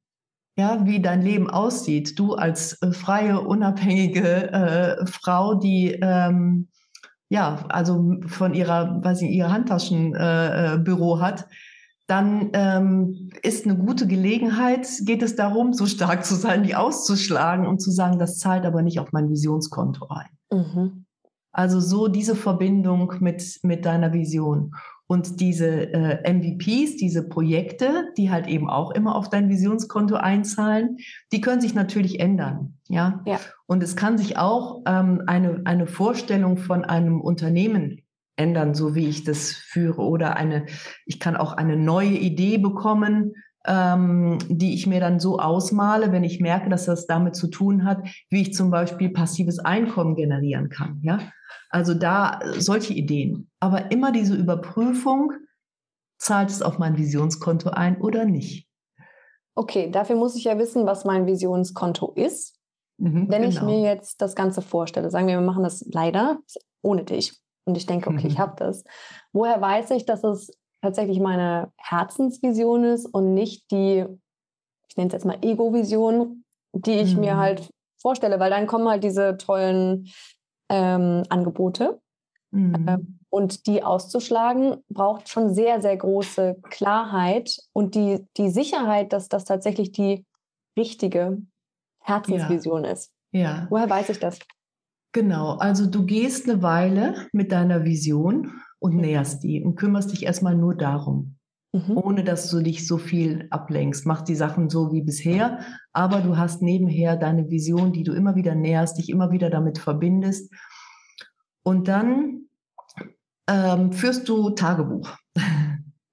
ja, 0.58 0.84
wie 0.84 1.00
dein 1.00 1.22
Leben 1.22 1.48
aussieht. 1.48 2.18
Du 2.18 2.34
als 2.34 2.80
äh, 2.82 2.92
freie, 2.92 3.40
unabhängige 3.40 4.52
äh, 4.52 5.06
Frau, 5.06 5.54
die 5.54 5.98
ähm, 6.02 6.68
ja, 7.30 7.64
also 7.68 8.16
von 8.26 8.54
ihrer, 8.54 9.02
weiß 9.04 9.22
ich, 9.22 9.30
ihr 9.30 9.52
Handtaschenbüro 9.52 11.16
äh, 11.16 11.20
hat, 11.20 11.46
dann 12.10 12.50
ähm, 12.54 13.30
ist 13.42 13.66
eine 13.66 13.76
gute 13.76 14.08
Gelegenheit, 14.08 14.88
geht 15.02 15.22
es 15.22 15.36
darum, 15.36 15.72
so 15.72 15.86
stark 15.86 16.24
zu 16.24 16.34
sein, 16.34 16.64
die 16.64 16.74
auszuschlagen 16.74 17.66
und 17.66 17.80
zu 17.80 17.92
sagen, 17.92 18.18
das 18.18 18.38
zahlt 18.38 18.66
aber 18.66 18.82
nicht 18.82 18.98
auf 18.98 19.12
mein 19.12 19.30
Visionskonto 19.30 20.08
ein. 20.08 20.28
Mhm. 20.52 21.04
Also 21.52 21.78
so 21.80 22.08
diese 22.08 22.34
Verbindung 22.34 23.14
mit, 23.20 23.60
mit 23.62 23.84
deiner 23.84 24.12
Vision. 24.12 24.74
Und 25.06 25.40
diese 25.40 25.92
äh, 25.92 26.32
MVPs, 26.32 26.96
diese 26.96 27.28
Projekte, 27.28 28.08
die 28.16 28.30
halt 28.30 28.46
eben 28.46 28.68
auch 28.68 28.92
immer 28.92 29.16
auf 29.16 29.28
dein 29.28 29.48
Visionskonto 29.48 30.14
einzahlen, 30.14 30.98
die 31.32 31.40
können 31.40 31.60
sich 31.60 31.74
natürlich 31.74 32.20
ändern. 32.20 32.78
Ja. 32.88 33.22
ja. 33.26 33.38
Und 33.66 33.82
es 33.82 33.96
kann 33.96 34.18
sich 34.18 34.36
auch 34.36 34.82
ähm, 34.86 35.22
eine, 35.26 35.62
eine 35.64 35.86
Vorstellung 35.86 36.58
von 36.58 36.84
einem 36.84 37.20
Unternehmen 37.20 38.02
ändern, 38.40 38.74
so 38.74 38.94
wie 38.94 39.07
ich 39.07 39.24
das 39.24 39.53
führe. 39.53 40.03
Oder 40.03 40.37
eine, 40.37 40.66
ich 41.05 41.20
kann 41.20 41.37
auch 41.37 41.53
eine 41.53 41.76
neue 41.76 42.16
Idee 42.16 42.59
bekommen, 42.59 43.35
ähm, 43.66 44.38
die 44.48 44.74
ich 44.74 44.87
mir 44.87 45.00
dann 45.00 45.20
so 45.20 45.38
ausmale, 45.38 46.12
wenn 46.12 46.24
ich 46.24 46.40
merke, 46.40 46.70
dass 46.70 46.87
das 46.87 47.07
damit 47.07 47.37
zu 47.37 47.48
tun 47.48 47.85
hat, 47.85 48.03
wie 48.31 48.40
ich 48.40 48.55
zum 48.55 48.70
Beispiel 48.70 49.11
passives 49.11 49.59
Einkommen 49.59 50.16
generieren 50.16 50.70
kann. 50.70 51.00
Ja. 51.03 51.20
Also 51.68 51.94
da 51.94 52.40
solche 52.57 52.94
Ideen. 52.94 53.50
Aber 53.61 53.92
immer 53.92 54.11
diese 54.11 54.35
Überprüfung, 54.35 55.33
zahlt 56.18 56.50
es 56.50 56.62
auf 56.62 56.79
mein 56.79 56.96
Visionskonto 56.96 57.70
ein 57.70 58.00
oder 58.00 58.24
nicht? 58.24 58.66
Okay, 59.55 59.90
dafür 59.90 60.16
muss 60.16 60.37
ich 60.37 60.44
ja 60.44 60.59
wissen, 60.59 60.87
was 60.87 61.05
mein 61.05 61.26
Visionskonto 61.26 62.12
ist. 62.14 62.59
Mhm, 62.98 63.29
Wenn 63.29 63.42
genau. 63.42 63.48
ich 63.48 63.62
mir 63.62 63.81
jetzt 63.81 64.20
das 64.20 64.35
Ganze 64.35 64.62
vorstelle, 64.62 65.11
sagen 65.11 65.26
wir, 65.26 65.38
wir 65.38 65.46
machen 65.46 65.62
das 65.62 65.85
leider 65.90 66.38
ohne 66.83 67.05
dich 67.05 67.40
und 67.70 67.76
ich 67.76 67.87
denke, 67.87 68.11
okay, 68.11 68.24
mhm. 68.24 68.30
ich 68.30 68.38
habe 68.38 68.54
das. 68.56 68.85
Woher 69.33 69.61
weiß 69.61 69.92
ich, 69.92 70.04
dass 70.04 70.24
es 70.24 70.52
tatsächlich 70.83 71.20
meine 71.20 71.72
Herzensvision 71.76 72.85
ist 72.85 73.06
und 73.06 73.35
nicht 73.35 73.70
die, 73.70 74.04
ich 74.88 74.96
nenne 74.96 75.09
es 75.09 75.12
jetzt 75.12 75.24
mal 75.24 75.38
Ego-Vision, 75.40 76.44
die 76.72 76.98
ich 76.98 77.14
mhm. 77.14 77.20
mir 77.20 77.37
halt 77.37 77.70
vorstelle, 78.00 78.40
weil 78.40 78.50
dann 78.50 78.66
kommen 78.66 78.88
halt 78.88 79.04
diese 79.04 79.37
tollen 79.37 80.09
ähm, 80.68 81.22
Angebote. 81.28 82.00
Mhm. 82.50 82.88
Ähm, 82.88 83.20
und 83.33 83.68
die 83.68 83.85
auszuschlagen, 83.85 84.83
braucht 84.88 85.28
schon 85.28 85.54
sehr, 85.54 85.80
sehr 85.80 85.96
große 85.96 86.56
Klarheit 86.68 87.59
und 87.72 87.94
die, 87.94 88.26
die 88.37 88.50
Sicherheit, 88.50 89.12
dass 89.12 89.28
das 89.28 89.44
tatsächlich 89.44 89.92
die 89.92 90.26
richtige 90.76 91.38
Herzensvision 92.02 92.85
ja. 92.85 92.90
ist. 92.90 93.12
Ja. 93.30 93.66
Woher 93.70 93.88
weiß 93.88 94.09
ich 94.09 94.18
das? 94.18 94.40
Genau, 95.12 95.56
also 95.56 95.86
du 95.86 96.04
gehst 96.06 96.48
eine 96.48 96.62
Weile 96.62 97.26
mit 97.32 97.50
deiner 97.50 97.84
Vision 97.84 98.52
und 98.78 98.94
mhm. 98.94 99.00
näherst 99.00 99.42
die 99.42 99.62
und 99.62 99.76
kümmerst 99.76 100.12
dich 100.12 100.24
erstmal 100.24 100.54
nur 100.54 100.76
darum, 100.76 101.36
mhm. 101.72 101.96
ohne 101.96 102.24
dass 102.24 102.48
du 102.48 102.60
dich 102.60 102.86
so 102.86 102.96
viel 102.96 103.48
ablenkst. 103.50 104.06
Mach 104.06 104.22
die 104.22 104.36
Sachen 104.36 104.70
so 104.70 104.92
wie 104.92 105.02
bisher, 105.02 105.60
aber 105.92 106.20
du 106.20 106.36
hast 106.36 106.62
nebenher 106.62 107.16
deine 107.16 107.50
Vision, 107.50 107.92
die 107.92 108.04
du 108.04 108.12
immer 108.12 108.36
wieder 108.36 108.54
näherst, 108.54 108.98
dich 108.98 109.08
immer 109.08 109.32
wieder 109.32 109.50
damit 109.50 109.78
verbindest. 109.78 110.52
Und 111.62 111.88
dann 111.88 112.42
ähm, 113.48 113.92
führst 113.92 114.28
du 114.28 114.50
Tagebuch. 114.50 115.10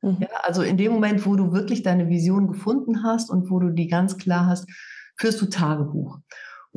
Mhm. 0.01 0.17
Ja, 0.21 0.27
also 0.43 0.63
in 0.63 0.77
dem 0.77 0.91
Moment, 0.91 1.25
wo 1.25 1.35
du 1.35 1.51
wirklich 1.53 1.83
deine 1.83 2.09
Vision 2.09 2.47
gefunden 2.47 3.03
hast 3.03 3.29
und 3.29 3.49
wo 3.49 3.59
du 3.59 3.69
die 3.69 3.87
ganz 3.87 4.17
klar 4.17 4.47
hast, 4.47 4.67
führst 5.17 5.41
du 5.41 5.45
Tagebuch. 5.47 6.19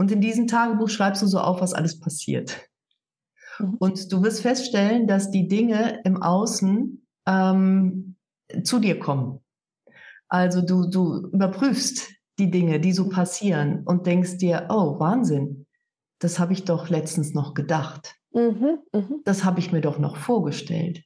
Und 0.01 0.11
in 0.11 0.23
diesem 0.23 0.47
Tagebuch 0.47 0.89
schreibst 0.89 1.21
du 1.21 1.27
so 1.27 1.41
auf, 1.41 1.61
was 1.61 1.75
alles 1.75 2.01
passiert. 2.01 2.59
Mhm. 3.59 3.75
Und 3.81 4.11
du 4.11 4.23
wirst 4.23 4.41
feststellen, 4.41 5.07
dass 5.07 5.31
die 5.31 5.47
Dinge 5.47 6.01
im 6.05 6.23
Außen 6.23 7.07
ähm, 7.27 8.17
zu 8.65 8.79
dir 8.79 8.99
kommen. 8.99 9.41
Also 10.27 10.63
du, 10.63 10.89
du 10.89 11.29
überprüfst 11.35 12.09
die 12.39 12.51
Dinge, 12.51 12.81
die 12.81 12.93
so 12.93 13.11
passieren 13.11 13.83
und 13.85 14.07
denkst 14.07 14.39
dir, 14.39 14.69
oh, 14.71 14.99
Wahnsinn, 14.99 15.67
das 16.19 16.39
habe 16.39 16.55
ich 16.55 16.65
doch 16.65 16.89
letztens 16.89 17.35
noch 17.35 17.53
gedacht. 17.53 18.17
Mhm, 18.33 18.79
mh. 18.95 19.09
Das 19.27 19.45
habe 19.45 19.61
ich 19.61 19.71
mir 19.71 19.83
doch 19.83 19.99
noch 19.99 20.17
vorgestellt. 20.17 21.05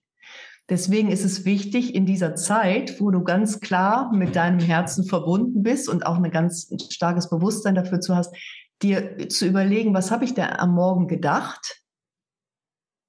Deswegen 0.69 1.11
ist 1.11 1.25
es 1.25 1.45
wichtig, 1.45 1.97
in 1.97 2.07
dieser 2.07 2.37
Zeit, 2.37 3.01
wo 3.01 3.11
du 3.11 3.25
ganz 3.25 3.59
klar 3.59 4.15
mit 4.15 4.37
deinem 4.37 4.61
Herzen 4.61 5.05
verbunden 5.05 5.65
bist 5.65 5.89
und 5.89 6.07
auch 6.07 6.17
ein 6.17 6.31
ganz 6.31 6.71
starkes 6.91 7.29
Bewusstsein 7.29 7.75
dafür 7.75 8.01
zu 8.01 8.15
hast, 8.15 8.35
dir 8.85 9.29
zu 9.29 9.47
überlegen, 9.47 9.95
was 9.95 10.11
habe 10.11 10.25
ich 10.25 10.35
da 10.35 10.57
am 10.57 10.75
Morgen 10.75 11.09
gedacht 11.09 11.83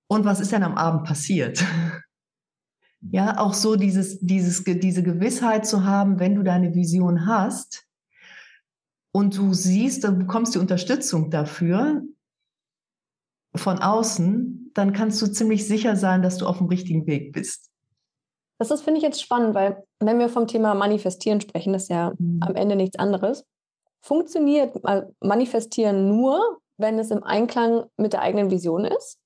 und 0.07 0.25
was 0.25 0.39
ist 0.39 0.51
denn 0.51 0.63
am 0.63 0.77
Abend 0.77 1.03
passiert. 1.03 1.63
Ja, 3.11 3.37
auch 3.37 3.53
so 3.53 3.75
dieses, 3.75 4.19
dieses, 4.19 4.63
diese 4.63 5.03
Gewissheit 5.03 5.67
zu 5.67 5.85
haben, 5.85 6.19
wenn 6.19 6.33
du 6.33 6.41
deine 6.41 6.73
Vision 6.73 7.27
hast 7.27 7.85
und 9.11 9.37
du 9.37 9.53
siehst, 9.53 10.03
du 10.03 10.11
bekommst 10.11 10.55
die 10.55 10.59
Unterstützung 10.59 11.29
dafür 11.29 12.01
von 13.55 13.79
außen, 13.79 14.71
dann 14.73 14.91
kannst 14.91 15.21
du 15.21 15.27
ziemlich 15.27 15.67
sicher 15.67 15.95
sein, 15.95 16.23
dass 16.23 16.37
du 16.37 16.47
auf 16.47 16.57
dem 16.57 16.67
richtigen 16.67 17.05
Weg 17.05 17.31
bist. 17.31 17.69
Das 18.57 18.71
ist, 18.71 18.81
finde 18.81 18.97
ich, 18.97 19.03
jetzt 19.03 19.21
spannend, 19.21 19.53
weil 19.53 19.83
wenn 19.99 20.17
wir 20.17 20.29
vom 20.29 20.47
Thema 20.47 20.73
Manifestieren 20.73 21.41
sprechen, 21.41 21.73
das 21.73 21.83
ist 21.83 21.89
ja 21.89 22.13
mhm. 22.17 22.39
am 22.41 22.55
Ende 22.55 22.75
nichts 22.75 22.97
anderes. 22.97 23.45
Funktioniert 24.05 24.79
Manifestieren 25.19 26.07
nur, 26.07 26.59
wenn 26.77 26.99
es 26.99 27.09
im 27.09 27.23
Einklang 27.23 27.85
mit 27.97 28.13
der 28.13 28.21
eigenen 28.21 28.51
Vision 28.51 28.85
ist? 28.85 29.19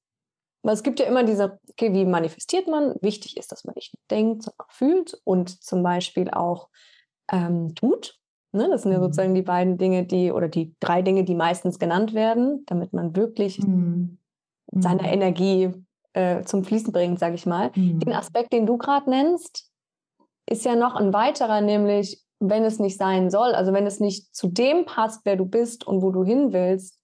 Weil 0.63 0.73
es 0.73 0.83
gibt 0.83 1.01
ja 1.01 1.05
immer 1.05 1.25
diese, 1.25 1.59
okay, 1.69 1.93
wie 1.93 2.05
manifestiert 2.05 2.67
man? 2.67 2.95
Wichtig 3.01 3.35
ist, 3.35 3.51
dass 3.51 3.65
man 3.65 3.75
nicht 3.75 3.93
denkt, 4.09 4.43
sondern 4.43 4.65
auch 4.65 4.71
fühlt 4.71 5.21
und 5.25 5.61
zum 5.61 5.83
Beispiel 5.83 6.29
auch 6.29 6.69
ähm, 7.29 7.75
tut. 7.75 8.17
Ne? 8.53 8.69
Das 8.69 8.83
sind 8.83 8.93
ja 8.93 8.99
mhm. 8.99 9.03
sozusagen 9.03 9.35
die 9.35 9.41
beiden 9.41 9.77
Dinge, 9.77 10.05
die 10.05 10.31
oder 10.31 10.47
die 10.47 10.73
drei 10.79 11.01
Dinge, 11.01 11.25
die 11.25 11.35
meistens 11.35 11.77
genannt 11.77 12.13
werden, 12.13 12.63
damit 12.65 12.93
man 12.93 13.17
wirklich 13.17 13.59
mhm. 13.59 14.17
seine 14.71 15.03
mhm. 15.03 15.09
Energie 15.09 15.71
äh, 16.13 16.43
zum 16.43 16.63
Fließen 16.63 16.93
bringt, 16.93 17.19
sage 17.19 17.35
ich 17.35 17.45
mal. 17.45 17.71
Mhm. 17.75 17.99
Den 17.99 18.13
Aspekt, 18.13 18.53
den 18.53 18.65
du 18.65 18.77
gerade 18.77 19.09
nennst, 19.09 19.69
ist 20.49 20.63
ja 20.63 20.75
noch 20.75 20.95
ein 20.95 21.11
weiterer, 21.11 21.59
nämlich 21.59 22.23
wenn 22.39 22.63
es 22.63 22.79
nicht 22.79 22.97
sein 22.97 23.29
soll, 23.29 23.53
also 23.53 23.73
wenn 23.73 23.85
es 23.85 23.99
nicht 23.99 24.33
zu 24.33 24.47
dem 24.47 24.85
passt, 24.85 25.21
wer 25.25 25.35
du 25.35 25.45
bist 25.45 25.85
und 25.85 26.01
wo 26.01 26.11
du 26.11 26.23
hin 26.23 26.53
willst, 26.53 26.97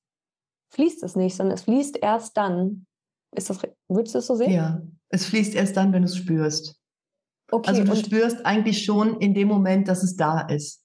fließt 0.71 1.04
es 1.04 1.15
nicht, 1.15 1.36
sondern 1.36 1.56
es 1.56 1.63
fließt 1.63 1.98
erst 2.02 2.38
dann, 2.38 2.86
ist 3.36 3.50
das, 3.50 3.60
würdest 3.88 4.15
du 4.15 4.19
es 4.19 4.28
so 4.28 4.36
sehen? 4.36 4.52
Ja, 4.52 4.82
es 5.10 5.26
fließt 5.26 5.56
erst 5.56 5.76
dann, 5.78 5.91
wenn 5.93 6.04
du 6.04 6.08
es 6.08 6.15
spürst. 6.15 6.80
Okay, 7.52 7.69
also 7.69 7.84
du 7.84 7.95
spürst 7.95 8.45
eigentlich 8.45 8.84
schon 8.84 9.19
in 9.19 9.34
dem 9.34 9.48
Moment, 9.48 9.88
dass 9.88 10.04
es 10.04 10.15
da 10.15 10.41
ist. 10.41 10.82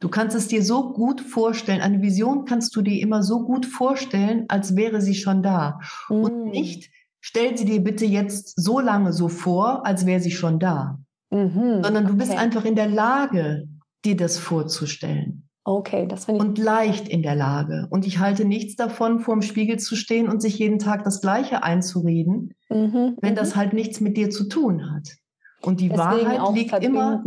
Du 0.00 0.08
kannst 0.08 0.36
es 0.36 0.48
dir 0.48 0.62
so 0.62 0.92
gut 0.92 1.20
vorstellen. 1.20 1.80
Eine 1.80 2.00
Vision 2.00 2.44
kannst 2.44 2.74
du 2.76 2.82
dir 2.82 3.02
immer 3.02 3.22
so 3.22 3.44
gut 3.44 3.66
vorstellen, 3.66 4.44
als 4.48 4.76
wäre 4.76 5.00
sie 5.00 5.14
schon 5.14 5.42
da. 5.42 5.80
Mm. 6.08 6.14
Und 6.14 6.44
nicht, 6.44 6.90
stell 7.20 7.58
sie 7.58 7.64
dir 7.64 7.82
bitte 7.82 8.06
jetzt 8.06 8.54
so 8.56 8.78
lange 8.78 9.12
so 9.12 9.28
vor, 9.28 9.84
als 9.84 10.06
wäre 10.06 10.20
sie 10.20 10.30
schon 10.30 10.60
da. 10.60 10.98
Mhm, 11.30 11.82
Sondern 11.82 12.06
du 12.06 12.12
okay. 12.12 12.18
bist 12.18 12.30
einfach 12.30 12.64
in 12.64 12.74
der 12.74 12.88
Lage, 12.88 13.68
dir 14.04 14.16
das 14.16 14.38
vorzustellen. 14.38 15.48
Okay, 15.64 16.06
das 16.06 16.24
finde 16.24 16.42
ich. 16.42 16.48
Und 16.48 16.58
leicht 16.58 17.08
in 17.08 17.22
der 17.22 17.34
Lage. 17.34 17.88
Und 17.90 18.06
ich 18.06 18.18
halte 18.18 18.46
nichts 18.46 18.74
davon, 18.76 19.20
vor 19.20 19.34
dem 19.34 19.42
Spiegel 19.42 19.78
zu 19.78 19.96
stehen 19.96 20.28
und 20.28 20.40
sich 20.40 20.58
jeden 20.58 20.78
Tag 20.78 21.04
das 21.04 21.20
Gleiche 21.20 21.62
einzureden, 21.62 22.54
mhm, 22.70 23.18
wenn 23.20 23.34
das 23.34 23.54
mhm. 23.54 23.58
halt 23.58 23.72
nichts 23.74 24.00
mit 24.00 24.16
dir 24.16 24.30
zu 24.30 24.48
tun 24.48 24.90
hat. 24.90 25.16
Und 25.60 25.80
die 25.80 25.88
Deswegen 25.88 26.26
Wahrheit 26.26 26.54
liegt 26.54 26.70
verbinden. 26.70 26.96
immer. 26.96 27.24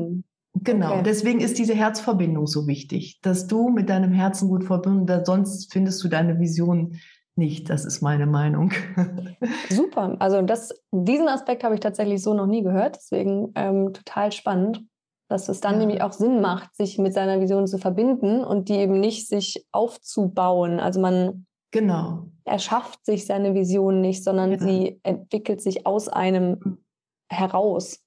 Genau, 0.54 0.94
okay. 0.94 1.04
deswegen 1.06 1.40
ist 1.40 1.60
diese 1.60 1.76
Herzverbindung 1.76 2.46
so 2.46 2.68
wichtig, 2.68 3.20
dass 3.22 3.48
du 3.48 3.70
mit 3.70 3.90
deinem 3.90 4.12
Herzen 4.12 4.50
gut 4.50 4.64
verbunden 4.64 5.06
bist, 5.06 5.28
sonst 5.28 5.72
findest 5.72 6.04
du 6.04 6.08
deine 6.08 6.40
Vision 6.40 6.98
nicht. 7.36 7.70
Das 7.70 7.86
ist 7.86 8.02
meine 8.02 8.26
Meinung. 8.26 8.74
Super. 9.70 10.18
Also 10.20 10.42
das, 10.42 10.74
diesen 10.92 11.28
Aspekt 11.28 11.64
habe 11.64 11.76
ich 11.76 11.80
tatsächlich 11.80 12.22
so 12.22 12.34
noch 12.34 12.48
nie 12.48 12.64
gehört. 12.64 12.98
Deswegen 12.98 13.52
ähm, 13.56 13.94
total 13.94 14.32
spannend 14.32 14.84
dass 15.32 15.48
es 15.48 15.62
dann 15.62 15.76
ja. 15.76 15.80
nämlich 15.80 16.02
auch 16.02 16.12
Sinn 16.12 16.42
macht, 16.42 16.76
sich 16.76 16.98
mit 16.98 17.14
seiner 17.14 17.40
Vision 17.40 17.66
zu 17.66 17.78
verbinden 17.78 18.44
und 18.44 18.68
die 18.68 18.76
eben 18.76 19.00
nicht 19.00 19.30
sich 19.30 19.66
aufzubauen. 19.72 20.82
Also 20.82 21.00
man 21.00 21.46
genau. 21.72 22.28
erschafft 22.44 23.06
sich 23.06 23.26
seine 23.26 23.54
Vision 23.54 24.02
nicht, 24.02 24.26
sondern 24.26 24.52
ja. 24.52 24.60
sie 24.60 25.00
entwickelt 25.04 25.62
sich 25.62 25.88
aus 25.88 26.10
einem 26.10 26.80
heraus. 27.30 28.04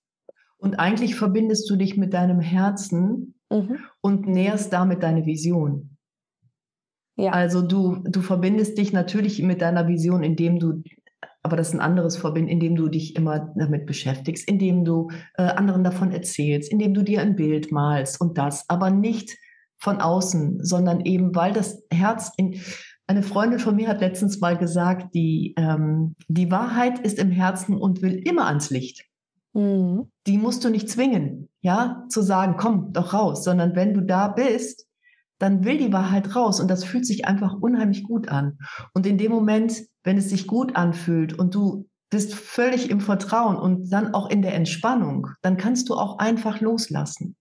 Und 0.59 0.79
eigentlich 0.79 1.15
verbindest 1.15 1.69
du 1.71 1.77
dich 1.77 1.97
mit 1.97 2.13
deinem 2.13 2.41
Herzen 2.41 3.35
mhm. 3.51 3.79
und 4.03 4.27
näherst 4.27 4.73
damit 4.73 5.03
deine 5.03 5.25
Vision. 5.25 5.97
Ja. 7.17 7.33
Also 7.33 7.63
du, 7.63 8.03
du 8.05 8.21
verbindest 8.21 8.77
dich 8.77 8.93
natürlich 8.93 9.43
mit 9.43 9.63
deiner 9.63 9.89
Vision, 9.89 10.23
indem 10.23 10.59
du 10.59 10.83
aber 11.45 11.57
das 11.57 11.69
ist 11.69 11.75
ein 11.75 11.81
anderes 11.81 12.17
Vorbild, 12.17 12.49
indem 12.49 12.75
du 12.75 12.89
dich 12.89 13.17
immer 13.17 13.53
damit 13.55 13.85
beschäftigst, 13.85 14.49
indem 14.49 14.85
du 14.85 15.11
äh, 15.35 15.43
anderen 15.43 15.85
davon 15.85 16.11
erzählst, 16.11 16.73
indem 16.73 16.95
du 16.95 17.03
dir 17.03 17.21
ein 17.21 17.37
Bild 17.37 17.71
malst 17.71 18.19
und 18.21 18.39
das, 18.39 18.65
aber 18.69 18.91
nicht 18.91 19.37
von 19.77 20.01
außen, 20.01 20.65
sondern 20.65 21.03
eben, 21.03 21.35
weil 21.35 21.53
das 21.53 21.85
Herz 21.91 22.33
in, 22.39 22.59
eine 23.07 23.23
Freundin 23.23 23.59
von 23.59 23.77
mir 23.77 23.89
hat 23.89 24.01
letztens 24.01 24.41
mal 24.41 24.57
gesagt, 24.57 25.15
die, 25.15 25.55
ähm, 25.59 26.17
die 26.29 26.51
Wahrheit 26.51 27.01
ist 27.01 27.19
im 27.19 27.31
Herzen 27.31 27.77
und 27.77 28.01
will 28.01 28.15
immer 28.15 28.47
ans 28.47 28.71
Licht. 28.71 29.05
Mhm. 29.53 30.11
Die 30.27 30.39
musst 30.39 30.65
du 30.65 30.71
nicht 30.71 30.89
zwingen, 30.89 31.51
ja, 31.61 32.05
zu 32.09 32.23
sagen, 32.23 32.55
komm 32.57 32.95
doch 32.95 33.13
raus, 33.13 33.45
sondern 33.45 33.77
wenn 33.77 33.93
du 33.93 34.01
da 34.01 34.29
bist, 34.29 34.87
dann 35.39 35.65
will 35.65 35.79
die 35.79 35.93
Wahrheit 35.93 36.35
raus 36.35 36.61
und 36.61 36.71
das 36.71 36.85
fühlt 36.85 37.07
sich 37.07 37.27
einfach 37.27 37.55
unheimlich 37.55 38.05
gut 38.05 38.29
an. 38.29 38.59
Und 38.93 39.07
in 39.07 39.19
dem 39.19 39.33
Moment, 39.33 39.83
wenn 40.03 40.17
es 40.17 40.31
sich 40.31 40.47
gut 40.47 40.77
anfühlt 40.77 41.33
und 41.39 41.55
du 41.55 41.89
bist 42.11 42.35
völlig 42.35 42.91
im 42.91 43.01
Vertrauen 43.01 43.57
und 43.57 43.91
dann 43.91 44.15
auch 44.15 44.31
in 44.31 44.43
der 44.43 44.55
Entspannung, 44.55 45.29
dann 45.43 45.57
kannst 45.57 45.89
du 45.89 45.95
auch 45.95 46.19
einfach 46.19 46.61
loslassen. 46.61 47.37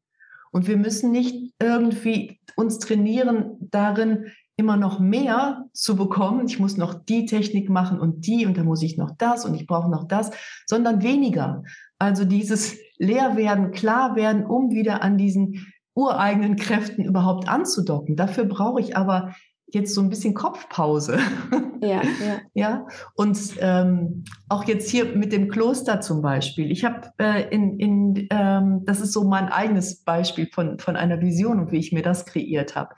Und 0.52 0.68
wir 0.68 0.78
müssen 0.78 1.12
nicht 1.12 1.54
irgendwie 1.60 2.40
uns 2.56 2.80
trainieren 2.80 3.58
darin, 3.60 4.32
immer 4.56 4.78
noch 4.78 5.00
mehr 5.00 5.66
zu 5.74 5.96
bekommen. 5.96 6.46
Ich 6.48 6.60
muss 6.60 6.78
noch 6.78 6.94
die 6.94 7.26
Technik 7.26 7.70
machen 7.70 8.00
und 8.00 8.28
die 8.28 8.46
und 8.46 8.58
da 8.58 8.64
muss 8.64 8.84
ich 8.84 8.98
noch 8.98 9.12
das 9.18 9.46
und 9.46 9.56
ich 9.56 9.66
brauche 9.66 9.90
noch 9.90 10.08
das, 10.08 10.32
sondern 10.68 11.02
weniger. 11.02 11.64
Also 11.98 12.24
dieses 12.24 12.78
Leerwerden, 12.98 13.72
klar 13.72 14.16
werden, 14.16 14.46
um 14.46 14.70
wieder 14.72 15.02
an 15.02 15.18
diesen 15.18 15.73
ureigenen 15.96 16.56
Kräften 16.56 17.04
überhaupt 17.04 17.48
anzudocken. 17.48 18.16
Dafür 18.16 18.46
brauche 18.46 18.82
ich 18.82 18.98
aber 18.98 19.34
jetzt 19.74 19.94
so 19.94 20.02
ein 20.02 20.10
bisschen 20.10 20.34
Kopfpause. 20.34 21.20
Ja, 21.82 22.02
ja. 22.04 22.42
ja? 22.54 22.88
Und 23.16 23.38
ähm, 23.60 24.24
auch 24.48 24.66
jetzt 24.66 24.90
hier 24.90 25.06
mit 25.16 25.32
dem 25.32 25.50
Kloster 25.50 26.00
zum 26.00 26.22
Beispiel. 26.22 26.72
Ich 26.72 26.86
habe 26.86 27.12
äh, 27.18 27.50
in, 27.50 27.80
in 27.80 28.28
ähm, 28.30 28.84
das 28.86 29.02
ist 29.02 29.14
so 29.14 29.24
mein 29.24 29.50
eigenes 29.50 30.04
Beispiel 30.04 30.48
von, 30.52 30.80
von 30.80 30.96
einer 30.96 31.22
Vision 31.22 31.60
und 31.60 31.72
wie 31.72 31.80
ich 31.80 31.92
mir 31.92 32.04
das 32.04 32.26
kreiert 32.26 32.76
habe. 32.76 32.94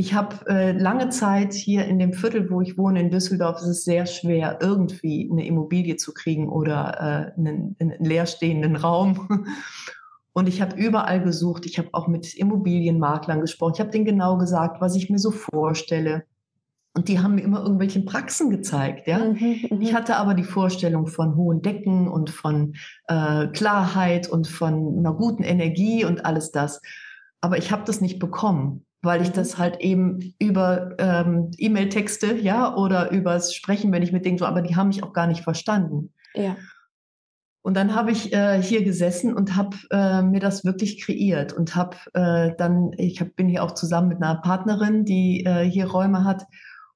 Ich 0.00 0.14
habe 0.14 0.46
äh, 0.48 0.72
lange 0.72 1.08
Zeit 1.08 1.54
hier 1.54 1.86
in 1.86 1.98
dem 1.98 2.12
Viertel, 2.12 2.50
wo 2.50 2.60
ich 2.60 2.78
wohne, 2.78 3.00
in 3.00 3.10
Düsseldorf, 3.10 3.56
ist 3.58 3.66
es 3.66 3.84
sehr 3.84 4.06
schwer, 4.06 4.58
irgendwie 4.60 5.28
eine 5.30 5.44
Immobilie 5.44 5.96
zu 5.96 6.14
kriegen 6.14 6.48
oder 6.48 7.32
äh, 7.36 7.38
einen, 7.38 7.74
einen 7.80 8.04
leerstehenden 8.04 8.76
Raum. 8.76 9.46
Und 10.32 10.48
ich 10.48 10.60
habe 10.60 10.76
überall 10.76 11.22
gesucht. 11.22 11.66
Ich 11.66 11.78
habe 11.78 11.88
auch 11.92 12.06
mit 12.06 12.34
Immobilienmaklern 12.34 13.40
gesprochen. 13.40 13.74
Ich 13.74 13.80
habe 13.80 13.90
denen 13.90 14.04
genau 14.04 14.38
gesagt, 14.38 14.80
was 14.80 14.94
ich 14.94 15.10
mir 15.10 15.18
so 15.18 15.30
vorstelle. 15.30 16.24
Und 16.94 17.08
die 17.08 17.20
haben 17.20 17.36
mir 17.36 17.42
immer 17.42 17.62
irgendwelche 17.62 18.00
Praxen 18.00 18.50
gezeigt. 18.50 19.06
Ja? 19.06 19.18
Mhm, 19.18 19.66
mhm. 19.70 19.80
ich 19.80 19.94
hatte 19.94 20.16
aber 20.16 20.34
die 20.34 20.44
Vorstellung 20.44 21.06
von 21.06 21.36
hohen 21.36 21.62
Decken 21.62 22.08
und 22.08 22.30
von 22.30 22.74
äh, 23.06 23.46
Klarheit 23.48 24.28
und 24.28 24.48
von 24.48 24.98
einer 24.98 25.12
guten 25.12 25.44
Energie 25.44 26.04
und 26.04 26.24
alles 26.24 26.50
das. 26.50 26.80
Aber 27.40 27.56
ich 27.56 27.70
habe 27.70 27.84
das 27.84 28.00
nicht 28.00 28.18
bekommen, 28.18 28.84
weil 29.00 29.22
ich 29.22 29.28
mhm. 29.28 29.34
das 29.34 29.58
halt 29.58 29.80
eben 29.80 30.34
über 30.40 30.96
ähm, 30.98 31.52
E-Mail-Texte, 31.56 32.36
ja, 32.36 32.74
oder 32.74 33.12
übers 33.12 33.54
Sprechen, 33.54 33.92
wenn 33.92 34.02
ich 34.02 34.10
mit 34.10 34.24
denen 34.24 34.38
so, 34.38 34.44
aber 34.44 34.62
die 34.62 34.74
haben 34.74 34.88
mich 34.88 35.04
auch 35.04 35.12
gar 35.12 35.28
nicht 35.28 35.44
verstanden. 35.44 36.12
Ja. 36.34 36.56
Und 37.62 37.76
dann 37.76 37.94
habe 37.94 38.12
ich 38.12 38.32
äh, 38.32 38.62
hier 38.62 38.82
gesessen 38.82 39.34
und 39.34 39.56
habe 39.56 39.76
äh, 39.90 40.22
mir 40.22 40.40
das 40.40 40.64
wirklich 40.64 41.02
kreiert 41.02 41.52
und 41.52 41.74
habe 41.74 41.96
äh, 42.14 42.54
dann, 42.56 42.92
ich 42.96 43.20
hab, 43.20 43.34
bin 43.36 43.48
hier 43.48 43.62
auch 43.62 43.72
zusammen 43.72 44.08
mit 44.08 44.22
einer 44.22 44.36
Partnerin, 44.36 45.04
die 45.04 45.44
äh, 45.44 45.64
hier 45.64 45.86
Räume 45.86 46.24
hat. 46.24 46.46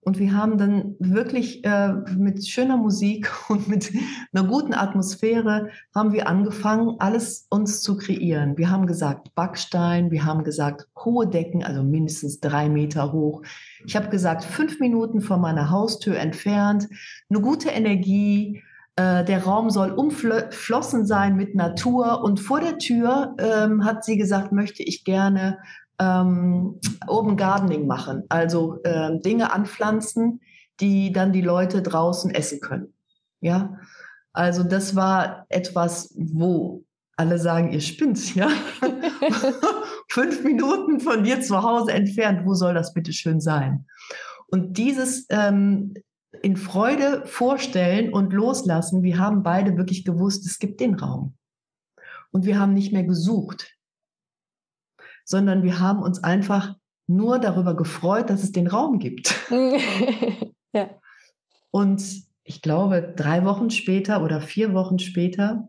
Und 0.04 0.18
wir 0.18 0.34
haben 0.36 0.58
dann 0.58 0.96
wirklich 0.98 1.64
äh, 1.64 1.92
mit 2.16 2.44
schöner 2.46 2.76
Musik 2.76 3.30
und 3.48 3.68
mit 3.68 3.92
einer 4.32 4.48
guten 4.48 4.74
Atmosphäre 4.74 5.68
haben 5.94 6.12
wir 6.12 6.26
angefangen, 6.26 6.96
alles 6.98 7.46
uns 7.50 7.82
zu 7.82 7.96
kreieren. 7.96 8.58
Wir 8.58 8.68
haben 8.68 8.86
gesagt 8.86 9.34
Backstein, 9.36 10.10
wir 10.10 10.24
haben 10.24 10.42
gesagt 10.42 10.88
hohe 10.98 11.28
Decken, 11.28 11.62
also 11.62 11.84
mindestens 11.84 12.40
drei 12.40 12.68
Meter 12.68 13.12
hoch. 13.12 13.42
Ich 13.86 13.94
habe 13.94 14.08
gesagt 14.08 14.42
fünf 14.42 14.80
Minuten 14.80 15.20
von 15.20 15.40
meiner 15.40 15.70
Haustür 15.70 16.16
entfernt, 16.16 16.88
eine 17.30 17.40
gute 17.40 17.68
Energie, 17.68 18.62
äh, 18.96 19.24
der 19.24 19.44
Raum 19.44 19.70
soll 19.70 19.90
umflossen 19.92 21.06
sein 21.06 21.36
mit 21.36 21.54
Natur. 21.54 22.22
Und 22.22 22.40
vor 22.40 22.60
der 22.60 22.78
Tür 22.78 23.34
ähm, 23.38 23.84
hat 23.84 24.04
sie 24.04 24.16
gesagt, 24.16 24.52
möchte 24.52 24.82
ich 24.82 25.04
gerne 25.04 25.58
ähm, 25.98 26.78
Open 27.06 27.36
Gardening 27.36 27.86
machen, 27.86 28.24
also 28.28 28.78
ähm, 28.84 29.20
Dinge 29.22 29.52
anpflanzen, 29.52 30.40
die 30.80 31.12
dann 31.12 31.32
die 31.32 31.42
Leute 31.42 31.82
draußen 31.82 32.30
essen 32.34 32.60
können. 32.60 32.92
Ja, 33.40 33.78
Also 34.32 34.62
das 34.62 34.94
war 34.94 35.46
etwas, 35.48 36.14
wo 36.16 36.84
alle 37.16 37.38
sagen, 37.38 37.72
ihr 37.72 37.80
spinnt, 37.80 38.34
ja. 38.34 38.48
Fünf 40.08 40.42
Minuten 40.44 41.00
von 41.00 41.24
dir 41.24 41.40
zu 41.40 41.62
Hause 41.62 41.92
entfernt, 41.92 42.44
wo 42.44 42.54
soll 42.54 42.74
das 42.74 42.94
bitte 42.94 43.12
schön 43.12 43.40
sein? 43.40 43.86
Und 44.48 44.76
dieses 44.76 45.26
ähm, 45.30 45.94
in 46.40 46.56
Freude 46.56 47.26
vorstellen 47.26 48.12
und 48.12 48.32
loslassen, 48.32 49.02
wir 49.02 49.18
haben 49.18 49.42
beide 49.42 49.76
wirklich 49.76 50.04
gewusst, 50.04 50.46
es 50.46 50.58
gibt 50.58 50.80
den 50.80 50.94
Raum. 50.94 51.34
Und 52.30 52.46
wir 52.46 52.58
haben 52.58 52.72
nicht 52.72 52.92
mehr 52.92 53.04
gesucht, 53.04 53.76
sondern 55.24 55.62
wir 55.62 55.78
haben 55.78 56.02
uns 56.02 56.24
einfach 56.24 56.76
nur 57.06 57.38
darüber 57.38 57.76
gefreut, 57.76 58.30
dass 58.30 58.42
es 58.42 58.52
den 58.52 58.66
Raum 58.66 58.98
gibt. 58.98 59.34
ja. 60.72 60.90
Und 61.70 62.02
ich 62.44 62.62
glaube, 62.62 63.12
drei 63.16 63.44
Wochen 63.44 63.70
später 63.70 64.22
oder 64.22 64.40
vier 64.40 64.72
Wochen 64.74 64.98
später 64.98 65.68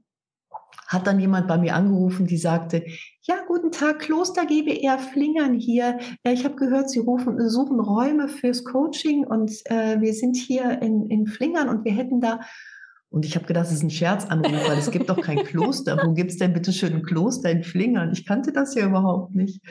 hat 0.88 1.08
dann 1.08 1.20
jemand 1.20 1.48
bei 1.48 1.58
mir 1.58 1.76
angerufen, 1.76 2.28
die 2.28 2.38
sagte, 2.38 2.84
ja, 3.22 3.36
guten 3.48 3.72
Tag, 3.72 4.00
Kloster 4.00 4.46
GBR 4.46 5.00
Flingern 5.00 5.54
hier. 5.54 6.00
Ich 6.24 6.44
habe 6.44 6.56
gehört, 6.56 6.90
Sie 6.90 7.00
rufen, 7.00 7.50
suchen 7.50 7.80
Räume 7.80 8.28
fürs 8.28 8.64
Coaching 8.64 9.26
und 9.26 9.52
äh, 9.66 10.00
wir 10.02 10.14
sind 10.14 10.36
hier 10.36 10.82
in, 10.82 11.08
in 11.08 11.28
Flingern 11.28 11.70
und 11.70 11.86
wir 11.86 11.94
hätten 11.94 12.20
da 12.20 12.40
und 13.14 13.26
ich 13.26 13.36
habe 13.36 13.46
gedacht, 13.46 13.68
das 13.68 13.72
ist 13.72 13.84
ein 13.84 13.92
Scherzanruf, 13.92 14.68
weil 14.68 14.80
es 14.80 14.90
gibt 14.90 15.08
doch 15.08 15.22
kein 15.22 15.38
Kloster. 15.46 16.02
Wo 16.04 16.14
gibt 16.14 16.32
es 16.32 16.40
denn 16.40 16.52
bitte 16.52 16.74
schön 16.74 16.96
ein 16.96 17.04
Kloster 17.04 17.52
in 17.52 17.64
Flingern? 17.64 18.12
Ich 18.12 18.26
kannte 18.26 18.52
das 18.52 18.74
ja 18.74 18.88
überhaupt 18.88 19.36
nicht. 19.36 19.62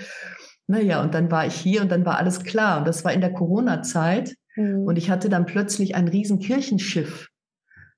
Naja, 0.68 1.02
und 1.02 1.12
dann 1.12 1.28
war 1.28 1.44
ich 1.44 1.54
hier 1.54 1.82
und 1.82 1.90
dann 1.90 2.06
war 2.06 2.18
alles 2.18 2.44
klar. 2.44 2.78
Und 2.78 2.86
das 2.86 3.04
war 3.04 3.12
in 3.12 3.20
der 3.20 3.32
Corona-Zeit. 3.32 4.36
Mhm. 4.54 4.84
Und 4.84 4.96
ich 4.96 5.10
hatte 5.10 5.28
dann 5.28 5.44
plötzlich 5.44 5.96
ein 5.96 6.06
riesen 6.06 6.38
Kirchenschiff 6.38 7.31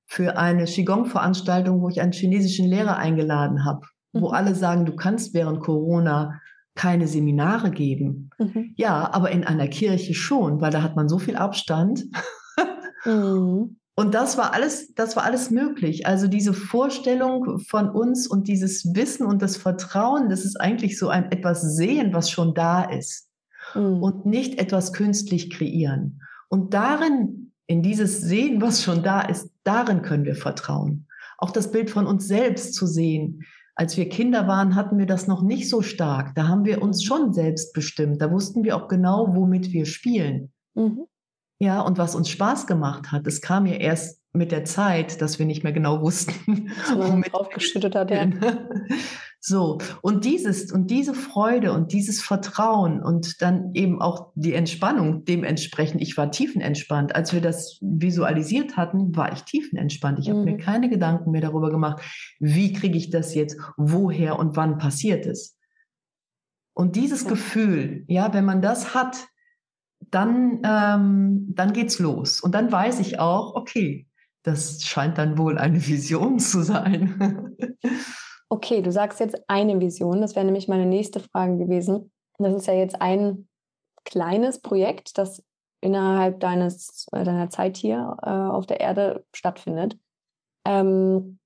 für 0.06 0.36
eine 0.36 0.64
Qigong-Veranstaltung, 0.64 1.80
wo 1.80 1.88
ich 1.88 2.00
einen 2.00 2.12
chinesischen 2.12 2.66
Lehrer 2.66 2.96
eingeladen 2.96 3.64
habe, 3.64 3.86
mhm. 4.12 4.20
wo 4.20 4.28
alle 4.28 4.54
sagen, 4.54 4.86
du 4.86 4.94
kannst 4.94 5.34
während 5.34 5.60
Corona 5.60 6.40
keine 6.74 7.06
Seminare 7.06 7.70
geben. 7.70 8.30
Mhm. 8.38 8.74
Ja, 8.76 9.12
aber 9.12 9.30
in 9.30 9.44
einer 9.44 9.68
Kirche 9.68 10.14
schon, 10.14 10.60
weil 10.60 10.70
da 10.70 10.82
hat 10.82 10.96
man 10.96 11.08
so 11.08 11.18
viel 11.18 11.36
Abstand. 11.36 12.04
Mhm. 13.04 13.76
Und 13.96 14.12
das 14.12 14.36
war 14.36 14.52
alles, 14.52 14.92
das 14.94 15.14
war 15.14 15.22
alles 15.22 15.52
möglich. 15.52 16.04
Also 16.04 16.26
diese 16.26 16.52
Vorstellung 16.52 17.60
von 17.60 17.88
uns 17.88 18.26
und 18.26 18.48
dieses 18.48 18.92
Wissen 18.92 19.24
und 19.24 19.40
das 19.40 19.56
Vertrauen, 19.56 20.28
das 20.28 20.44
ist 20.44 20.60
eigentlich 20.60 20.98
so 20.98 21.10
ein 21.10 21.30
etwas 21.30 21.76
sehen, 21.76 22.12
was 22.12 22.28
schon 22.28 22.54
da 22.54 22.82
ist. 22.82 23.30
Mhm. 23.72 24.02
Und 24.02 24.26
nicht 24.26 24.58
etwas 24.58 24.92
künstlich 24.92 25.48
kreieren. 25.48 26.20
Und 26.48 26.74
darin, 26.74 27.43
in 27.66 27.82
dieses 27.82 28.20
Sehen, 28.20 28.60
was 28.60 28.82
schon 28.82 29.02
da 29.02 29.20
ist, 29.22 29.50
darin 29.64 30.02
können 30.02 30.24
wir 30.24 30.36
vertrauen. 30.36 31.06
Auch 31.38 31.50
das 31.50 31.70
Bild 31.70 31.90
von 31.90 32.06
uns 32.06 32.26
selbst 32.26 32.74
zu 32.74 32.86
sehen. 32.86 33.44
Als 33.74 33.96
wir 33.96 34.08
Kinder 34.08 34.46
waren, 34.46 34.76
hatten 34.76 34.98
wir 34.98 35.06
das 35.06 35.26
noch 35.26 35.42
nicht 35.42 35.68
so 35.68 35.82
stark. 35.82 36.34
Da 36.34 36.46
haben 36.46 36.64
wir 36.64 36.80
uns 36.80 37.02
schon 37.02 37.32
selbst 37.32 37.72
bestimmt. 37.72 38.22
Da 38.22 38.30
wussten 38.30 38.62
wir 38.62 38.76
auch 38.76 38.88
genau, 38.88 39.34
womit 39.34 39.72
wir 39.72 39.84
spielen. 39.84 40.52
Mhm. 40.74 41.06
Ja, 41.58 41.80
und 41.80 41.98
was 41.98 42.14
uns 42.14 42.28
Spaß 42.28 42.66
gemacht 42.66 43.10
hat, 43.10 43.26
das 43.26 43.40
kam 43.40 43.66
ja 43.66 43.74
erst 43.74 44.20
mit 44.32 44.52
der 44.52 44.64
Zeit, 44.64 45.20
dass 45.22 45.38
wir 45.38 45.46
nicht 45.46 45.62
mehr 45.62 45.72
genau 45.72 46.02
wussten, 46.02 46.70
womit 46.94 47.32
draufgeschüttet 47.32 47.94
hat. 47.94 48.10
Ja. 48.10 48.28
So, 49.46 49.76
und 50.00 50.24
dieses 50.24 50.72
und 50.72 50.90
diese 50.90 51.12
Freude 51.12 51.74
und 51.74 51.92
dieses 51.92 52.22
Vertrauen 52.22 53.02
und 53.02 53.42
dann 53.42 53.74
eben 53.74 54.00
auch 54.00 54.32
die 54.34 54.54
Entspannung 54.54 55.26
dementsprechend. 55.26 56.00
Ich 56.00 56.16
war 56.16 56.30
tiefenentspannt. 56.30 57.14
Als 57.14 57.34
wir 57.34 57.42
das 57.42 57.76
visualisiert 57.82 58.78
hatten, 58.78 59.14
war 59.14 59.34
ich 59.34 59.42
tiefenentspannt. 59.42 60.18
Ich 60.18 60.28
mhm. 60.28 60.32
habe 60.32 60.44
mir 60.44 60.56
keine 60.56 60.88
Gedanken 60.88 61.30
mehr 61.30 61.42
darüber 61.42 61.70
gemacht, 61.70 62.02
wie 62.40 62.72
kriege 62.72 62.96
ich 62.96 63.10
das 63.10 63.34
jetzt, 63.34 63.60
woher 63.76 64.38
und 64.38 64.56
wann 64.56 64.78
passiert 64.78 65.26
es. 65.26 65.58
Und 66.72 66.96
dieses 66.96 67.24
ja. 67.24 67.28
Gefühl, 67.28 68.04
ja, 68.08 68.32
wenn 68.32 68.46
man 68.46 68.62
das 68.62 68.94
hat, 68.94 69.26
dann, 70.10 70.62
ähm, 70.64 71.52
dann 71.54 71.74
geht's 71.74 71.98
los. 71.98 72.40
Und 72.40 72.54
dann 72.54 72.72
weiß 72.72 72.98
ich 72.98 73.18
auch, 73.18 73.54
okay, 73.56 74.06
das 74.42 74.82
scheint 74.84 75.18
dann 75.18 75.36
wohl 75.36 75.58
eine 75.58 75.86
Vision 75.86 76.38
zu 76.38 76.62
sein. 76.62 77.54
okay, 78.54 78.82
du 78.82 78.92
sagst 78.92 79.18
jetzt 79.18 79.36
eine 79.48 79.80
Vision. 79.80 80.20
Das 80.20 80.36
wäre 80.36 80.44
nämlich 80.44 80.68
meine 80.68 80.86
nächste 80.86 81.18
Frage 81.18 81.58
gewesen. 81.58 82.12
Das 82.38 82.54
ist 82.54 82.66
ja 82.66 82.74
jetzt 82.74 83.00
ein 83.00 83.48
kleines 84.04 84.60
Projekt, 84.60 85.18
das 85.18 85.42
innerhalb 85.80 86.40
deines, 86.40 87.06
äh, 87.12 87.24
deiner 87.24 87.50
Zeit 87.50 87.76
hier 87.76 88.16
äh, 88.22 88.30
auf 88.30 88.66
der 88.66 88.80
Erde 88.80 89.24
stattfindet. 89.32 89.98
Ähm, 90.64 91.38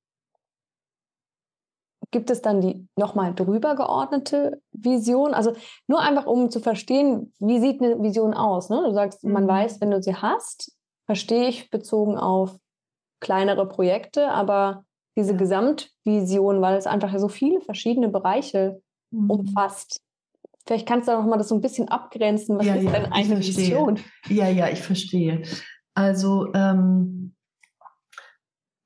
gibt 2.11 2.31
es 2.31 2.43
dann 2.43 2.61
die 2.61 2.87
nochmal 2.97 3.35
drüber 3.35 3.75
geordnete 3.75 4.63
Vision? 4.73 5.35
Also 5.35 5.55
nur 5.87 6.01
einfach, 6.01 6.27
um 6.27 6.51
zu 6.51 6.61
verstehen, 6.61 7.33
wie 7.39 7.59
sieht 7.59 7.83
eine 7.83 8.03
Vision 8.03 8.35
aus? 8.35 8.69
Ne? 8.69 8.83
Du 8.85 8.93
sagst, 8.93 9.25
mhm. 9.25 9.33
man 9.33 9.49
weiß, 9.49 9.81
wenn 9.81 9.91
du 9.91 10.03
sie 10.03 10.15
hast, 10.15 10.77
verstehe 11.07 11.49
ich 11.49 11.71
bezogen 11.71 12.19
auf 12.19 12.59
kleinere 13.21 13.67
Projekte, 13.67 14.31
aber 14.31 14.85
diese 15.19 15.33
ja. 15.33 15.37
Gesamtvision, 15.39 16.63
weil 16.63 16.77
es 16.77 16.87
einfach 16.87 17.17
so 17.19 17.29
viele 17.29 17.61
verschiedene 17.61 18.09
Bereiche 18.09 18.81
mhm. 19.11 19.31
umfasst. 19.31 20.01
Vielleicht 20.67 20.87
kannst 20.87 21.09
du 21.09 21.13
noch 21.13 21.27
mal 21.27 21.39
das 21.39 21.49
so 21.49 21.55
ein 21.55 21.61
bisschen 21.61 21.89
abgrenzen. 21.89 22.59
Was 22.59 22.67
ja, 22.67 22.75
ist 22.77 22.85
ja, 22.85 22.93
denn 22.93 23.13
eine 23.13 23.39
Vision? 23.39 23.99
Ja, 24.29 24.49
ja, 24.49 24.69
ich 24.69 24.81
verstehe. 24.81 25.43
Also 25.95 26.53
ähm, 26.55 27.35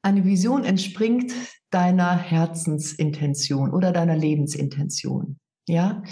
eine 0.02 0.24
Vision 0.24 0.64
entspringt 0.64 1.32
deiner 1.70 2.16
Herzensintention 2.16 3.72
oder 3.72 3.92
deiner 3.92 4.16
Lebensintention. 4.16 5.38
Ja, 5.68 6.02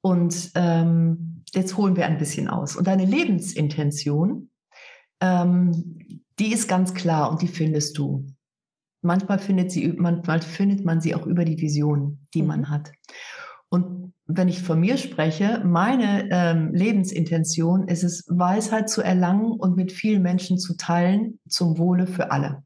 und 0.00 0.50
ähm, 0.54 1.44
jetzt 1.54 1.76
holen 1.76 1.96
wir 1.96 2.06
ein 2.06 2.18
bisschen 2.18 2.48
aus. 2.48 2.76
Und 2.76 2.86
deine 2.86 3.04
Lebensintention, 3.04 4.50
ähm, 5.20 6.18
die 6.38 6.52
ist 6.52 6.68
ganz 6.68 6.94
klar 6.94 7.30
und 7.30 7.42
die 7.42 7.48
findest 7.48 7.96
du. 7.98 8.26
Manchmal 9.02 9.38
findet, 9.38 9.72
sie, 9.72 9.88
manchmal 9.88 10.40
findet 10.40 10.84
man 10.84 11.00
sie 11.00 11.14
auch 11.14 11.26
über 11.26 11.44
die 11.44 11.60
Vision, 11.60 12.26
die 12.34 12.42
mhm. 12.42 12.48
man 12.48 12.70
hat. 12.70 12.92
Und 13.68 14.12
wenn 14.26 14.48
ich 14.48 14.62
von 14.62 14.78
mir 14.78 14.96
spreche, 14.96 15.62
meine 15.64 16.28
ähm, 16.30 16.72
Lebensintention 16.72 17.88
ist 17.88 18.04
es, 18.04 18.24
Weisheit 18.28 18.88
zu 18.88 19.02
erlangen 19.02 19.52
und 19.52 19.76
mit 19.76 19.92
vielen 19.92 20.22
Menschen 20.22 20.58
zu 20.58 20.76
teilen 20.76 21.40
zum 21.48 21.78
Wohle 21.78 22.06
für 22.06 22.30
alle. 22.30 22.62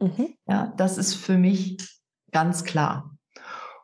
Mhm. 0.00 0.28
Ja, 0.46 0.72
das 0.76 0.96
ist 0.96 1.14
für 1.14 1.36
mich 1.36 1.78
ganz 2.30 2.64
klar. 2.64 3.16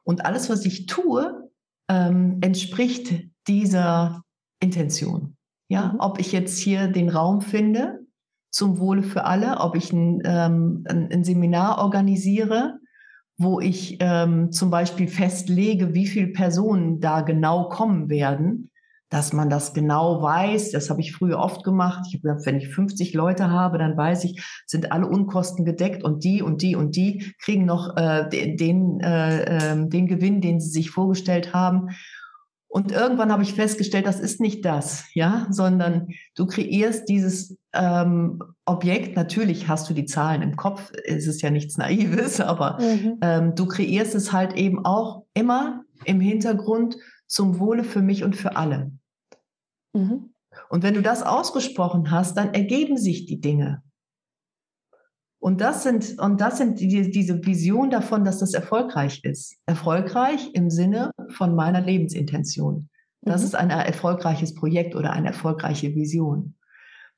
Und 0.05 0.25
alles, 0.25 0.49
was 0.49 0.65
ich 0.65 0.87
tue, 0.87 1.51
ähm, 1.89 2.39
entspricht 2.41 3.29
dieser 3.47 4.23
Intention. 4.61 5.37
Ja, 5.69 5.93
mhm. 5.93 6.01
ob 6.01 6.19
ich 6.19 6.33
jetzt 6.33 6.59
hier 6.59 6.89
den 6.89 7.09
Raum 7.09 7.41
finde 7.41 8.01
zum 8.51 8.79
Wohle 8.79 9.03
für 9.03 9.25
alle, 9.25 9.61
ob 9.61 9.77
ich 9.77 9.93
ein, 9.93 10.23
ähm, 10.25 10.85
ein, 10.89 11.25
Seminar 11.25 11.79
organisiere, 11.79 12.79
wo 13.37 13.61
ich 13.61 13.99
ähm, 14.01 14.51
zum 14.51 14.71
Beispiel 14.71 15.09
festlege, 15.09 15.95
wie 15.95 16.07
viele 16.07 16.29
Personen 16.29 17.01
da 17.01 17.21
genau 17.21 17.69
kommen 17.69 18.09
werden, 18.09 18.71
dass 19.11 19.33
man 19.33 19.49
das 19.49 19.75
genau 19.75 20.23
weiß. 20.23 20.73
Das 20.73 20.91
habe 20.91 21.01
ich 21.01 21.13
früher 21.13 21.39
oft 21.39 21.65
gemacht. 21.65 22.05
Ich 22.09 22.15
habe 22.15 22.23
gesagt, 22.23 22.47
wenn 22.47 22.57
ich 22.57 22.69
50 22.69 23.15
Leute 23.15 23.51
habe, 23.51 23.79
dann 23.79 23.97
weiß 23.97 24.25
ich, 24.25 24.43
sind 24.67 24.93
alle 24.93 25.07
Unkosten 25.07 25.65
gedeckt 25.65 26.03
und 26.03 26.25
die 26.25 26.43
und 26.43 26.63
die 26.63 26.75
und 26.75 26.97
die 26.97 27.33
kriegen 27.41 27.65
noch 27.65 27.97
äh, 27.97 28.29
den, 28.29 29.01
äh, 29.01 29.73
äh, 29.73 29.89
den 29.89 30.07
Gewinn, 30.07 30.41
den 30.41 30.61
sie 30.61 30.71
sich 30.71 30.91
vorgestellt 30.91 31.55
haben. 31.55 31.91
Und 32.69 32.93
irgendwann 32.93 33.33
habe 33.33 33.43
ich 33.43 33.55
festgestellt, 33.55 34.07
das 34.07 34.21
ist 34.21 34.41
nicht 34.41 34.65
das, 34.65 35.05
ja, 35.15 35.47
sondern 35.51 36.09
du 36.35 36.47
kreierst 36.47 37.09
dieses 37.09 37.57
ähm, 37.73 38.43
Objekt. 38.67 39.17
Natürlich 39.17 39.69
hast 39.69 39.89
du 39.89 39.95
die 39.95 40.05
Zahlen 40.05 40.43
im 40.43 40.57
Kopf, 40.57 40.93
es 41.07 41.27
ist 41.27 41.41
ja 41.41 41.51
nichts 41.51 41.79
Naives, 41.79 42.41
aber 42.43 42.79
mhm. 42.81 43.19
ähm, 43.23 43.55
du 43.55 43.67
kreierst 43.67 44.15
es 44.15 44.33
halt 44.33 44.53
eben 44.55 44.85
auch 44.85 45.25
immer 45.33 45.85
im 46.05 46.21
Hintergrund 46.21 46.97
zum 47.27 47.59
Wohle 47.59 47.85
für 47.85 48.03
mich 48.03 48.23
und 48.23 48.37
für 48.37 48.57
alle. 48.57 48.93
Mhm. 49.95 50.35
Und 50.69 50.83
wenn 50.83 50.95
du 50.95 51.03
das 51.03 51.23
ausgesprochen 51.23 52.11
hast, 52.11 52.37
dann 52.37 52.53
ergeben 52.53 52.99
sich 52.99 53.25
die 53.25 53.41
Dinge. 53.41 53.83
Und 55.41 55.61
das 55.61 55.85
sind, 55.85 56.19
und 56.19 56.41
das 56.41 56.59
sind 56.59 56.81
die, 56.81 57.11
diese 57.11 57.45
Vision 57.45 57.91
davon, 57.91 58.25
dass 58.25 58.39
das 58.39 58.55
erfolgreich 58.55 59.21
ist. 59.23 59.57
Erfolgreich 59.67 60.51
im 60.55 60.69
Sinne 60.69 61.13
von 61.29 61.55
meiner 61.55 61.81
Lebensintention. 61.81 62.89
Das 63.23 63.43
mhm. 63.43 63.47
ist 63.47 63.55
ein 63.55 63.71
erfolgreiches 63.71 64.55
Projekt 64.55 64.97
oder 64.97 65.13
eine 65.13 65.29
erfolgreiche 65.29 65.95
Vision. 65.95 66.55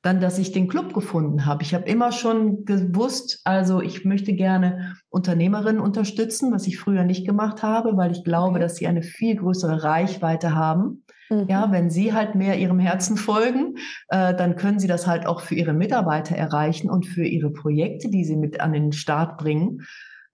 Dann, 0.03 0.21
dass 0.21 0.39
ich 0.39 0.53
den 0.53 0.68
Club 0.68 0.95
gefunden 0.95 1.45
habe. 1.45 1.62
Ich 1.62 1.75
habe 1.75 1.85
immer 1.85 2.11
schon 2.11 2.64
gewusst, 2.64 3.41
also 3.45 3.83
ich 3.83 4.07
möchte 4.07 4.33
gerne 4.33 4.97
Unternehmerinnen 5.11 5.81
unterstützen, 5.81 6.53
was 6.53 6.66
ich 6.66 6.79
früher 6.79 7.05
nicht 7.05 7.27
gemacht 7.27 7.62
habe, 7.62 7.97
weil 7.99 8.12
ich 8.12 8.25
glaube, 8.25 8.59
dass 8.59 8.77
sie 8.77 8.87
eine 8.87 9.03
viel 9.03 9.37
größere 9.37 9.83
Reichweite 9.83 10.55
haben 10.55 11.05
Mhm. 11.31 11.47
Ja, 11.49 11.70
wenn 11.70 11.91
sie 11.91 12.12
halt 12.12 12.35
mehr 12.35 12.59
ihrem 12.59 12.78
Herzen 12.78 13.16
folgen, 13.16 13.76
äh, 14.09 14.35
dann 14.35 14.57
können 14.57 14.78
sie 14.78 14.89
das 14.89 15.07
halt 15.07 15.26
auch 15.26 15.41
für 15.41 15.55
ihre 15.55 15.72
Mitarbeiter 15.72 16.37
erreichen 16.37 16.91
und 16.91 17.07
für 17.07 17.24
ihre 17.24 17.51
Projekte, 17.51 18.11
die 18.11 18.24
sie 18.24 18.37
mit 18.37 18.61
an 18.61 18.72
den 18.72 18.93
Start 18.93 19.39
bringen. 19.39 19.87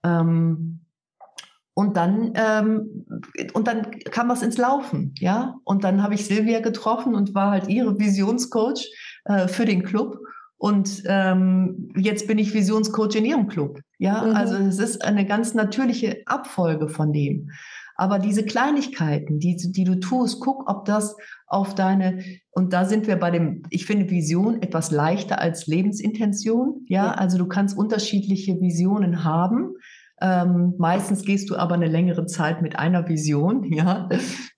Ähm, 0.02 0.80
und 1.74 1.98
dann, 1.98 2.32
ähm, 2.34 3.06
und 3.52 3.68
dann 3.68 3.90
kam 4.10 4.30
was 4.30 4.42
ins 4.42 4.56
Laufen, 4.56 5.14
ja. 5.18 5.56
Und 5.64 5.84
dann 5.84 6.02
habe 6.02 6.14
ich 6.14 6.24
Silvia 6.24 6.60
getroffen 6.60 7.14
und 7.14 7.34
war 7.34 7.50
halt 7.50 7.68
ihre 7.68 7.98
Visionscoach 7.98 8.90
äh, 9.26 9.46
für 9.46 9.66
den 9.66 9.82
Club. 9.82 10.18
Und 10.56 11.02
ähm, 11.04 11.92
jetzt 11.94 12.26
bin 12.26 12.38
ich 12.38 12.54
Visionscoach 12.54 13.14
in 13.16 13.26
ihrem 13.26 13.46
Club. 13.46 13.80
Ja, 13.98 14.22
mhm. 14.22 14.34
also 14.34 14.56
es 14.56 14.78
ist 14.78 15.04
eine 15.04 15.26
ganz 15.26 15.52
natürliche 15.52 16.22
Abfolge 16.24 16.88
von 16.88 17.12
dem. 17.12 17.50
Aber 17.96 18.18
diese 18.18 18.44
Kleinigkeiten, 18.44 19.38
die, 19.38 19.56
die 19.56 19.84
du 19.84 19.98
tust, 19.98 20.40
guck, 20.40 20.68
ob 20.68 20.84
das 20.84 21.16
auf 21.46 21.74
deine, 21.74 22.22
und 22.50 22.72
da 22.72 22.84
sind 22.84 23.06
wir 23.06 23.16
bei 23.16 23.30
dem, 23.30 23.62
ich 23.70 23.86
finde 23.86 24.10
Vision 24.10 24.62
etwas 24.62 24.90
leichter 24.90 25.40
als 25.40 25.66
Lebensintention. 25.66 26.84
Ja, 26.88 27.06
ja. 27.06 27.12
also 27.12 27.38
du 27.38 27.46
kannst 27.46 27.76
unterschiedliche 27.76 28.60
Visionen 28.60 29.24
haben. 29.24 29.74
Ähm, 30.20 30.74
meistens 30.78 31.24
gehst 31.24 31.50
du 31.50 31.56
aber 31.56 31.74
eine 31.74 31.88
längere 31.88 32.26
Zeit 32.26 32.62
mit 32.62 32.78
einer 32.78 33.08
Vision, 33.08 33.64
ja, 33.72 34.08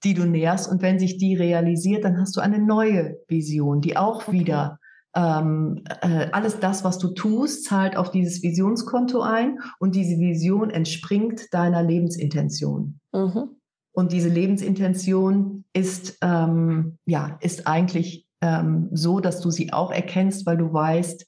die 0.04 0.14
du 0.14 0.24
nährst. 0.24 0.70
Und 0.70 0.82
wenn 0.82 0.98
sich 0.98 1.18
die 1.18 1.34
realisiert, 1.34 2.04
dann 2.04 2.20
hast 2.20 2.36
du 2.36 2.40
eine 2.40 2.58
neue 2.58 3.18
Vision, 3.28 3.80
die 3.80 3.96
auch 3.96 4.28
okay. 4.28 4.32
wieder 4.32 4.77
ähm, 5.16 5.84
äh, 6.00 6.28
alles 6.32 6.60
das, 6.60 6.84
was 6.84 6.98
du 6.98 7.08
tust, 7.08 7.64
zahlt 7.64 7.96
auf 7.96 8.10
dieses 8.10 8.42
Visionskonto 8.42 9.20
ein 9.20 9.58
und 9.78 9.94
diese 9.94 10.18
Vision 10.18 10.70
entspringt 10.70 11.52
deiner 11.52 11.82
Lebensintention. 11.82 13.00
Mhm. 13.12 13.56
Und 13.92 14.12
diese 14.12 14.28
Lebensintention 14.28 15.64
ist, 15.72 16.18
ähm, 16.22 16.98
ja, 17.04 17.36
ist 17.40 17.66
eigentlich 17.66 18.26
ähm, 18.40 18.88
so, 18.92 19.18
dass 19.20 19.40
du 19.40 19.50
sie 19.50 19.72
auch 19.72 19.90
erkennst, 19.90 20.46
weil 20.46 20.56
du 20.56 20.72
weißt, 20.72 21.26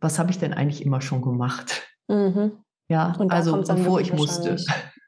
was 0.00 0.18
habe 0.18 0.30
ich 0.30 0.38
denn 0.38 0.52
eigentlich 0.52 0.84
immer 0.84 1.00
schon 1.00 1.22
gemacht? 1.22 1.82
Mhm. 2.08 2.52
Ja, 2.88 3.14
also 3.28 3.62
bevor 3.62 4.00
ich 4.00 4.12
musste. 4.12 4.56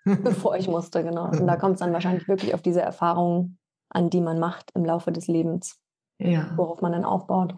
bevor 0.05 0.57
ich 0.57 0.69
musste, 0.69 1.05
genau. 1.05 1.27
Und 1.31 1.47
da 1.47 1.57
kommt 1.57 1.75
es 1.75 1.81
dann 1.81 1.93
wahrscheinlich 1.93 2.27
wirklich 2.27 2.55
auf 2.55 2.63
diese 2.63 2.81
Erfahrungen 2.81 3.59
an, 3.91 4.11
die 4.11 4.21
man 4.21 4.39
macht 4.39 4.71
im 4.75 4.85
Laufe 4.85 5.13
des 5.13 5.29
Lebens, 5.29 5.79
ja. 6.19 6.53
worauf 6.57 6.81
man 6.81 6.93
dann 6.93 7.05
aufbaut. 7.05 7.55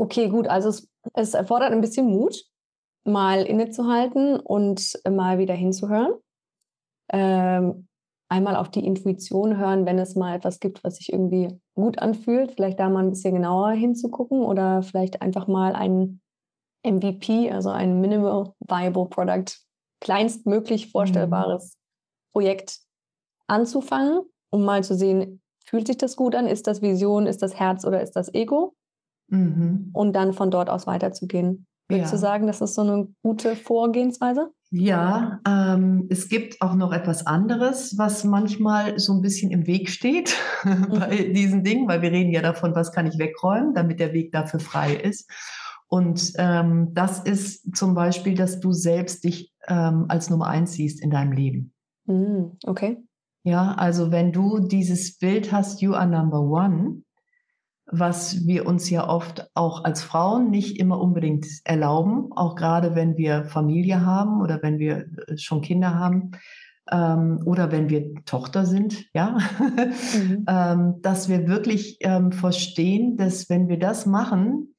Okay, 0.00 0.30
gut, 0.30 0.48
also 0.48 0.70
es, 0.70 0.88
es 1.12 1.34
erfordert 1.34 1.72
ein 1.72 1.82
bisschen 1.82 2.06
Mut, 2.06 2.42
mal 3.04 3.42
innezuhalten 3.42 4.40
und 4.40 4.98
mal 5.06 5.36
wieder 5.36 5.52
hinzuhören. 5.52 6.14
Ähm, 7.12 7.86
einmal 8.30 8.56
auf 8.56 8.70
die 8.70 8.86
Intuition 8.86 9.58
hören, 9.58 9.84
wenn 9.84 9.98
es 9.98 10.16
mal 10.16 10.34
etwas 10.34 10.58
gibt, 10.58 10.82
was 10.84 10.96
sich 10.96 11.12
irgendwie 11.12 11.60
gut 11.74 11.98
anfühlt, 11.98 12.52
vielleicht 12.52 12.80
da 12.80 12.88
mal 12.88 13.04
ein 13.04 13.10
bisschen 13.10 13.34
genauer 13.34 13.72
hinzugucken 13.72 14.40
oder 14.40 14.82
vielleicht 14.82 15.20
einfach 15.20 15.46
mal 15.46 15.74
ein 15.74 16.22
MVP, 16.82 17.50
also 17.50 17.68
ein 17.68 18.00
Minimal 18.00 18.54
Viable 18.60 19.04
Product, 19.04 19.52
kleinstmöglich 20.00 20.90
vorstellbares 20.90 21.74
mhm. 21.74 22.32
Projekt 22.32 22.78
anzufangen, 23.48 24.22
um 24.48 24.64
mal 24.64 24.82
zu 24.82 24.94
sehen, 24.94 25.42
fühlt 25.66 25.88
sich 25.88 25.98
das 25.98 26.16
gut 26.16 26.34
an, 26.34 26.46
ist 26.46 26.66
das 26.66 26.80
Vision, 26.80 27.26
ist 27.26 27.42
das 27.42 27.60
Herz 27.60 27.84
oder 27.84 28.00
ist 28.00 28.12
das 28.12 28.32
Ego? 28.32 28.74
Mhm. 29.30 29.90
und 29.92 30.14
dann 30.14 30.32
von 30.32 30.50
dort 30.50 30.70
aus 30.70 30.86
weiterzugehen. 30.86 31.66
Würdest 31.88 32.12
ja. 32.12 32.16
du 32.16 32.20
sagen, 32.20 32.46
das 32.46 32.60
ist 32.60 32.74
so 32.74 32.82
eine 32.82 33.08
gute 33.22 33.56
Vorgehensweise? 33.56 34.50
Ja, 34.70 35.40
ähm, 35.48 36.06
es 36.10 36.28
gibt 36.28 36.62
auch 36.62 36.74
noch 36.74 36.92
etwas 36.92 37.26
anderes, 37.26 37.98
was 37.98 38.22
manchmal 38.22 39.00
so 39.00 39.12
ein 39.12 39.20
bisschen 39.20 39.50
im 39.50 39.66
Weg 39.66 39.90
steht 39.90 40.36
bei 40.64 41.26
mhm. 41.28 41.34
diesen 41.34 41.64
Dingen, 41.64 41.88
weil 41.88 42.02
wir 42.02 42.12
reden 42.12 42.30
ja 42.30 42.40
davon, 42.40 42.74
was 42.76 42.92
kann 42.92 43.06
ich 43.06 43.18
wegräumen, 43.18 43.74
damit 43.74 43.98
der 43.98 44.12
Weg 44.12 44.30
dafür 44.30 44.60
frei 44.60 44.94
ist. 44.94 45.28
Und 45.88 46.32
ähm, 46.36 46.90
das 46.94 47.18
ist 47.18 47.76
zum 47.76 47.94
Beispiel, 47.94 48.36
dass 48.36 48.60
du 48.60 48.70
selbst 48.70 49.24
dich 49.24 49.52
ähm, 49.66 50.06
als 50.08 50.30
Nummer 50.30 50.46
eins 50.46 50.74
siehst 50.74 51.02
in 51.02 51.10
deinem 51.10 51.32
Leben. 51.32 51.72
Mhm. 52.06 52.56
Okay. 52.64 53.02
Ja, 53.42 53.74
also 53.74 54.12
wenn 54.12 54.32
du 54.32 54.60
dieses 54.60 55.18
Bild 55.18 55.50
hast, 55.50 55.80
you 55.80 55.94
are 55.94 56.06
number 56.06 56.40
one, 56.40 57.02
was 57.92 58.46
wir 58.46 58.66
uns 58.66 58.88
ja 58.88 59.08
oft 59.08 59.50
auch 59.54 59.84
als 59.84 60.02
Frauen 60.02 60.50
nicht 60.50 60.78
immer 60.78 61.00
unbedingt 61.00 61.46
erlauben, 61.64 62.32
auch 62.32 62.54
gerade 62.54 62.94
wenn 62.94 63.16
wir 63.16 63.44
Familie 63.44 64.04
haben 64.04 64.40
oder 64.40 64.62
wenn 64.62 64.78
wir 64.78 65.06
äh, 65.26 65.36
schon 65.36 65.60
Kinder 65.60 65.94
haben 65.94 66.32
ähm, 66.90 67.40
oder 67.44 67.72
wenn 67.72 67.88
wir 67.88 68.14
Tochter 68.24 68.64
sind, 68.64 69.06
ja, 69.12 69.38
mhm. 70.14 70.44
ähm, 70.48 70.94
dass 71.02 71.28
wir 71.28 71.48
wirklich 71.48 71.98
ähm, 72.00 72.32
verstehen, 72.32 73.16
dass 73.16 73.50
wenn 73.50 73.68
wir 73.68 73.78
das 73.78 74.06
machen, 74.06 74.74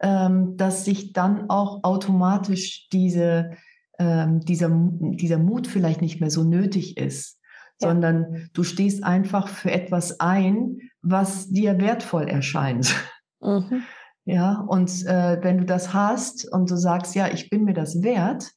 ähm, 0.00 0.56
dass 0.56 0.84
sich 0.84 1.12
dann 1.12 1.50
auch 1.50 1.82
automatisch 1.82 2.88
diese, 2.90 3.52
ähm, 3.98 4.40
dieser, 4.40 4.70
dieser 4.70 5.38
Mut 5.38 5.66
vielleicht 5.66 6.02
nicht 6.02 6.20
mehr 6.20 6.30
so 6.30 6.44
nötig 6.44 6.96
ist, 6.98 7.40
ja. 7.80 7.88
sondern 7.88 8.48
du 8.52 8.62
stehst 8.62 9.02
einfach 9.02 9.48
für 9.48 9.72
etwas 9.72 10.20
ein, 10.20 10.78
was 11.04 11.50
dir 11.50 11.78
wertvoll 11.78 12.28
erscheint. 12.28 12.94
Mhm. 13.40 13.82
Ja, 14.24 14.60
und 14.60 14.90
äh, 15.06 15.38
wenn 15.42 15.58
du 15.58 15.64
das 15.66 15.92
hast 15.92 16.50
und 16.50 16.70
du 16.70 16.76
sagst, 16.76 17.14
ja, 17.14 17.28
ich 17.28 17.50
bin 17.50 17.64
mir 17.64 17.74
das 17.74 18.02
wert, 18.02 18.52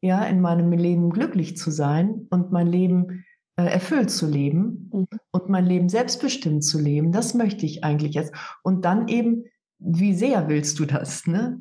ja, 0.00 0.24
in 0.24 0.40
meinem 0.40 0.72
Leben 0.72 1.10
glücklich 1.10 1.56
zu 1.56 1.70
sein 1.70 2.26
und 2.30 2.52
mein 2.52 2.66
Leben 2.68 3.24
äh, 3.56 3.64
erfüllt 3.64 4.10
zu 4.10 4.26
leben 4.26 4.90
mhm. 4.92 5.08
und 5.30 5.48
mein 5.50 5.66
Leben 5.66 5.88
selbstbestimmt 5.88 6.64
zu 6.64 6.78
leben, 6.78 7.12
das 7.12 7.34
möchte 7.34 7.66
ich 7.66 7.84
eigentlich 7.84 8.14
jetzt. 8.14 8.32
Und 8.62 8.84
dann 8.84 9.08
eben, 9.08 9.44
wie 9.78 10.14
sehr 10.14 10.48
willst 10.48 10.78
du 10.78 10.86
das? 10.86 11.26
Ne? 11.26 11.60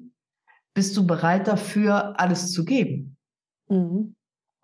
Bist 0.74 0.96
du 0.96 1.06
bereit 1.06 1.48
dafür, 1.48 2.20
alles 2.20 2.52
zu 2.54 2.64
geben? 2.64 3.18
Mhm. 3.68 4.16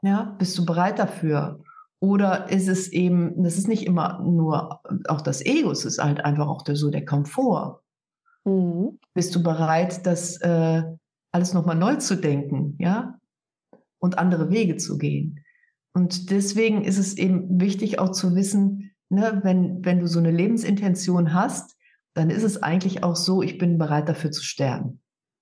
Ja, 0.03 0.35
bist 0.37 0.57
du 0.57 0.65
bereit 0.65 0.99
dafür, 0.99 1.63
oder 2.03 2.49
ist 2.51 2.67
es 2.67 2.91
eben, 2.91 3.41
das 3.43 3.57
ist 3.57 3.69
nicht 3.69 3.85
immer 3.85 4.21
nur 4.21 4.81
auch 5.07 5.21
das 5.21 5.39
Ego, 5.45 5.71
es 5.71 5.85
ist 5.85 6.03
halt 6.03 6.25
einfach 6.25 6.49
auch 6.49 6.61
der, 6.61 6.75
so 6.75 6.89
der 6.89 7.05
Komfort. 7.05 7.81
Mhm. 8.43 8.99
Bist 9.13 9.33
du 9.33 9.41
bereit, 9.41 10.05
das 10.05 10.35
äh, 10.41 10.83
alles 11.31 11.53
nochmal 11.53 11.77
neu 11.77 11.95
zu 11.95 12.17
denken, 12.17 12.75
ja? 12.77 13.17
Und 13.99 14.17
andere 14.17 14.49
Wege 14.49 14.75
zu 14.75 14.97
gehen. 14.97 15.39
Und 15.93 16.29
deswegen 16.29 16.83
ist 16.83 16.97
es 16.97 17.17
eben 17.17 17.61
wichtig 17.61 17.99
auch 17.99 18.11
zu 18.11 18.35
wissen, 18.35 18.91
ne, 19.07 19.39
wenn, 19.45 19.85
wenn 19.85 20.01
du 20.01 20.07
so 20.07 20.19
eine 20.19 20.31
Lebensintention 20.31 21.33
hast, 21.33 21.77
dann 22.15 22.29
ist 22.29 22.43
es 22.43 22.61
eigentlich 22.61 23.01
auch 23.01 23.15
so, 23.15 23.41
ich 23.41 23.57
bin 23.57 23.77
bereit 23.77 24.09
dafür 24.09 24.31
zu 24.31 24.43
sterben. 24.43 24.99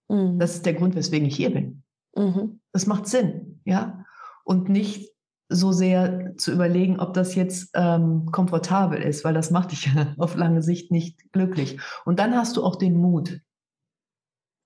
Mhm. 0.09 0.37
Das 0.37 0.53
ist 0.53 0.67
der 0.67 0.75
Grund, 0.75 0.93
weswegen 0.93 1.27
ich 1.27 1.37
hier 1.37 1.51
bin. 1.51 1.81
Mhm. 2.15 2.59
Das 2.71 2.85
macht 2.85 3.07
Sinn, 3.07 3.61
ja? 3.65 4.05
Und 4.43 4.69
nicht 4.69 5.11
so 5.51 5.71
sehr 5.71 6.35
zu 6.37 6.51
überlegen, 6.51 6.99
ob 6.99 7.13
das 7.13 7.35
jetzt 7.35 7.71
ähm, 7.75 8.31
komfortabel 8.31 9.01
ist, 9.01 9.23
weil 9.23 9.33
das 9.33 9.51
macht 9.51 9.71
dich 9.71 9.89
auf 10.17 10.35
lange 10.35 10.61
Sicht 10.63 10.91
nicht 10.91 11.31
glücklich. 11.31 11.79
Und 12.05 12.19
dann 12.19 12.35
hast 12.35 12.57
du 12.57 12.63
auch 12.63 12.75
den 12.75 12.97
Mut. 12.97 13.41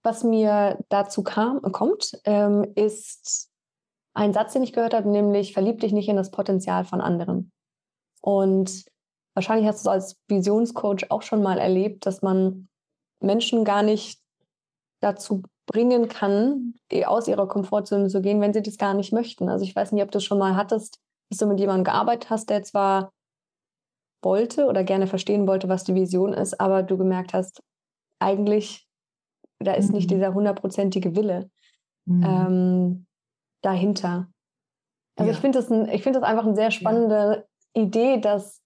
Was 0.03 0.23
mir 0.23 0.79
dazu 0.89 1.23
kam, 1.23 1.61
kommt, 1.63 2.11
ähm, 2.25 2.65
ist 2.75 3.49
ein 4.13 4.33
Satz, 4.33 4.53
den 4.53 4.63
ich 4.63 4.73
gehört 4.73 4.93
habe, 4.93 5.09
nämlich 5.09 5.53
verlieb 5.53 5.79
dich 5.79 5.91
nicht 5.91 6.07
in 6.07 6.15
das 6.15 6.31
Potenzial 6.31 6.86
von 6.86 7.01
anderen. 7.01 7.51
Und 8.21 8.86
wahrscheinlich 9.33 9.67
hast 9.67 9.86
du 9.86 9.89
es 9.89 9.93
als 9.93 10.17
Visionscoach 10.27 11.09
auch 11.09 11.23
schon 11.23 11.41
mal 11.41 11.57
erlebt, 11.57 12.05
dass 12.05 12.21
man 12.21 12.67
Menschen 13.19 13.65
gar 13.65 13.83
nicht 13.83 14.21
dazu 15.01 15.43
bringen 15.66 16.07
kann, 16.07 16.76
aus 17.05 17.28
ihrer 17.28 17.47
Komfortzone 17.47 18.07
zu 18.07 18.22
gehen, 18.22 18.41
wenn 18.41 18.53
sie 18.53 18.61
das 18.61 18.78
gar 18.78 18.93
nicht 18.93 19.11
möchten. 19.13 19.49
Also 19.49 19.63
ich 19.63 19.76
weiß 19.76 19.91
nicht, 19.91 20.03
ob 20.03 20.11
du 20.11 20.20
schon 20.20 20.38
mal 20.38 20.55
hattest, 20.55 20.99
dass 21.30 21.39
du 21.39 21.47
mit 21.47 21.59
jemandem 21.59 21.86
gearbeitet 21.86 22.30
hast, 22.30 22.49
der 22.49 22.63
zwar 22.63 23.11
wollte 24.22 24.68
oder 24.68 24.84
gerne 24.84 25.07
verstehen 25.07 25.47
wollte, 25.47 25.70
was 25.70 25.84
die 25.84 25.95
Vision 25.95 26.34
ist, 26.34 26.59
aber 26.59 26.84
du 26.84 26.97
gemerkt 26.97 27.34
hast, 27.34 27.61
eigentlich, 28.20 28.88
da 29.59 29.74
ist 29.74 29.89
mhm. 29.89 29.95
nicht 29.95 30.11
dieser 30.11 30.34
hundertprozentige 30.34 31.16
Wille 31.16 31.49
mhm. 32.05 32.24
ähm, 32.24 33.05
dahinter. 33.61 34.28
Also 35.16 35.32
ja. 35.32 35.36
ich 35.36 35.41
finde 35.41 35.59
das, 35.59 35.68
find 36.01 36.16
das 36.16 36.24
einfach 36.24 36.45
eine 36.45 36.55
sehr 36.55 36.72
spannende 36.72 37.47
ja. 37.76 37.84
Idee, 37.84 38.20
dass 38.20 38.61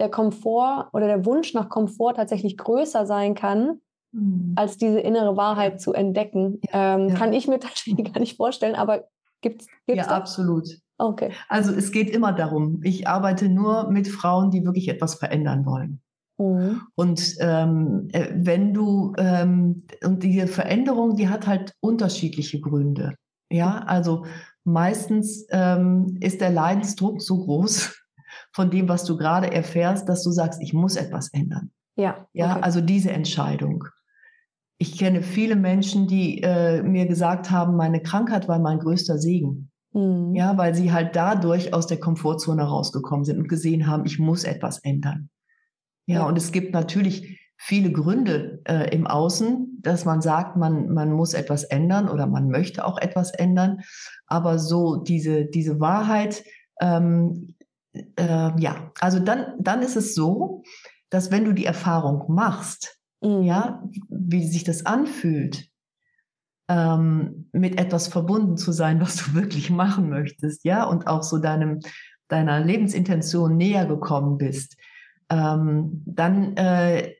der 0.00 0.10
Komfort 0.10 0.90
oder 0.92 1.06
der 1.06 1.24
Wunsch 1.24 1.54
nach 1.54 1.68
Komfort 1.68 2.14
tatsächlich 2.14 2.56
größer 2.56 3.06
sein 3.06 3.34
kann, 3.34 3.80
Mhm. 4.14 4.52
als 4.56 4.78
diese 4.78 5.00
innere 5.00 5.36
Wahrheit 5.36 5.80
zu 5.80 5.92
entdecken. 5.92 6.60
Ähm, 6.72 7.08
ja. 7.08 7.14
Kann 7.16 7.32
ich 7.32 7.48
mir 7.48 7.58
tatsächlich 7.60 8.12
gar 8.12 8.20
nicht 8.20 8.36
vorstellen, 8.36 8.74
aber 8.76 9.04
gibt 9.40 9.62
es 9.62 9.68
Ja, 9.86 9.96
das? 9.96 10.08
absolut. 10.08 10.68
Okay. 10.96 11.32
Also 11.48 11.72
es 11.72 11.90
geht 11.90 12.10
immer 12.10 12.32
darum, 12.32 12.80
ich 12.84 13.08
arbeite 13.08 13.48
nur 13.48 13.90
mit 13.90 14.06
Frauen, 14.06 14.50
die 14.52 14.64
wirklich 14.64 14.88
etwas 14.88 15.16
verändern 15.16 15.66
wollen. 15.66 16.00
Mhm. 16.38 16.82
Und 16.94 17.34
ähm, 17.40 18.08
äh, 18.12 18.28
wenn 18.34 18.72
du, 18.72 19.12
ähm, 19.18 19.86
und 20.04 20.22
diese 20.22 20.46
Veränderung, 20.46 21.16
die 21.16 21.28
hat 21.28 21.46
halt 21.46 21.74
unterschiedliche 21.80 22.60
Gründe. 22.60 23.14
Ja, 23.50 23.78
also 23.78 24.24
meistens 24.64 25.46
ähm, 25.50 26.16
ist 26.20 26.40
der 26.40 26.50
Leidensdruck 26.50 27.20
so 27.20 27.38
groß, 27.38 27.94
von 28.52 28.70
dem, 28.70 28.88
was 28.88 29.04
du 29.04 29.16
gerade 29.16 29.52
erfährst, 29.52 30.08
dass 30.08 30.22
du 30.22 30.30
sagst, 30.30 30.62
ich 30.62 30.72
muss 30.72 30.96
etwas 30.96 31.32
ändern. 31.32 31.70
Ja. 31.96 32.26
Ja, 32.32 32.58
also 32.60 32.80
diese 32.80 33.12
Entscheidung. 33.12 33.84
Ich 34.78 34.98
kenne 34.98 35.22
viele 35.22 35.56
Menschen, 35.56 36.06
die 36.06 36.42
äh, 36.42 36.82
mir 36.82 37.06
gesagt 37.06 37.50
haben, 37.50 37.76
meine 37.76 38.02
Krankheit 38.02 38.48
war 38.48 38.58
mein 38.58 38.80
größter 38.80 39.18
Segen. 39.18 39.70
Mhm. 39.92 40.34
Ja, 40.34 40.58
weil 40.58 40.74
sie 40.74 40.92
halt 40.92 41.14
dadurch 41.14 41.72
aus 41.72 41.86
der 41.86 42.00
Komfortzone 42.00 42.64
rausgekommen 42.64 43.24
sind 43.24 43.38
und 43.38 43.48
gesehen 43.48 43.86
haben, 43.86 44.04
ich 44.04 44.18
muss 44.18 44.44
etwas 44.44 44.80
ändern. 44.82 45.30
Ja, 46.06 46.16
ja. 46.16 46.26
und 46.26 46.36
es 46.36 46.52
gibt 46.52 46.74
natürlich 46.74 47.40
viele 47.56 47.92
Gründe 47.92 48.60
äh, 48.64 48.94
im 48.94 49.06
Außen, 49.06 49.78
dass 49.80 50.04
man 50.04 50.20
sagt, 50.20 50.56
man, 50.56 50.92
man 50.92 51.12
muss 51.12 51.34
etwas 51.34 51.64
ändern 51.64 52.08
oder 52.08 52.26
man 52.26 52.48
möchte 52.48 52.84
auch 52.84 52.98
etwas 52.98 53.32
ändern. 53.32 53.80
Aber 54.26 54.58
so 54.58 54.96
diese, 54.96 55.46
diese 55.46 55.80
Wahrheit, 55.80 56.44
ähm, 56.80 57.54
äh, 57.92 58.60
ja, 58.60 58.90
also 59.00 59.20
dann, 59.20 59.54
dann 59.60 59.82
ist 59.82 59.96
es 59.96 60.14
so, 60.14 60.62
dass 61.10 61.30
wenn 61.30 61.44
du 61.44 61.52
die 61.52 61.64
Erfahrung 61.64 62.24
machst, 62.28 62.98
mhm. 63.24 63.42
ja, 63.42 63.82
wie 64.08 64.46
sich 64.46 64.64
das 64.64 64.86
anfühlt, 64.86 65.68
ähm, 66.68 67.48
mit 67.52 67.78
etwas 67.78 68.08
verbunden 68.08 68.56
zu 68.56 68.72
sein, 68.72 69.00
was 69.00 69.16
du 69.16 69.34
wirklich 69.34 69.70
machen 69.70 70.08
möchtest, 70.08 70.64
ja, 70.64 70.84
und 70.84 71.06
auch 71.06 71.22
so 71.22 71.38
deinem, 71.38 71.80
deiner 72.28 72.60
Lebensintention 72.60 73.56
näher 73.56 73.86
gekommen 73.86 74.38
bist, 74.38 74.76
ähm, 75.30 76.02
dann 76.06 76.56
äh, 76.56 77.14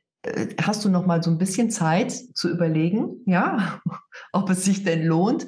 hast 0.61 0.83
du 0.85 0.89
noch 0.89 1.05
mal 1.05 1.21
so 1.21 1.29
ein 1.29 1.37
bisschen 1.37 1.69
Zeit 1.69 2.11
zu 2.11 2.49
überlegen, 2.49 3.21
ja, 3.25 3.79
ob 4.33 4.49
es 4.49 4.63
sich 4.63 4.83
denn 4.83 5.05
lohnt. 5.05 5.47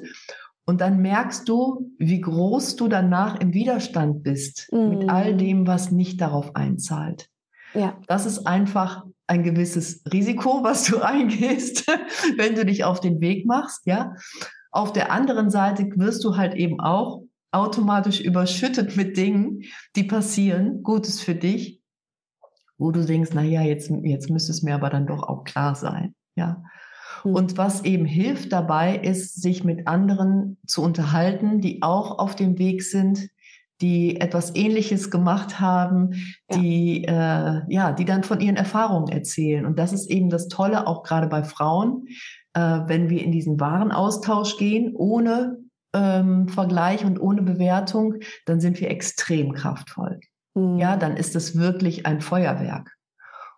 Und 0.64 0.82
dann 0.82 1.00
merkst 1.00 1.48
du, 1.48 1.90
wie 1.98 2.20
groß 2.20 2.76
du 2.76 2.88
danach 2.88 3.40
im 3.40 3.54
Widerstand 3.54 4.22
bist 4.22 4.68
mhm. 4.70 4.88
mit 4.90 5.08
all 5.08 5.34
dem, 5.34 5.66
was 5.66 5.90
nicht 5.90 6.20
darauf 6.20 6.54
einzahlt. 6.54 7.30
Ja. 7.72 7.98
Das 8.06 8.26
ist 8.26 8.46
einfach 8.46 9.04
ein 9.28 9.44
gewisses 9.44 10.02
Risiko, 10.12 10.64
was 10.64 10.84
du 10.84 10.98
eingehst, 11.02 11.86
wenn 12.36 12.54
du 12.54 12.64
dich 12.64 12.84
auf 12.84 13.00
den 13.00 13.20
Weg 13.20 13.46
machst, 13.46 13.86
ja. 13.86 14.14
Auf 14.70 14.92
der 14.92 15.12
anderen 15.12 15.50
Seite 15.50 15.88
wirst 15.96 16.24
du 16.24 16.36
halt 16.36 16.54
eben 16.54 16.80
auch 16.80 17.22
automatisch 17.52 18.20
überschüttet 18.20 18.96
mit 18.96 19.16
Dingen, 19.16 19.62
die 19.96 20.04
passieren, 20.04 20.82
Gutes 20.82 21.20
für 21.20 21.34
dich, 21.34 21.80
wo 22.76 22.90
du 22.90 23.04
denkst, 23.04 23.30
na 23.32 23.42
ja, 23.42 23.62
jetzt, 23.62 23.90
jetzt 24.02 24.28
müsste 24.28 24.52
es 24.52 24.62
mir 24.62 24.74
aber 24.74 24.90
dann 24.90 25.06
doch 25.06 25.22
auch 25.22 25.44
klar 25.44 25.74
sein, 25.74 26.14
ja. 26.36 26.62
Hm. 27.22 27.34
Und 27.34 27.58
was 27.58 27.84
eben 27.84 28.04
hilft 28.04 28.52
dabei, 28.52 28.96
ist, 28.96 29.40
sich 29.40 29.64
mit 29.64 29.88
anderen 29.88 30.58
zu 30.66 30.82
unterhalten, 30.82 31.60
die 31.60 31.82
auch 31.82 32.18
auf 32.18 32.36
dem 32.36 32.58
Weg 32.58 32.82
sind, 32.82 33.28
die 33.80 34.20
etwas 34.20 34.54
Ähnliches 34.54 35.10
gemacht 35.10 35.60
haben, 35.60 36.10
die 36.52 37.02
ja. 37.02 37.58
Äh, 37.58 37.62
ja, 37.68 37.92
die 37.92 38.04
dann 38.04 38.24
von 38.24 38.40
ihren 38.40 38.56
Erfahrungen 38.56 39.08
erzählen. 39.08 39.66
Und 39.66 39.78
das 39.78 39.92
ist 39.92 40.10
eben 40.10 40.30
das 40.30 40.48
Tolle, 40.48 40.86
auch 40.86 41.02
gerade 41.02 41.28
bei 41.28 41.44
Frauen, 41.44 42.06
äh, 42.54 42.80
wenn 42.86 43.08
wir 43.08 43.22
in 43.22 43.32
diesen 43.32 43.60
wahren 43.60 43.92
Austausch 43.92 44.56
gehen, 44.56 44.94
ohne 44.94 45.58
ähm, 45.94 46.48
Vergleich 46.48 47.04
und 47.04 47.20
ohne 47.20 47.42
Bewertung, 47.42 48.16
dann 48.46 48.60
sind 48.60 48.80
wir 48.80 48.90
extrem 48.90 49.52
kraftvoll. 49.52 50.20
Mhm. 50.54 50.78
Ja, 50.78 50.96
dann 50.96 51.16
ist 51.16 51.36
es 51.36 51.56
wirklich 51.56 52.04
ein 52.06 52.20
Feuerwerk. 52.20 52.90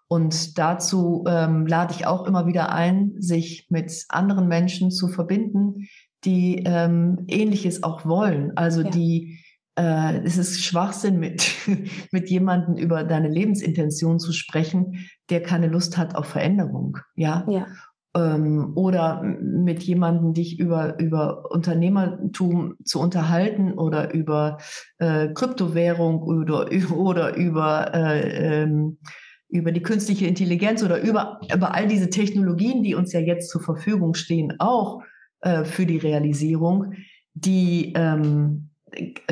Und 0.08 0.58
dazu 0.58 1.24
ähm, 1.28 1.66
lade 1.66 1.94
ich 1.94 2.06
auch 2.06 2.26
immer 2.26 2.46
wieder 2.46 2.72
ein, 2.72 3.14
sich 3.18 3.66
mit 3.70 4.06
anderen 4.08 4.48
Menschen 4.48 4.90
zu 4.90 5.06
verbinden, 5.08 5.88
die 6.24 6.64
ähm, 6.66 7.24
Ähnliches 7.28 7.82
auch 7.82 8.04
wollen. 8.04 8.56
Also 8.56 8.82
ja. 8.82 8.90
die 8.90 9.39
äh, 9.76 10.20
es 10.24 10.36
ist 10.36 10.62
Schwachsinn, 10.62 11.18
mit, 11.18 11.50
mit 12.12 12.28
jemandem 12.28 12.76
über 12.76 13.04
deine 13.04 13.28
Lebensintention 13.28 14.18
zu 14.18 14.32
sprechen, 14.32 15.06
der 15.30 15.42
keine 15.42 15.68
Lust 15.68 15.96
hat 15.96 16.14
auf 16.14 16.26
Veränderung. 16.26 16.98
Ja. 17.14 17.46
ja. 17.48 17.66
Ähm, 18.16 18.72
oder 18.74 19.22
mit 19.22 19.84
jemandem 19.84 20.34
dich 20.34 20.58
über, 20.58 20.98
über 20.98 21.50
Unternehmertum 21.52 22.74
zu 22.84 22.98
unterhalten 22.98 23.72
oder 23.74 24.12
über 24.12 24.58
äh, 24.98 25.28
Kryptowährung 25.32 26.22
oder, 26.22 26.68
oder 26.96 27.36
über, 27.36 27.94
äh, 27.94 28.62
ähm, 28.62 28.98
über 29.48 29.70
die 29.70 29.82
künstliche 29.82 30.26
Intelligenz 30.26 30.82
oder 30.82 31.00
über, 31.00 31.40
über 31.54 31.74
all 31.74 31.86
diese 31.86 32.10
Technologien, 32.10 32.82
die 32.82 32.96
uns 32.96 33.12
ja 33.12 33.20
jetzt 33.20 33.48
zur 33.50 33.62
Verfügung 33.62 34.14
stehen, 34.14 34.54
auch 34.58 35.02
äh, 35.40 35.64
für 35.64 35.86
die 35.86 35.98
Realisierung, 35.98 36.94
die, 37.34 37.92
ähm, 37.94 38.69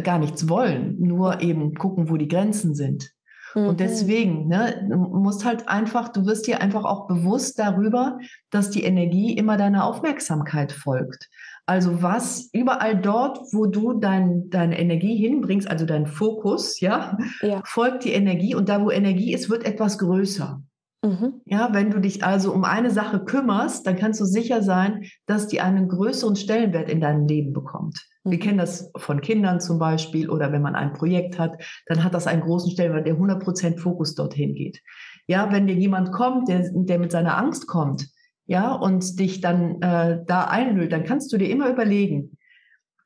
gar 0.03 0.19
nichts 0.19 0.49
wollen, 0.49 0.97
nur 1.01 1.41
eben 1.41 1.75
gucken, 1.75 2.11
wo 2.11 2.17
die 2.17 2.29
Grenzen 2.29 2.75
sind. 2.75 3.13
Mhm. 3.55 3.69
Und 3.69 3.81
deswegen, 3.81 4.49
ne, 4.49 4.87
du 4.89 4.97
musst 4.97 5.45
halt 5.45 5.69
einfach, 5.69 6.09
du 6.11 6.27
wirst 6.27 6.47
dir 6.47 6.61
einfach 6.61 6.85
auch 6.85 7.07
bewusst 7.07 7.59
darüber, 7.59 8.19
dass 8.51 8.71
die 8.71 8.85
Energie 8.85 9.33
immer 9.33 9.57
deiner 9.57 9.85
Aufmerksamkeit 9.85 10.73
folgt. 10.73 11.29
Also 11.67 12.03
was 12.03 12.49
überall 12.53 12.97
dort, 12.97 13.41
wo 13.53 13.67
du 13.67 13.93
dein, 13.93 14.49
deine 14.49 14.79
Energie 14.79 15.17
hinbringst, 15.17 15.71
also 15.71 15.85
dein 15.85 16.07
Fokus, 16.07 16.81
ja, 16.81 17.19
ja, 17.43 17.61
folgt 17.65 18.05
die 18.05 18.13
Energie 18.13 18.55
und 18.55 18.71
da, 18.71 18.83
wo 18.83 18.91
Energie 18.91 19.35
ist, 19.35 19.51
wird 19.51 19.65
etwas 19.65 19.99
größer. 19.99 20.63
Mhm. 21.03 21.43
Ja, 21.45 21.71
wenn 21.73 21.91
du 21.91 22.01
dich 22.01 22.25
also 22.25 22.53
um 22.53 22.65
eine 22.65 22.91
Sache 22.91 23.25
kümmerst, 23.25 23.87
dann 23.87 23.97
kannst 23.97 24.21
du 24.21 24.25
sicher 24.25 24.63
sein, 24.63 25.05
dass 25.27 25.47
die 25.47 25.61
einen 25.61 25.89
größeren 25.89 26.35
Stellenwert 26.35 26.91
in 26.91 27.01
deinem 27.01 27.27
Leben 27.27 27.53
bekommt. 27.53 28.05
Wir 28.25 28.39
mhm. 28.39 28.43
kennen 28.43 28.59
das 28.59 28.91
von 28.97 29.21
Kindern 29.21 29.61
zum 29.61 29.79
Beispiel 29.79 30.29
oder 30.29 30.51
wenn 30.51 30.63
man 30.63 30.75
ein 30.75 30.95
Projekt 30.95 31.39
hat, 31.39 31.63
dann 31.87 32.03
hat 32.03 32.15
das 32.15 32.27
einen 32.27 32.43
großen 32.43 32.73
Stellenwert, 32.73 33.07
der 33.07 33.17
100% 33.17 33.79
Fokus 33.79 34.17
dorthin 34.17 34.55
geht. 34.55 34.83
Ja, 35.29 35.53
wenn 35.53 35.69
dir 35.69 35.77
jemand 35.77 36.11
kommt, 36.11 36.49
der, 36.49 36.69
der 36.73 36.99
mit 36.99 37.13
seiner 37.13 37.37
Angst 37.39 37.69
kommt, 37.69 38.09
ja, 38.47 38.73
und 38.73 39.21
dich 39.21 39.41
dann 39.41 39.81
äh, 39.83 40.25
da 40.27 40.45
einlöst, 40.45 40.91
dann 40.91 41.05
kannst 41.05 41.33
du 41.33 41.37
dir 41.37 41.51
immer 41.51 41.69
überlegen, 41.69 42.39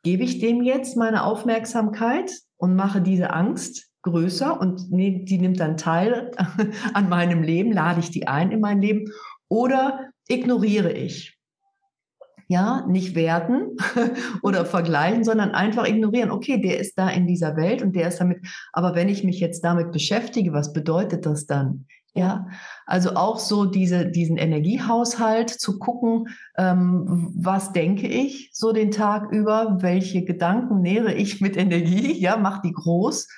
gebe 0.03 0.23
ich 0.23 0.39
dem 0.39 0.63
jetzt 0.63 0.97
meine 0.97 1.25
Aufmerksamkeit 1.25 2.31
und 2.57 2.75
mache 2.75 3.03
diese 3.03 3.33
Angst 3.33 3.92
größer 4.03 4.61
und 4.61 4.91
nee, 4.91 5.25
die 5.25 5.39
nimmt 5.39 5.61
dann 5.61 5.77
teil 5.77 6.33
an 6.95 7.09
meinem 7.09 7.43
Leben, 7.43 7.73
lade 7.73 8.01
ich 8.01 8.11
die 8.11 8.27
ein 8.29 8.51
in 8.51 8.61
mein 8.61 8.81
Leben 8.81 9.11
oder 9.49 10.11
ignoriere 10.29 10.93
ich? 10.93 11.39
Ja, 12.49 12.85
nicht 12.87 13.15
werten 13.15 13.77
oder 14.43 14.67
vergleichen, 14.67 15.25
sondern 15.25 15.53
einfach 15.53 15.87
ignorieren. 15.87 16.31
Okay, 16.31 16.61
der 16.61 16.79
ist 16.79 16.99
da 16.99 17.09
in 17.09 17.27
dieser 17.27 17.57
Welt 17.57 17.81
und 17.81 17.97
der 17.97 18.09
ist 18.09 18.19
damit. 18.19 18.41
Aber 18.73 18.95
wenn 18.95 19.09
ich 19.09 19.25
mich 19.25 19.41
jetzt 19.41 19.65
damit 19.65 19.91
beschäftige, 19.91 20.53
was 20.53 20.73
bedeutet 20.73 21.25
das 21.25 21.47
dann? 21.47 21.87
Ja, 22.15 22.47
also 22.85 23.15
auch 23.15 23.39
so 23.39 23.65
diese, 23.65 24.05
diesen 24.05 24.37
Energiehaushalt 24.37 25.49
zu 25.49 25.79
gucken, 25.79 26.29
ähm, 26.59 27.33
was 27.35 27.73
denke 27.73 28.07
ich 28.07 28.51
so 28.53 28.73
den 28.73 28.91
Tag 28.91 29.33
über, 29.33 29.79
welche 29.81 30.23
Gedanken 30.23 30.83
nähere 30.83 31.15
ich 31.15 31.41
mit 31.41 31.57
Energie, 31.57 32.13
ja, 32.13 32.37
mach 32.37 32.61
die 32.61 32.73
groß 32.73 33.29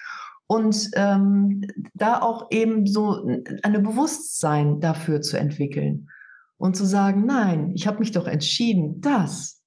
und 0.47 0.91
ähm, 0.95 1.63
da 1.95 2.21
auch 2.21 2.51
eben 2.51 2.87
so 2.87 3.27
ein 3.63 3.83
Bewusstsein 3.83 4.81
dafür 4.81 5.21
zu 5.21 5.39
entwickeln 5.39 6.09
und 6.57 6.77
zu 6.77 6.85
sagen, 6.85 7.25
nein, 7.27 7.73
ich 7.75 7.87
habe 7.87 7.99
mich 7.99 8.13
doch 8.13 8.27
entschieden, 8.27 9.01
dass 9.01 9.63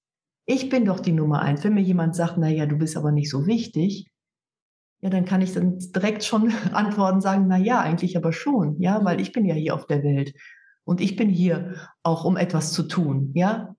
ich 0.45 0.69
bin 0.69 0.86
doch 0.86 0.99
die 0.99 1.11
Nummer 1.11 1.41
eins. 1.41 1.63
Wenn 1.63 1.73
mir 1.73 1.82
jemand 1.82 2.15
sagt, 2.15 2.38
na 2.38 2.47
ja, 2.47 2.65
du 2.65 2.78
bist 2.78 2.95
aber 2.95 3.11
nicht 3.11 3.30
so 3.30 3.45
wichtig, 3.45 4.09
ja, 5.01 5.09
dann 5.09 5.25
kann 5.25 5.41
ich 5.41 5.53
dann 5.53 5.78
direkt 5.78 6.23
schon 6.23 6.51
antworten, 6.71 7.21
sagen, 7.21 7.45
na 7.47 7.57
ja, 7.57 7.82
eigentlich 7.82 8.17
aber 8.17 8.34
schon, 8.34 8.80
ja, 8.80 9.03
weil 9.03 9.19
ich 9.19 9.32
bin 9.32 9.45
ja 9.45 9.55
hier 9.55 9.75
auf 9.75 9.88
der 9.88 10.03
Welt 10.03 10.34
und 10.86 11.01
ich 11.01 11.15
bin 11.15 11.30
hier 11.30 11.75
auch, 12.03 12.23
um 12.23 12.38
etwas 12.38 12.71
zu 12.71 12.84
tun, 12.84 13.32
ja. 13.36 13.75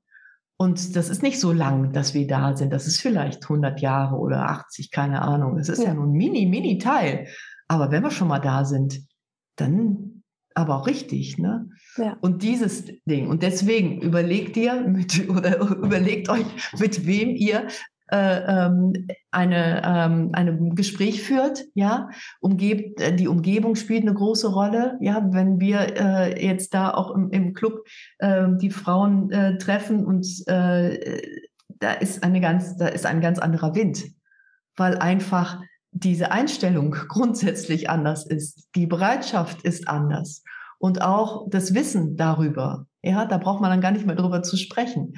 Und 0.61 0.97
das 0.97 1.09
ist 1.09 1.23
nicht 1.23 1.39
so 1.39 1.53
lang, 1.53 1.93
dass 1.93 2.15
wir 2.15 2.27
da 2.27 2.57
sind. 2.57 2.73
Das 2.73 2.89
ist 2.89 3.01
vielleicht 3.01 3.45
100 3.45 3.81
Jahre 3.81 4.17
oder 4.17 4.51
80, 4.51 4.91
keine 4.91 5.23
Ahnung. 5.23 5.57
Das 5.57 5.69
ist 5.69 5.79
ja, 5.79 5.91
ja 5.91 5.95
nur 5.95 6.07
ein 6.07 6.13
mini, 6.13 6.47
mini 6.47 6.79
Teil. 6.79 7.29
Aber 7.69 7.93
wenn 7.93 8.03
wir 8.03 8.11
schon 8.11 8.27
mal 8.27 8.41
da 8.41 8.65
sind, 8.65 9.07
dann 9.55 10.25
aber 10.55 10.75
auch 10.75 10.89
richtig, 10.89 11.39
ne? 11.39 11.71
Ja. 11.97 12.17
Und 12.21 12.43
dieses 12.43 12.87
Ding. 13.07 13.29
Und 13.29 13.45
deswegen 13.45 14.01
überlegt 14.03 14.57
ihr 14.57 14.81
mit, 14.81 15.29
oder 15.31 15.61
überlegt 15.61 16.29
euch, 16.29 16.47
mit 16.79 17.07
wem 17.07 17.37
ihr 17.37 17.69
ähm, 18.11 19.09
eine, 19.31 19.83
ähm, 19.85 20.31
eine 20.33 20.75
Gespräch 20.75 21.23
führt, 21.23 21.65
ja, 21.75 22.09
umgebt, 22.41 23.01
äh, 23.01 23.15
die 23.15 23.29
Umgebung 23.29 23.75
spielt 23.75 24.03
eine 24.03 24.15
große 24.15 24.49
Rolle, 24.49 24.97
ja, 25.01 25.27
wenn 25.31 25.61
wir 25.61 25.97
äh, 25.99 26.47
jetzt 26.47 26.75
da 26.75 26.93
auch 26.93 27.15
im, 27.15 27.31
im 27.31 27.55
Club 27.55 27.85
äh, 28.19 28.47
die 28.61 28.71
Frauen 28.71 29.31
äh, 29.31 29.59
treffen 29.59 30.05
und 30.07 30.27
äh, 30.47 31.21
da 31.81 31.93
ist 31.93 32.25
eine 32.25 32.41
ganz, 32.41 32.77
da 32.77 32.89
ist 32.89 33.07
ein 33.07 33.21
ganz 33.21 33.39
anderer 33.39 33.75
Wind, 33.75 34.05
weil 34.77 34.99
einfach 34.99 35.61
diese 35.91 36.33
Einstellung 36.33 36.91
grundsätzlich 37.09 37.91
anders 37.91 38.27
ist, 38.27 38.69
die 38.75 38.87
Bereitschaft 38.87 39.63
ist 39.63 39.89
anders 39.89 40.43
und 40.79 41.03
auch 41.03 41.47
das 41.51 41.75
Wissen 41.75 42.17
darüber, 42.17 42.87
ja, 43.03 43.27
da 43.27 43.39
braucht 43.39 43.61
man 43.61 43.71
dann 43.71 43.81
gar 43.81 43.93
nicht 43.93 44.07
mehr 44.07 44.17
drüber 44.17 44.43
zu 44.43 44.57
sprechen. 44.57 45.15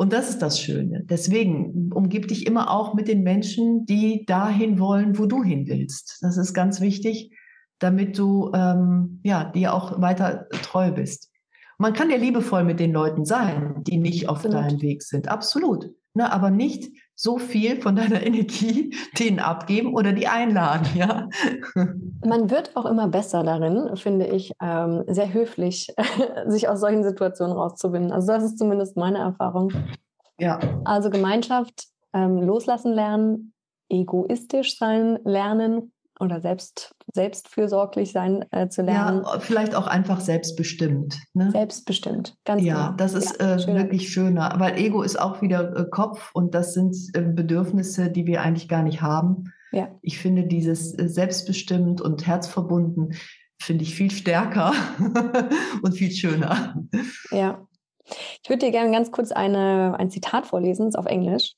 Und 0.00 0.14
das 0.14 0.30
ist 0.30 0.40
das 0.40 0.58
Schöne. 0.58 1.02
Deswegen 1.04 1.92
umgib 1.92 2.26
dich 2.26 2.46
immer 2.46 2.70
auch 2.70 2.94
mit 2.94 3.06
den 3.06 3.22
Menschen, 3.22 3.84
die 3.84 4.24
dahin 4.24 4.78
wollen, 4.78 5.18
wo 5.18 5.26
du 5.26 5.44
hin 5.44 5.66
willst. 5.66 6.20
Das 6.22 6.38
ist 6.38 6.54
ganz 6.54 6.80
wichtig, 6.80 7.36
damit 7.80 8.16
du 8.16 8.50
ähm, 8.54 9.20
ja 9.24 9.44
dir 9.52 9.74
auch 9.74 10.00
weiter 10.00 10.48
treu 10.62 10.90
bist. 10.90 11.30
Man 11.76 11.92
kann 11.92 12.08
ja 12.08 12.16
liebevoll 12.16 12.64
mit 12.64 12.80
den 12.80 12.94
Leuten 12.94 13.26
sein, 13.26 13.84
die 13.86 13.98
nicht 13.98 14.26
auf 14.30 14.40
deinem 14.40 14.80
Weg 14.80 15.02
sind. 15.02 15.28
Absolut. 15.28 15.90
Ne, 16.14 16.32
aber 16.32 16.48
nicht 16.48 16.90
so 17.20 17.36
viel 17.36 17.82
von 17.82 17.96
deiner 17.96 18.22
Energie 18.26 18.96
denen 19.18 19.40
abgeben 19.40 19.94
oder 19.94 20.12
die 20.12 20.26
einladen, 20.26 20.86
ja. 20.94 21.28
Man 22.24 22.50
wird 22.50 22.74
auch 22.76 22.86
immer 22.86 23.08
besser 23.08 23.42
darin, 23.42 23.94
finde 23.96 24.26
ich, 24.26 24.52
ähm, 24.62 25.04
sehr 25.06 25.32
höflich, 25.32 25.94
sich 26.46 26.68
aus 26.68 26.80
solchen 26.80 27.04
Situationen 27.04 27.54
rauszubinden. 27.54 28.10
Also 28.10 28.28
das 28.28 28.44
ist 28.44 28.58
zumindest 28.58 28.96
meine 28.96 29.18
Erfahrung. 29.18 29.70
Ja. 30.38 30.58
Also 30.84 31.10
Gemeinschaft, 31.10 31.88
ähm, 32.14 32.38
loslassen 32.38 32.94
lernen, 32.94 33.52
egoistisch 33.90 34.78
sein 34.78 35.18
lernen, 35.24 35.92
oder 36.20 36.40
selbst, 36.40 36.94
selbstfürsorglich 37.12 38.12
sein 38.12 38.44
äh, 38.50 38.68
zu 38.68 38.82
lernen. 38.82 39.22
Ja, 39.24 39.40
vielleicht 39.40 39.74
auch 39.74 39.86
einfach 39.86 40.20
selbstbestimmt. 40.20 41.18
Ne? 41.34 41.50
Selbstbestimmt, 41.50 42.36
ganz 42.44 42.62
ja, 42.62 42.86
genau. 42.86 42.96
Das 42.96 43.14
ist 43.14 43.40
ja, 43.40 43.54
äh, 43.54 43.58
schöner. 43.58 43.78
wirklich 43.78 44.12
schöner, 44.12 44.54
weil 44.58 44.78
Ego 44.78 45.02
ist 45.02 45.18
auch 45.18 45.42
wieder 45.42 45.76
äh, 45.76 45.86
Kopf 45.90 46.30
und 46.34 46.54
das 46.54 46.74
sind 46.74 46.96
äh, 47.14 47.22
Bedürfnisse, 47.22 48.10
die 48.10 48.26
wir 48.26 48.42
eigentlich 48.42 48.68
gar 48.68 48.82
nicht 48.82 49.02
haben. 49.02 49.52
Ja. 49.72 49.88
Ich 50.02 50.18
finde 50.18 50.46
dieses 50.46 50.96
äh, 50.98 51.08
selbstbestimmt 51.08 52.00
und 52.00 52.26
herzverbunden 52.26 53.14
finde 53.60 53.84
ich 53.84 53.94
viel 53.94 54.10
stärker 54.10 54.72
und 55.82 55.92
viel 55.92 56.10
schöner. 56.10 56.74
Ja. 57.30 57.66
Ich 58.42 58.48
würde 58.48 58.66
dir 58.66 58.72
gerne 58.72 58.90
ganz 58.90 59.12
kurz 59.12 59.30
eine, 59.30 59.94
ein 59.98 60.10
Zitat 60.10 60.46
vorlesen, 60.46 60.88
ist 60.88 60.98
auf 60.98 61.06
Englisch 61.06 61.54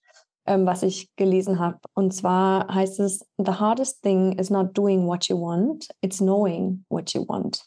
ähm, 0.46 0.66
was 0.66 0.82
ich 0.82 1.14
gelesen 1.16 1.58
habe. 1.58 1.78
Und 1.94 2.12
zwar 2.12 2.72
heißt 2.72 3.00
es, 3.00 3.26
The 3.38 3.52
hardest 3.52 4.02
thing 4.02 4.38
is 4.38 4.50
not 4.50 4.76
doing 4.76 5.06
what 5.06 5.26
you 5.26 5.40
want, 5.40 5.88
it's 6.00 6.18
knowing 6.18 6.84
what 6.88 7.12
you 7.12 7.26
want. 7.28 7.64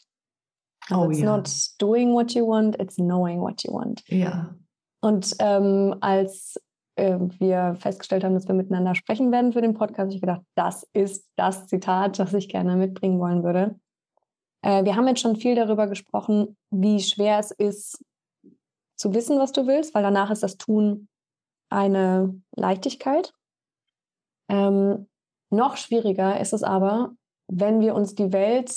Also 0.88 1.02
oh, 1.02 1.10
it's 1.10 1.20
ja. 1.20 1.36
not 1.36 1.50
doing 1.78 2.12
what 2.12 2.32
you 2.32 2.46
want, 2.46 2.80
it's 2.80 2.96
knowing 2.96 3.40
what 3.40 3.62
you 3.64 3.72
want. 3.72 4.02
Ja. 4.08 4.54
Und 5.00 5.34
ähm, 5.40 5.96
als 6.00 6.60
äh, 6.96 7.18
wir 7.38 7.76
festgestellt 7.78 8.24
haben, 8.24 8.34
dass 8.34 8.48
wir 8.48 8.54
miteinander 8.54 8.94
sprechen 8.94 9.32
werden 9.32 9.52
für 9.52 9.60
den 9.60 9.74
Podcast, 9.74 10.00
habe 10.00 10.12
ich 10.12 10.20
gedacht, 10.20 10.42
das 10.54 10.86
ist 10.92 11.28
das 11.36 11.66
Zitat, 11.66 12.18
das 12.18 12.34
ich 12.34 12.48
gerne 12.48 12.76
mitbringen 12.76 13.18
wollen 13.18 13.42
würde. 13.42 13.78
Äh, 14.62 14.84
wir 14.84 14.96
haben 14.96 15.08
jetzt 15.08 15.20
schon 15.20 15.36
viel 15.36 15.54
darüber 15.54 15.86
gesprochen, 15.86 16.56
wie 16.70 17.00
schwer 17.00 17.38
es 17.38 17.50
ist, 17.50 18.04
zu 18.96 19.12
wissen, 19.12 19.38
was 19.38 19.52
du 19.52 19.66
willst, 19.66 19.94
weil 19.94 20.02
danach 20.02 20.30
ist 20.30 20.42
das 20.42 20.56
Tun 20.56 21.08
eine 21.76 22.40
Leichtigkeit. 22.56 23.34
Ähm, 24.48 25.08
noch 25.50 25.76
schwieriger 25.76 26.40
ist 26.40 26.54
es 26.54 26.62
aber, 26.62 27.12
wenn 27.48 27.80
wir 27.80 27.94
uns 27.94 28.14
die 28.14 28.32
Welt, 28.32 28.74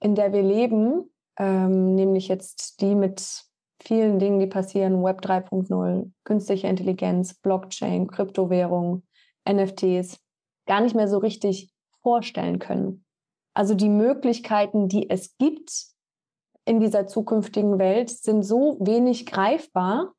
in 0.00 0.14
der 0.14 0.32
wir 0.32 0.42
leben, 0.42 1.12
ähm, 1.38 1.94
nämlich 1.94 2.28
jetzt 2.28 2.80
die 2.80 2.94
mit 2.94 3.44
vielen 3.78 4.18
Dingen, 4.18 4.40
die 4.40 4.46
passieren, 4.46 5.04
Web 5.04 5.20
3.0, 5.20 6.10
künstliche 6.24 6.66
Intelligenz, 6.66 7.34
Blockchain, 7.34 8.06
Kryptowährung, 8.06 9.02
NFTs, 9.46 10.18
gar 10.66 10.80
nicht 10.80 10.96
mehr 10.96 11.08
so 11.08 11.18
richtig 11.18 11.70
vorstellen 12.02 12.58
können. 12.58 13.04
Also 13.52 13.74
die 13.74 13.90
Möglichkeiten, 13.90 14.88
die 14.88 15.10
es 15.10 15.36
gibt 15.36 15.88
in 16.64 16.80
dieser 16.80 17.06
zukünftigen 17.06 17.78
Welt, 17.78 18.08
sind 18.08 18.42
so 18.44 18.78
wenig 18.80 19.26
greifbar, 19.26 20.13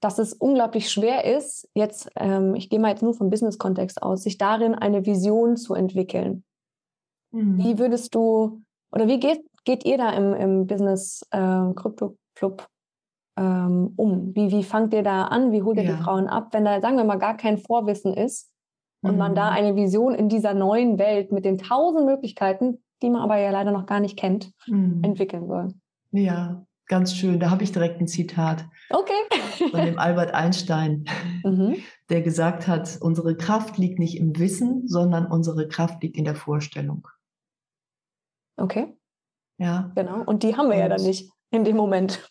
dass 0.00 0.18
es 0.18 0.32
unglaublich 0.32 0.90
schwer 0.90 1.24
ist, 1.24 1.68
jetzt, 1.74 2.10
ähm, 2.16 2.54
ich 2.54 2.70
gehe 2.70 2.78
mal 2.78 2.90
jetzt 2.90 3.02
nur 3.02 3.14
vom 3.14 3.30
Business-Kontext 3.30 4.02
aus, 4.02 4.22
sich 4.22 4.38
darin 4.38 4.74
eine 4.74 5.06
Vision 5.06 5.56
zu 5.56 5.74
entwickeln. 5.74 6.44
Mhm. 7.32 7.58
Wie 7.58 7.78
würdest 7.78 8.14
du, 8.14 8.62
oder 8.92 9.08
wie 9.08 9.18
geht, 9.18 9.44
geht 9.64 9.84
ihr 9.84 9.98
da 9.98 10.10
im, 10.12 10.34
im 10.34 10.66
Business 10.66 11.26
äh, 11.30 11.72
Crypto 11.74 12.16
Club 12.34 12.68
ähm, 13.36 13.92
um? 13.96 14.34
Wie, 14.34 14.50
wie 14.52 14.62
fangt 14.62 14.94
ihr 14.94 15.02
da 15.02 15.24
an? 15.24 15.52
Wie 15.52 15.62
holt 15.62 15.78
ihr 15.78 15.84
ja. 15.84 15.96
die 15.96 16.02
Frauen 16.02 16.28
ab, 16.28 16.48
wenn 16.52 16.64
da, 16.64 16.80
sagen 16.80 16.96
wir 16.96 17.04
mal, 17.04 17.18
gar 17.18 17.36
kein 17.36 17.58
Vorwissen 17.58 18.14
ist 18.14 18.50
und 19.02 19.12
mhm. 19.12 19.18
man 19.18 19.34
da 19.34 19.50
mhm. 19.50 19.56
eine 19.56 19.76
Vision 19.76 20.14
in 20.14 20.28
dieser 20.28 20.54
neuen 20.54 20.98
Welt 20.98 21.32
mit 21.32 21.44
den 21.44 21.58
tausend 21.58 22.06
Möglichkeiten, 22.06 22.82
die 23.02 23.10
man 23.10 23.22
aber 23.22 23.38
ja 23.38 23.50
leider 23.50 23.72
noch 23.72 23.86
gar 23.86 24.00
nicht 24.00 24.16
kennt, 24.16 24.52
mhm. 24.66 25.02
entwickeln 25.02 25.48
soll? 25.48 25.74
Ja, 26.12 26.64
ganz 26.88 27.14
schön. 27.14 27.38
Da 27.38 27.50
habe 27.50 27.62
ich 27.62 27.72
direkt 27.72 28.00
ein 28.00 28.08
Zitat. 28.08 28.66
Okay. 28.90 29.70
Von 29.70 29.84
dem 29.84 29.98
Albert 29.98 30.34
Einstein, 30.34 31.04
mhm. 31.44 31.76
der 32.08 32.22
gesagt 32.22 32.66
hat, 32.66 32.98
unsere 33.00 33.36
Kraft 33.36 33.78
liegt 33.78 33.98
nicht 33.98 34.16
im 34.16 34.38
Wissen, 34.38 34.88
sondern 34.88 35.26
unsere 35.26 35.68
Kraft 35.68 36.02
liegt 36.02 36.16
in 36.16 36.24
der 36.24 36.34
Vorstellung. 36.34 37.06
Okay. 38.56 38.96
Ja. 39.58 39.92
Genau. 39.94 40.22
Und 40.24 40.42
die 40.42 40.56
haben 40.56 40.68
wir 40.68 40.74
Und, 40.74 40.80
ja 40.80 40.88
dann 40.88 41.02
nicht 41.02 41.30
in 41.50 41.64
dem 41.64 41.76
Moment. 41.76 42.28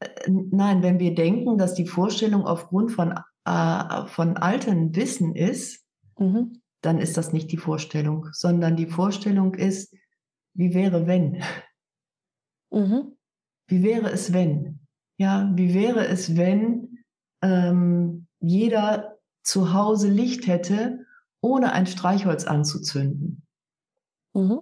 Äh, 0.00 0.08
nein, 0.28 0.82
wenn 0.82 0.98
wir 0.98 1.14
denken, 1.14 1.58
dass 1.58 1.74
die 1.74 1.86
Vorstellung 1.86 2.46
aufgrund 2.46 2.92
von, 2.92 3.14
äh, 3.44 4.06
von 4.06 4.36
altem 4.36 4.94
Wissen 4.96 5.34
ist, 5.34 5.84
mhm. 6.18 6.62
dann 6.80 6.98
ist 6.98 7.16
das 7.16 7.32
nicht 7.32 7.52
die 7.52 7.56
Vorstellung, 7.56 8.28
sondern 8.32 8.76
die 8.76 8.86
Vorstellung 8.86 9.54
ist, 9.54 9.94
wie 10.54 10.72
wäre 10.72 11.06
wenn? 11.06 11.42
Mhm. 12.70 13.16
Wie 13.66 13.82
wäre 13.82 14.10
es, 14.10 14.32
wenn? 14.32 14.80
Ja, 15.18 15.50
wie 15.54 15.74
wäre 15.74 16.06
es, 16.06 16.36
wenn 16.36 17.04
ähm, 17.42 18.26
jeder 18.40 19.18
zu 19.42 19.72
Hause 19.72 20.08
Licht 20.08 20.46
hätte, 20.46 21.06
ohne 21.40 21.72
ein 21.72 21.86
Streichholz 21.86 22.44
anzuzünden? 22.44 23.46
Mhm. 24.34 24.60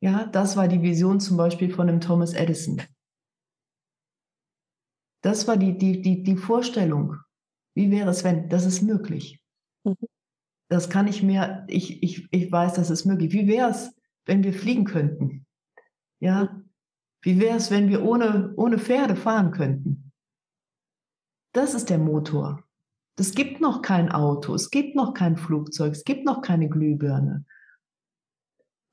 Ja, 0.00 0.26
das 0.26 0.56
war 0.56 0.68
die 0.68 0.82
Vision 0.82 1.20
zum 1.20 1.36
Beispiel 1.36 1.70
von 1.70 1.86
dem 1.86 2.00
Thomas 2.00 2.34
Edison. 2.34 2.82
Das 5.22 5.48
war 5.48 5.56
die, 5.56 5.76
die, 5.76 6.02
die, 6.02 6.22
die 6.22 6.36
Vorstellung. 6.36 7.16
Wie 7.74 7.90
wäre 7.90 8.10
es, 8.10 8.22
wenn? 8.22 8.48
Das 8.48 8.64
ist 8.64 8.82
möglich. 8.82 9.40
Mhm. 9.84 9.96
Das 10.68 10.90
kann 10.90 11.08
ich 11.08 11.22
mir, 11.22 11.64
ich, 11.68 12.02
ich, 12.02 12.28
ich 12.30 12.52
weiß, 12.52 12.74
das 12.74 12.90
ist 12.90 13.04
möglich. 13.04 13.32
Wie 13.32 13.46
wäre 13.46 13.70
es, 13.70 13.94
wenn 14.24 14.44
wir 14.44 14.52
fliegen 14.52 14.84
könnten? 14.84 15.46
Ja, 16.20 16.44
mhm. 16.44 16.65
Wie 17.26 17.40
wäre 17.40 17.56
es, 17.56 17.72
wenn 17.72 17.88
wir 17.88 18.04
ohne, 18.04 18.54
ohne 18.54 18.78
Pferde 18.78 19.16
fahren 19.16 19.50
könnten? 19.50 20.12
Das 21.52 21.74
ist 21.74 21.90
der 21.90 21.98
Motor. 21.98 22.62
Es 23.18 23.34
gibt 23.34 23.60
noch 23.60 23.82
kein 23.82 24.12
Auto, 24.12 24.54
es 24.54 24.70
gibt 24.70 24.94
noch 24.94 25.12
kein 25.12 25.36
Flugzeug, 25.36 25.90
es 25.90 26.04
gibt 26.04 26.24
noch 26.24 26.40
keine 26.40 26.68
Glühbirne. 26.68 27.44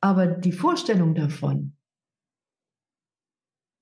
Aber 0.02 0.26
die 0.26 0.52
Vorstellung 0.52 1.14
davon, 1.14 1.78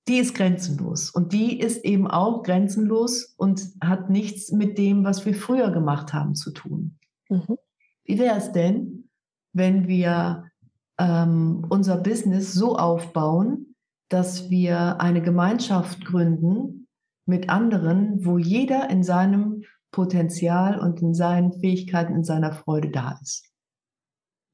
die 0.06 0.18
ist 0.18 0.34
grenzenlos. 0.34 1.08
Und 1.08 1.32
die 1.32 1.58
ist 1.58 1.82
eben 1.86 2.06
auch 2.06 2.42
grenzenlos 2.42 3.32
und 3.38 3.70
hat 3.82 4.10
nichts 4.10 4.52
mit 4.52 4.76
dem, 4.76 5.02
was 5.02 5.24
wir 5.24 5.34
früher 5.34 5.70
gemacht 5.70 6.12
haben, 6.12 6.34
zu 6.34 6.50
tun. 6.50 6.98
Mhm. 7.30 7.56
Wie 8.04 8.18
wäre 8.18 8.36
es 8.36 8.52
denn, 8.52 9.08
wenn 9.54 9.88
wir 9.88 10.50
ähm, 10.98 11.64
unser 11.70 11.96
Business 11.96 12.52
so 12.52 12.76
aufbauen, 12.76 13.71
dass 14.12 14.50
wir 14.50 15.00
eine 15.00 15.22
Gemeinschaft 15.22 16.04
gründen 16.04 16.86
mit 17.24 17.48
anderen, 17.48 18.24
wo 18.26 18.36
jeder 18.36 18.90
in 18.90 19.02
seinem 19.02 19.62
Potenzial 19.90 20.78
und 20.78 21.00
in 21.00 21.14
seinen 21.14 21.52
Fähigkeiten, 21.52 22.14
in 22.14 22.24
seiner 22.24 22.52
Freude 22.52 22.90
da 22.90 23.18
ist. 23.22 23.50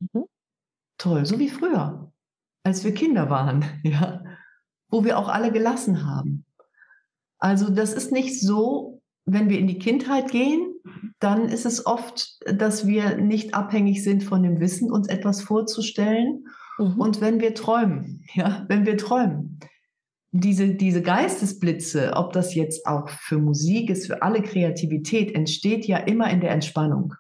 Mhm. 0.00 0.24
Toll, 0.96 1.26
so 1.26 1.38
wie 1.38 1.48
früher, 1.48 2.12
als 2.64 2.84
wir 2.84 2.94
Kinder 2.94 3.30
waren, 3.30 3.64
ja, 3.82 4.22
wo 4.90 5.04
wir 5.04 5.18
auch 5.18 5.28
alle 5.28 5.50
gelassen 5.50 6.06
haben. 6.06 6.44
Also 7.40 7.70
das 7.70 7.92
ist 7.92 8.12
nicht 8.12 8.40
so, 8.40 9.02
wenn 9.24 9.48
wir 9.48 9.58
in 9.58 9.66
die 9.66 9.78
Kindheit 9.78 10.30
gehen, 10.30 10.74
dann 11.18 11.48
ist 11.48 11.66
es 11.66 11.84
oft, 11.84 12.38
dass 12.46 12.86
wir 12.86 13.16
nicht 13.16 13.54
abhängig 13.54 14.04
sind 14.04 14.22
von 14.22 14.42
dem 14.42 14.60
Wissen, 14.60 14.90
uns 14.90 15.08
etwas 15.08 15.42
vorzustellen 15.42 16.46
Mhm. 16.78 17.00
Und 17.00 17.20
wenn 17.20 17.40
wir 17.40 17.54
träumen, 17.54 18.24
ja, 18.34 18.64
wenn 18.68 18.86
wir 18.86 18.96
träumen, 18.96 19.58
diese, 20.30 20.74
diese 20.74 21.02
Geistesblitze, 21.02 22.12
ob 22.14 22.32
das 22.32 22.54
jetzt 22.54 22.86
auch 22.86 23.08
für 23.08 23.38
Musik 23.38 23.90
ist, 23.90 24.06
für 24.06 24.22
alle 24.22 24.42
Kreativität, 24.42 25.34
entsteht 25.34 25.86
ja 25.86 25.98
immer 25.98 26.30
in 26.30 26.40
der 26.40 26.50
Entspannung. 26.50 27.14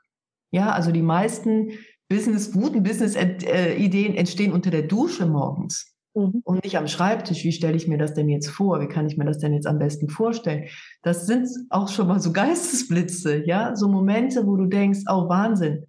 Ja, 0.50 0.72
also 0.72 0.92
die 0.92 1.02
meisten 1.02 1.70
Business, 2.08 2.52
guten 2.52 2.82
Business-Ideen 2.82 4.14
entstehen 4.14 4.52
unter 4.52 4.70
der 4.70 4.82
Dusche 4.82 5.26
morgens 5.26 5.94
mhm. 6.14 6.40
und 6.44 6.64
nicht 6.64 6.76
am 6.76 6.86
Schreibtisch. 6.86 7.44
Wie 7.44 7.52
stelle 7.52 7.76
ich 7.76 7.88
mir 7.88 7.98
das 7.98 8.14
denn 8.14 8.28
jetzt 8.28 8.48
vor? 8.48 8.80
Wie 8.80 8.88
kann 8.88 9.06
ich 9.06 9.16
mir 9.16 9.24
das 9.24 9.38
denn 9.38 9.52
jetzt 9.52 9.66
am 9.66 9.78
besten 9.78 10.08
vorstellen? 10.08 10.68
Das 11.02 11.26
sind 11.26 11.48
auch 11.70 11.88
schon 11.88 12.08
mal 12.08 12.20
so 12.20 12.32
Geistesblitze, 12.34 13.44
ja, 13.46 13.74
so 13.76 13.88
Momente, 13.88 14.46
wo 14.46 14.56
du 14.56 14.66
denkst, 14.66 15.00
oh 15.08 15.28
Wahnsinn, 15.28 15.84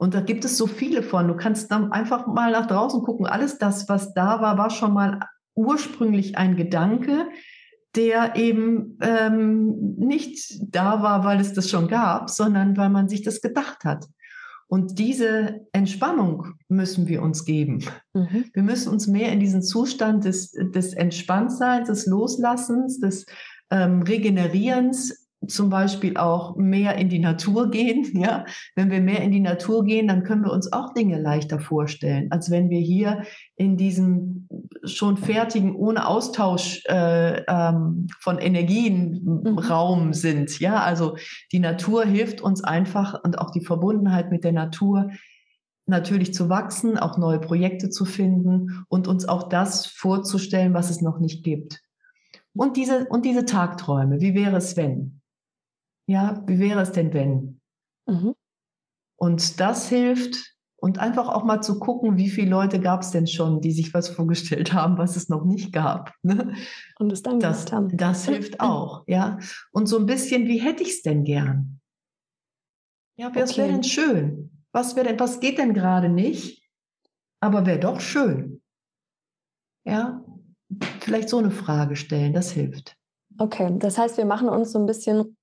und 0.00 0.14
da 0.14 0.22
gibt 0.22 0.46
es 0.46 0.56
so 0.56 0.66
viele 0.66 1.02
von. 1.02 1.28
Du 1.28 1.36
kannst 1.36 1.70
dann 1.70 1.92
einfach 1.92 2.26
mal 2.26 2.52
nach 2.52 2.66
draußen 2.66 3.02
gucken. 3.02 3.26
Alles 3.26 3.58
das, 3.58 3.86
was 3.90 4.14
da 4.14 4.40
war, 4.40 4.56
war 4.56 4.70
schon 4.70 4.94
mal 4.94 5.20
ursprünglich 5.54 6.38
ein 6.38 6.56
Gedanke, 6.56 7.28
der 7.94 8.34
eben 8.34 8.96
ähm, 9.02 9.96
nicht 9.98 10.58
da 10.62 11.02
war, 11.02 11.22
weil 11.24 11.38
es 11.38 11.52
das 11.52 11.68
schon 11.68 11.86
gab, 11.86 12.30
sondern 12.30 12.78
weil 12.78 12.88
man 12.88 13.10
sich 13.10 13.20
das 13.20 13.42
gedacht 13.42 13.84
hat. 13.84 14.06
Und 14.68 14.98
diese 14.98 15.66
Entspannung 15.72 16.54
müssen 16.68 17.06
wir 17.06 17.20
uns 17.20 17.44
geben. 17.44 17.84
Mhm. 18.14 18.46
Wir 18.54 18.62
müssen 18.62 18.90
uns 18.90 19.06
mehr 19.06 19.30
in 19.32 19.40
diesen 19.40 19.60
Zustand 19.60 20.24
des, 20.24 20.52
des 20.52 20.94
Entspanntseins, 20.94 21.88
des 21.88 22.06
Loslassens, 22.06 23.00
des 23.00 23.26
ähm, 23.70 24.00
Regenerierens 24.00 25.19
zum 25.46 25.70
Beispiel 25.70 26.16
auch 26.16 26.56
mehr 26.56 26.96
in 26.96 27.08
die 27.08 27.18
Natur 27.18 27.70
gehen. 27.70 28.06
Ja, 28.20 28.44
wenn 28.76 28.90
wir 28.90 29.00
mehr 29.00 29.22
in 29.22 29.30
die 29.30 29.40
Natur 29.40 29.84
gehen, 29.84 30.06
dann 30.06 30.24
können 30.24 30.44
wir 30.44 30.52
uns 30.52 30.70
auch 30.72 30.92
Dinge 30.92 31.18
leichter 31.18 31.58
vorstellen, 31.58 32.30
als 32.30 32.50
wenn 32.50 32.68
wir 32.68 32.80
hier 32.80 33.22
in 33.56 33.78
diesem 33.78 34.46
schon 34.84 35.16
fertigen, 35.16 35.74
ohne 35.74 36.06
Austausch 36.06 36.84
äh, 36.86 37.42
ähm, 37.48 38.08
von 38.20 38.38
Energien 38.38 39.42
mhm. 39.42 39.58
Raum 39.58 40.12
sind. 40.12 40.60
Ja, 40.60 40.82
also 40.82 41.16
die 41.52 41.60
Natur 41.60 42.04
hilft 42.04 42.42
uns 42.42 42.62
einfach 42.62 43.22
und 43.24 43.38
auch 43.38 43.50
die 43.50 43.64
Verbundenheit 43.64 44.30
mit 44.30 44.44
der 44.44 44.52
Natur 44.52 45.10
natürlich 45.86 46.34
zu 46.34 46.48
wachsen, 46.48 46.98
auch 46.98 47.16
neue 47.16 47.40
Projekte 47.40 47.88
zu 47.90 48.04
finden 48.04 48.84
und 48.88 49.08
uns 49.08 49.26
auch 49.26 49.48
das 49.48 49.86
vorzustellen, 49.86 50.74
was 50.74 50.90
es 50.90 51.00
noch 51.00 51.20
nicht 51.20 51.42
gibt. 51.42 51.80
Und 52.54 52.76
diese, 52.76 53.06
und 53.08 53.24
diese 53.24 53.44
Tagträume, 53.44 54.20
wie 54.20 54.34
wäre 54.34 54.56
es, 54.56 54.76
wenn? 54.76 55.19
Ja, 56.10 56.42
wie 56.48 56.58
wäre 56.58 56.80
es 56.80 56.90
denn, 56.90 57.14
wenn? 57.14 57.60
Mhm. 58.06 58.34
Und 59.16 59.60
das 59.60 59.88
hilft. 59.88 60.56
Und 60.76 60.98
einfach 60.98 61.28
auch 61.28 61.44
mal 61.44 61.60
zu 61.60 61.78
gucken, 61.78 62.16
wie 62.16 62.30
viele 62.30 62.50
Leute 62.50 62.80
gab 62.80 63.02
es 63.02 63.10
denn 63.10 63.26
schon, 63.26 63.60
die 63.60 63.70
sich 63.70 63.94
was 63.94 64.08
vorgestellt 64.08 64.72
haben, 64.72 64.98
was 64.98 65.14
es 65.14 65.28
noch 65.28 65.44
nicht 65.44 65.72
gab. 65.72 66.12
Ne? 66.22 66.54
Und 66.98 67.12
es 67.12 67.22
dann 67.22 67.38
das, 67.38 67.70
haben. 67.70 67.96
Das 67.96 68.24
hilft 68.24 68.58
auch, 68.60 69.04
ja. 69.06 69.38
Und 69.70 69.86
so 69.86 69.98
ein 69.98 70.06
bisschen, 70.06 70.48
wie 70.48 70.58
hätte 70.58 70.82
ich 70.82 70.88
es 70.88 71.02
denn 71.02 71.22
gern? 71.22 71.80
Ja, 73.16 73.32
was 73.32 73.52
okay. 73.52 73.60
wäre 73.60 73.72
denn 73.72 73.84
schön? 73.84 74.64
Was 74.72 74.96
wäre 74.96 75.06
denn, 75.06 75.20
was 75.20 75.38
geht 75.38 75.58
denn 75.58 75.74
gerade 75.74 76.08
nicht? 76.08 76.66
Aber 77.40 77.66
wäre 77.66 77.78
doch 77.78 78.00
schön. 78.00 78.62
Ja, 79.84 80.24
vielleicht 80.98 81.28
so 81.28 81.38
eine 81.38 81.52
Frage 81.52 81.94
stellen, 81.94 82.32
das 82.32 82.50
hilft. 82.50 82.96
Okay, 83.38 83.70
das 83.78 83.96
heißt, 83.96 84.16
wir 84.16 84.24
machen 84.24 84.48
uns 84.48 84.72
so 84.72 84.78
ein 84.80 84.86
bisschen 84.86 85.36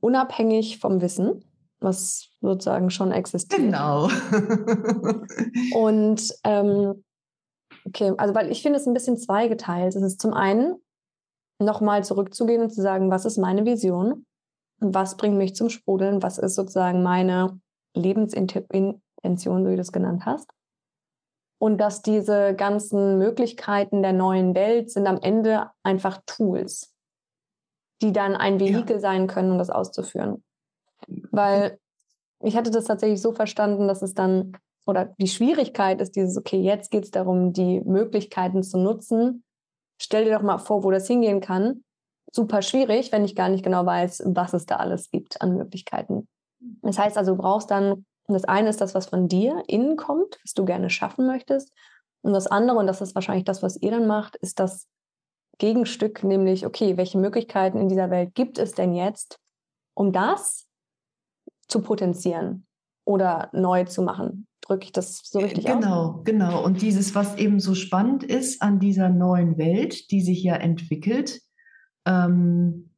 unabhängig 0.00 0.78
vom 0.78 1.00
Wissen, 1.00 1.44
was 1.80 2.30
sozusagen 2.40 2.90
schon 2.90 3.12
existiert. 3.12 3.60
Genau. 3.60 4.04
und 5.74 6.34
ähm, 6.44 7.04
okay, 7.86 8.12
also 8.16 8.34
weil 8.34 8.50
ich 8.50 8.62
finde 8.62 8.78
es 8.78 8.86
ein 8.86 8.94
bisschen 8.94 9.16
zweigeteilt. 9.16 9.94
Es 9.94 10.02
ist 10.02 10.20
zum 10.20 10.32
einen 10.32 10.76
nochmal 11.58 12.04
zurückzugehen 12.04 12.62
und 12.62 12.70
zu 12.70 12.82
sagen, 12.82 13.10
was 13.10 13.24
ist 13.24 13.38
meine 13.38 13.64
Vision 13.64 14.26
und 14.80 14.94
was 14.94 15.16
bringt 15.16 15.36
mich 15.36 15.54
zum 15.54 15.68
Sprudeln, 15.68 16.22
was 16.22 16.38
ist 16.38 16.54
sozusagen 16.54 17.02
meine 17.02 17.60
Lebensintention, 17.94 19.00
so 19.22 19.70
wie 19.70 19.76
du 19.76 19.80
es 19.80 19.92
genannt 19.92 20.26
hast. 20.26 20.50
Und 21.58 21.78
dass 21.78 22.02
diese 22.02 22.54
ganzen 22.54 23.18
Möglichkeiten 23.18 24.02
der 24.02 24.12
neuen 24.12 24.54
Welt 24.54 24.90
sind 24.90 25.06
am 25.06 25.18
Ende 25.22 25.70
einfach 25.82 26.20
Tools 26.26 26.93
die 28.02 28.12
dann 28.12 28.36
ein 28.36 28.60
Vehikel 28.60 28.96
ja. 28.96 29.00
sein 29.00 29.26
können, 29.26 29.52
um 29.52 29.58
das 29.58 29.70
auszuführen. 29.70 30.42
Weil 31.30 31.78
ich 32.40 32.56
hatte 32.56 32.70
das 32.70 32.84
tatsächlich 32.84 33.20
so 33.20 33.32
verstanden, 33.32 33.88
dass 33.88 34.02
es 34.02 34.14
dann, 34.14 34.52
oder 34.86 35.14
die 35.18 35.28
Schwierigkeit 35.28 36.00
ist 36.00 36.16
dieses, 36.16 36.36
okay, 36.36 36.60
jetzt 36.60 36.90
geht 36.90 37.04
es 37.04 37.10
darum, 37.10 37.52
die 37.52 37.80
Möglichkeiten 37.80 38.62
zu 38.62 38.78
nutzen. 38.78 39.44
Stell 39.98 40.24
dir 40.24 40.34
doch 40.34 40.42
mal 40.42 40.58
vor, 40.58 40.84
wo 40.84 40.90
das 40.90 41.06
hingehen 41.06 41.40
kann. 41.40 41.84
Super 42.30 42.62
schwierig, 42.62 43.12
wenn 43.12 43.24
ich 43.24 43.36
gar 43.36 43.48
nicht 43.48 43.64
genau 43.64 43.86
weiß, 43.86 44.24
was 44.26 44.52
es 44.54 44.66
da 44.66 44.76
alles 44.76 45.10
gibt 45.10 45.40
an 45.40 45.56
Möglichkeiten. 45.56 46.28
Das 46.82 46.98
heißt 46.98 47.16
also, 47.16 47.32
du 47.32 47.38
brauchst 47.38 47.70
dann, 47.70 48.04
das 48.26 48.44
eine 48.44 48.70
ist 48.70 48.80
das, 48.80 48.94
was 48.94 49.06
von 49.06 49.28
dir 49.28 49.62
innen 49.66 49.96
kommt, 49.96 50.38
was 50.42 50.54
du 50.54 50.64
gerne 50.64 50.90
schaffen 50.90 51.26
möchtest. 51.26 51.72
Und 52.22 52.32
das 52.32 52.46
andere, 52.46 52.78
und 52.78 52.86
das 52.86 53.00
ist 53.00 53.14
wahrscheinlich 53.14 53.44
das, 53.44 53.62
was 53.62 53.76
ihr 53.76 53.90
dann 53.90 54.06
macht, 54.06 54.36
ist 54.36 54.58
das 54.58 54.88
Gegenstück, 55.58 56.24
nämlich, 56.24 56.66
okay, 56.66 56.96
welche 56.96 57.18
Möglichkeiten 57.18 57.78
in 57.78 57.88
dieser 57.88 58.10
Welt 58.10 58.34
gibt 58.34 58.58
es 58.58 58.72
denn 58.72 58.94
jetzt, 58.94 59.38
um 59.94 60.12
das 60.12 60.66
zu 61.68 61.80
potenzieren 61.80 62.66
oder 63.04 63.50
neu 63.52 63.84
zu 63.84 64.02
machen? 64.02 64.46
Drücke 64.60 64.84
ich 64.84 64.92
das 64.92 65.20
so 65.24 65.40
richtig 65.40 65.66
genau, 65.66 65.76
aus? 65.76 66.24
Genau, 66.24 66.48
genau. 66.48 66.64
Und 66.64 66.82
dieses, 66.82 67.14
was 67.14 67.36
eben 67.36 67.60
so 67.60 67.74
spannend 67.74 68.24
ist 68.24 68.62
an 68.62 68.78
dieser 68.78 69.08
neuen 69.08 69.58
Welt, 69.58 70.10
die 70.10 70.22
sich 70.22 70.42
ja 70.42 70.56
entwickelt, 70.56 71.40
ähm, 72.06 72.90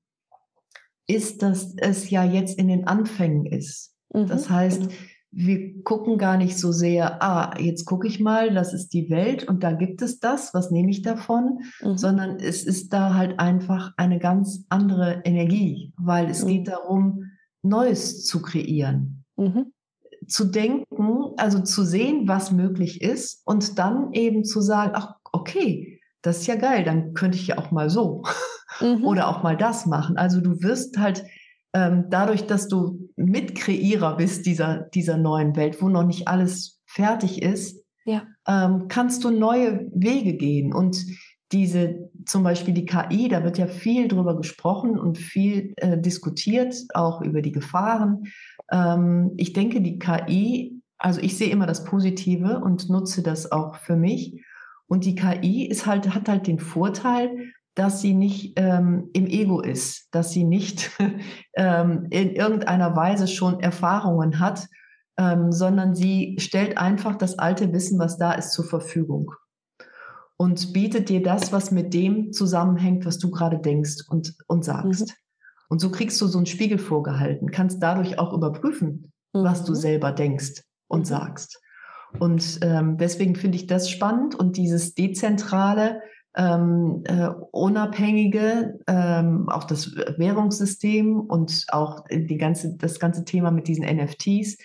ist, 1.09 1.43
dass 1.43 1.75
es 1.77 2.11
ja 2.11 2.25
jetzt 2.25 2.59
in 2.59 2.69
den 2.69 2.87
Anfängen 2.87 3.47
ist. 3.47 3.95
Mhm, 4.13 4.27
das 4.27 4.49
heißt, 4.49 4.89
genau 4.89 4.95
wir 5.39 5.83
gucken 5.83 6.17
gar 6.17 6.39
nicht 6.39 6.59
so 6.59 6.73
sehr, 6.73 7.23
ah, 7.23 7.55
jetzt 7.59 7.85
gucke 7.85 8.07
ich 8.07 8.21
mal, 8.21 8.55
das 8.55 8.73
ist 8.73 8.95
die 8.95 9.11
Welt 9.11 9.47
und 9.47 9.63
da 9.63 9.73
gibt 9.73 10.01
es 10.01 10.19
das, 10.19 10.55
was 10.55 10.71
nehme 10.71 10.91
ich 10.91 11.03
davon, 11.03 11.59
mhm. 11.83 11.99
sondern 11.99 12.41
es 12.41 12.65
ist 12.65 12.95
da 12.95 13.13
halt 13.15 13.39
einfach 13.39 13.93
eine 13.99 14.19
ganz 14.19 14.65
andere 14.71 15.21
Energie, 15.25 15.93
weil 15.99 16.31
es 16.31 16.43
mhm. 16.43 16.49
geht 16.49 16.69
darum, 16.69 17.25
Neues 17.63 18.25
zu 18.25 18.41
kreieren. 18.41 19.25
Mhm. 19.37 19.73
Zu 20.27 20.47
denken, 20.47 21.35
also 21.37 21.61
zu 21.61 21.85
sehen, 21.85 22.27
was 22.27 22.51
möglich 22.51 23.03
ist 23.03 23.43
und 23.45 23.79
dann 23.79 24.15
eben 24.15 24.43
zu 24.43 24.63
sagen, 24.63 24.93
ach, 24.95 25.17
okay, 25.33 26.01
das 26.23 26.39
ist 26.39 26.47
ja 26.47 26.57
geil, 26.57 26.83
dann 26.83 27.13
könnte 27.13 27.37
ich 27.37 27.47
ja 27.49 27.59
auch 27.59 27.71
mal 27.71 27.91
so 27.91 28.23
mhm. 28.81 29.05
oder 29.05 29.29
auch 29.29 29.43
mal 29.43 29.59
das 29.59 29.85
machen. 29.85 30.17
Also 30.17 30.41
du 30.41 30.63
wirst 30.63 30.97
halt 30.97 31.25
ähm, 31.75 32.07
dadurch, 32.09 32.47
dass 32.47 32.69
du 32.69 33.06
Mitkreierer 33.17 34.17
bist 34.17 34.47
dieser, 34.47 34.89
dieser 34.95 35.17
neuen 35.17 35.57
Welt, 35.57 35.81
wo 35.81 35.89
noch 35.89 36.05
nicht 36.05 36.29
alles 36.29 36.81
fertig 36.87 37.43
ist, 37.43 37.83
ja. 38.05 38.23
ähm, 38.47 38.89
kannst 38.89 39.25
du 39.25 39.31
neue 39.31 39.91
Wege 39.95 40.35
gehen. 40.35 40.73
Und 40.73 41.05
diese, 41.53 42.11
zum 42.25 42.43
Beispiel 42.43 42.75
die 42.75 42.85
KI, 42.85 43.29
da 43.29 43.45
wird 43.45 43.59
ja 43.59 43.67
viel 43.67 44.09
drüber 44.09 44.37
gesprochen 44.37 44.99
und 44.99 45.19
viel 45.19 45.73
äh, 45.77 45.99
diskutiert, 45.99 46.75
auch 46.95 47.23
über 47.23 47.41
die 47.41 47.53
Gefahren. 47.53 48.25
Ähm, 48.71 49.33
ich 49.37 49.53
denke, 49.53 49.81
die 49.81 49.99
KI, 49.99 50.81
also 50.99 51.21
ich 51.21 51.37
sehe 51.37 51.51
immer 51.51 51.67
das 51.67 51.85
Positive 51.85 52.61
und 52.61 52.91
nutze 52.91 53.23
das 53.23 53.53
auch 53.53 53.77
für 53.77 53.97
mich. 53.97 54.43
Und 54.89 55.05
die 55.05 55.15
KI 55.15 55.67
ist 55.67 55.87
halt, 55.87 56.15
hat 56.15 56.29
halt 56.29 56.47
den 56.47 56.59
Vorteil, 56.59 57.53
dass 57.77 58.01
sie 58.01 58.15
nicht 58.15 58.55
ähm, 58.57 59.11
im 59.13 59.27
Ego 59.27 59.61
ist, 59.61 60.09
dass 60.11 60.33
sie 60.33 60.43
nicht 60.45 60.91
ähm, 61.55 62.09
in 62.11 62.31
irgendeiner 62.35 62.97
Weise 62.97 63.29
schon 63.29 63.61
Erfahrungen 63.61 64.41
hat, 64.41 64.67
ähm, 65.17 65.53
sondern 65.53 65.95
sie 65.95 66.37
stellt 66.41 66.77
einfach 66.77 67.17
das 67.17 67.39
alte 67.39 67.73
Wissen, 67.73 68.01
was 68.01 68.19
da 68.19 68.33
ist, 68.33 68.53
zur 68.53 68.65
Verfügung 68.65 69.31
und 70.37 70.73
bietet 70.73 71.09
dir 71.09 71.23
das, 71.23 71.53
was 71.53 71.71
mit 71.71 71.95
dem 71.95 72.33
zusammenhängt, 72.33 73.07
was 73.07 73.19
du 73.19 73.31
gerade 73.31 73.59
denkst 73.59 74.05
und, 74.09 74.35
und 74.47 74.65
sagst. 74.65 75.09
Mhm. 75.09 75.15
Und 75.69 75.81
so 75.81 75.91
kriegst 75.91 76.21
du 76.21 76.27
so 76.27 76.39
einen 76.39 76.47
Spiegel 76.47 76.79
vorgehalten, 76.79 77.51
kannst 77.51 77.83
dadurch 77.83 78.19
auch 78.19 78.33
überprüfen, 78.33 79.13
mhm. 79.33 79.45
was 79.45 79.65
du 79.65 79.73
mhm. 79.73 79.77
selber 79.77 80.13
denkst 80.13 80.63
und 80.89 81.01
mhm. 81.01 81.05
sagst. 81.05 81.61
Und 82.19 82.61
ähm, 82.63 82.97
deswegen 82.99 83.35
finde 83.35 83.57
ich 83.57 83.67
das 83.67 83.91
spannend 83.91 84.35
und 84.35 84.57
dieses 84.57 84.95
Dezentrale, 84.95 86.01
ähm, 86.37 87.03
äh, 87.05 87.29
unabhängige, 87.51 88.79
ähm, 88.87 89.49
auch 89.49 89.65
das 89.65 89.95
Währungssystem 89.95 91.21
und 91.21 91.67
auch 91.69 92.05
die 92.11 92.37
ganze, 92.37 92.77
das 92.77 93.01
ganze 93.01 93.25
Thema 93.25 93.51
mit 93.51 93.69
diesen 93.69 93.85
NFTs, 93.85 94.59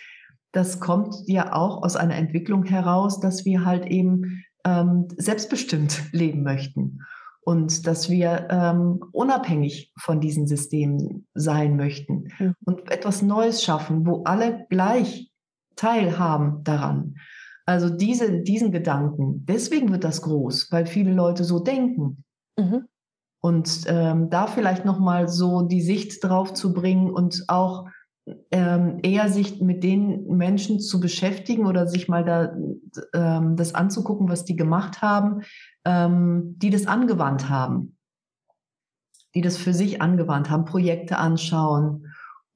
das 0.52 0.80
kommt 0.80 1.16
ja 1.28 1.54
auch 1.54 1.82
aus 1.82 1.96
einer 1.96 2.16
Entwicklung 2.16 2.66
heraus, 2.66 3.20
dass 3.20 3.46
wir 3.46 3.64
halt 3.66 3.86
eben 3.86 4.44
ähm, 4.66 5.08
selbstbestimmt 5.16 6.04
leben 6.12 6.44
möchten 6.44 7.00
und 7.44 7.88
dass 7.88 8.10
wir 8.10 8.48
ähm, 8.50 9.00
unabhängig 9.12 9.94
von 9.98 10.20
diesen 10.20 10.48
Systemen 10.48 11.28
sein 11.34 11.76
möchten 11.78 12.28
mhm. 12.38 12.56
und 12.66 12.92
etwas 12.92 13.22
Neues 13.22 13.64
schaffen, 13.64 14.06
wo 14.06 14.24
alle 14.24 14.66
gleich 14.70 15.32
teilhaben 15.76 16.64
daran. 16.64 17.16
Also 17.72 17.90
diese, 17.90 18.42
diesen 18.42 18.74
Gedanken, 18.74 19.46
deswegen 19.46 19.94
wird 19.94 20.04
das 20.04 20.22
groß, 20.22 20.72
weil 20.72 20.86
viele 20.86 21.14
Leute 21.14 21.46
so 21.46 21.60
denken. 21.60 22.26
Mhm. 22.60 22.86
Und 23.42 23.84
ähm, 23.88 24.30
da 24.30 24.48
vielleicht 24.48 24.84
nochmal 24.84 25.30
so 25.30 25.62
die 25.62 25.82
Sicht 25.82 26.22
drauf 26.22 26.54
zu 26.54 26.74
bringen 26.74 27.10
und 27.10 27.46
auch 27.48 27.88
ähm, 28.52 29.00
eher 29.04 29.30
sich 29.30 29.62
mit 29.62 29.84
den 29.84 30.28
Menschen 30.28 30.82
zu 30.82 31.00
beschäftigen 31.00 31.66
oder 31.66 31.88
sich 31.88 32.10
mal 32.10 32.26
da 32.26 32.54
ähm, 33.14 33.56
das 33.56 33.74
anzugucken, 33.74 34.28
was 34.28 34.44
die 34.44 34.58
gemacht 34.58 35.02
haben, 35.02 35.44
ähm, 35.86 36.56
die 36.58 36.72
das 36.72 36.88
angewandt 36.88 37.50
haben, 37.50 37.98
die 39.34 39.42
das 39.42 39.56
für 39.56 39.74
sich 39.74 40.02
angewandt 40.02 40.50
haben, 40.50 40.66
Projekte 40.66 41.18
anschauen 41.18 42.08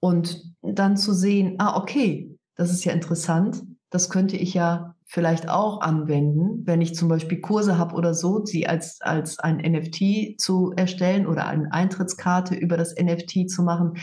und 0.02 0.44
dann 0.62 0.98
zu 0.98 1.14
sehen, 1.14 1.56
ah, 1.58 1.78
okay, 1.78 2.38
das 2.56 2.70
ist 2.70 2.84
ja 2.84 2.92
interessant, 2.92 3.64
das 3.90 4.10
könnte 4.10 4.36
ich 4.36 4.54
ja 4.54 4.95
vielleicht 5.06 5.50
auch 5.50 5.82
anwenden, 5.82 6.66
wenn 6.66 6.82
ich 6.82 6.96
zum 6.96 7.10
Beispiel 7.10 7.40
Kurse 7.40 7.78
habe 7.78 7.96
oder 7.96 8.14
so, 8.14 8.44
sie 8.44 8.68
als, 8.68 9.00
als 9.02 9.40
ein 9.40 9.58
NFT 9.58 10.40
zu 10.40 10.74
erstellen 10.76 11.28
oder 11.28 11.48
eine 11.48 11.72
Eintrittskarte 11.72 12.56
über 12.56 12.76
das 12.76 12.96
NFT 12.96 13.50
zu 13.50 13.64
machen, 13.64 13.94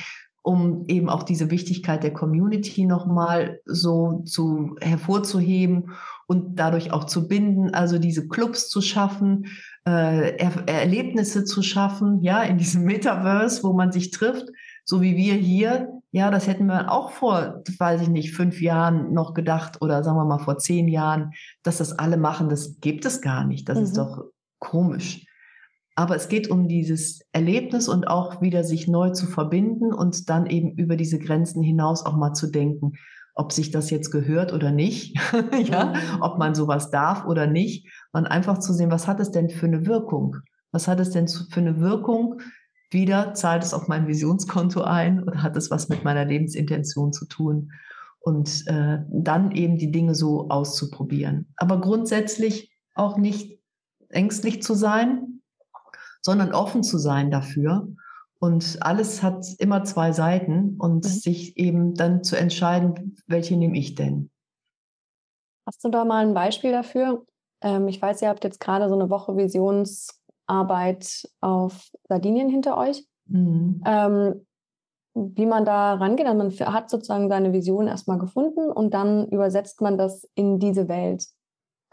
um 0.42 0.84
eben 0.88 1.08
auch 1.08 1.22
diese 1.22 1.50
Wichtigkeit 1.50 2.02
der 2.02 2.12
Community 2.12 2.84
nochmal 2.84 3.60
so 3.64 4.22
zu 4.24 4.76
hervorzuheben 4.80 5.92
und 6.26 6.58
dadurch 6.58 6.92
auch 6.92 7.04
zu 7.04 7.28
binden, 7.28 7.74
also 7.74 7.98
diese 7.98 8.26
Clubs 8.26 8.68
zu 8.68 8.80
schaffen, 8.80 9.46
äh, 9.86 10.36
er 10.36 10.68
Erlebnisse 10.68 11.44
zu 11.44 11.62
schaffen, 11.62 12.22
ja, 12.22 12.42
in 12.42 12.58
diesem 12.58 12.84
Metaverse, 12.84 13.62
wo 13.62 13.72
man 13.72 13.92
sich 13.92 14.10
trifft, 14.10 14.46
so 14.84 15.00
wie 15.00 15.16
wir 15.16 15.34
hier. 15.34 16.01
Ja, 16.14 16.30
das 16.30 16.46
hätten 16.46 16.66
wir 16.66 16.92
auch 16.92 17.10
vor, 17.10 17.62
weiß 17.78 18.02
ich 18.02 18.08
nicht, 18.08 18.36
fünf 18.36 18.60
Jahren 18.60 19.14
noch 19.14 19.32
gedacht 19.32 19.80
oder 19.80 20.04
sagen 20.04 20.18
wir 20.18 20.26
mal 20.26 20.38
vor 20.38 20.58
zehn 20.58 20.86
Jahren, 20.86 21.32
dass 21.62 21.78
das 21.78 21.98
alle 21.98 22.18
machen. 22.18 22.50
Das 22.50 22.80
gibt 22.80 23.06
es 23.06 23.22
gar 23.22 23.46
nicht. 23.46 23.66
Das 23.68 23.78
mhm. 23.78 23.84
ist 23.84 23.96
doch 23.96 24.24
komisch. 24.58 25.24
Aber 25.94 26.14
es 26.14 26.28
geht 26.28 26.50
um 26.50 26.68
dieses 26.68 27.20
Erlebnis 27.32 27.88
und 27.88 28.08
auch 28.08 28.42
wieder 28.42 28.62
sich 28.62 28.88
neu 28.88 29.10
zu 29.10 29.26
verbinden 29.26 29.92
und 29.92 30.28
dann 30.28 30.46
eben 30.46 30.72
über 30.72 30.96
diese 30.96 31.18
Grenzen 31.18 31.62
hinaus 31.62 32.04
auch 32.04 32.16
mal 32.16 32.34
zu 32.34 32.50
denken, 32.50 32.92
ob 33.34 33.52
sich 33.52 33.70
das 33.70 33.88
jetzt 33.90 34.10
gehört 34.10 34.52
oder 34.52 34.70
nicht, 34.70 35.18
ja, 35.64 35.94
mhm. 35.94 36.22
ob 36.22 36.38
man 36.38 36.54
sowas 36.54 36.90
darf 36.90 37.24
oder 37.24 37.46
nicht, 37.46 37.88
und 38.12 38.26
einfach 38.26 38.58
zu 38.58 38.74
sehen, 38.74 38.90
was 38.90 39.08
hat 39.08 39.20
es 39.20 39.30
denn 39.30 39.48
für 39.48 39.66
eine 39.66 39.86
Wirkung? 39.86 40.36
Was 40.72 40.88
hat 40.88 41.00
es 41.00 41.10
denn 41.10 41.28
für 41.28 41.60
eine 41.60 41.80
Wirkung? 41.80 42.40
Wieder 42.92 43.34
zahlt 43.34 43.62
es 43.62 43.72
auf 43.72 43.88
mein 43.88 44.06
Visionskonto 44.06 44.82
ein 44.82 45.22
oder 45.22 45.42
hat 45.42 45.56
es 45.56 45.70
was 45.70 45.88
mit 45.88 46.04
meiner 46.04 46.24
Lebensintention 46.24 47.12
zu 47.12 47.26
tun? 47.26 47.72
Und 48.20 48.64
äh, 48.68 48.98
dann 49.10 49.50
eben 49.50 49.78
die 49.78 49.90
Dinge 49.90 50.14
so 50.14 50.48
auszuprobieren. 50.48 51.52
Aber 51.56 51.80
grundsätzlich 51.80 52.70
auch 52.94 53.16
nicht 53.16 53.58
ängstlich 54.10 54.62
zu 54.62 54.74
sein, 54.74 55.40
sondern 56.20 56.52
offen 56.52 56.84
zu 56.84 56.98
sein 56.98 57.30
dafür. 57.30 57.88
Und 58.38 58.78
alles 58.80 59.22
hat 59.22 59.46
immer 59.58 59.84
zwei 59.84 60.12
Seiten 60.12 60.76
und 60.78 61.04
mhm. 61.04 61.08
sich 61.08 61.56
eben 61.56 61.94
dann 61.94 62.22
zu 62.22 62.36
entscheiden, 62.36 63.16
welche 63.26 63.56
nehme 63.56 63.78
ich 63.78 63.94
denn. 63.94 64.30
Hast 65.66 65.84
du 65.84 65.88
da 65.90 66.04
mal 66.04 66.26
ein 66.26 66.34
Beispiel 66.34 66.72
dafür? 66.72 67.24
Ähm, 67.60 67.88
ich 67.88 68.02
weiß, 68.02 68.22
ihr 68.22 68.28
habt 68.28 68.44
jetzt 68.44 68.60
gerade 68.60 68.88
so 68.88 68.94
eine 68.94 69.10
Woche 69.10 69.36
Visionsarbeit 70.48 71.28
auf 71.40 71.90
Sardinien 72.08 72.48
hinter 72.48 72.76
euch. 72.76 73.06
Mhm. 73.26 73.82
Ähm, 73.86 74.46
wie 75.14 75.46
man 75.46 75.64
da 75.66 75.94
rangeht, 75.94 76.26
also 76.26 76.38
man 76.38 76.72
hat 76.72 76.88
sozusagen 76.88 77.28
seine 77.28 77.52
Vision 77.52 77.86
erstmal 77.86 78.18
gefunden 78.18 78.70
und 78.70 78.94
dann 78.94 79.28
übersetzt 79.28 79.82
man 79.82 79.98
das 79.98 80.26
in 80.34 80.58
diese 80.58 80.88
Welt. 80.88 81.26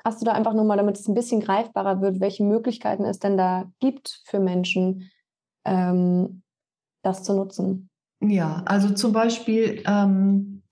Hast 0.05 0.21
du 0.21 0.25
da 0.25 0.31
einfach 0.31 0.53
nur 0.53 0.63
mal, 0.63 0.77
damit 0.77 0.97
es 0.97 1.07
ein 1.09 1.15
bisschen 1.15 1.41
greifbarer 1.41 2.01
wird, 2.01 2.21
welche 2.21 2.45
Möglichkeiten 2.45 3.03
es 3.03 3.19
denn 3.19 3.35
da 3.35 3.69
gibt 3.81 4.21
für 4.25 4.39
Menschen, 4.39 5.11
ähm, 5.65 6.43
das 7.03 7.23
zu 7.23 7.33
nutzen? 7.33 7.89
Ja, 8.21 8.63
also 8.65 8.93
zum 8.93 9.11
Beispiel, 9.11 9.83
ähm, 9.85 10.63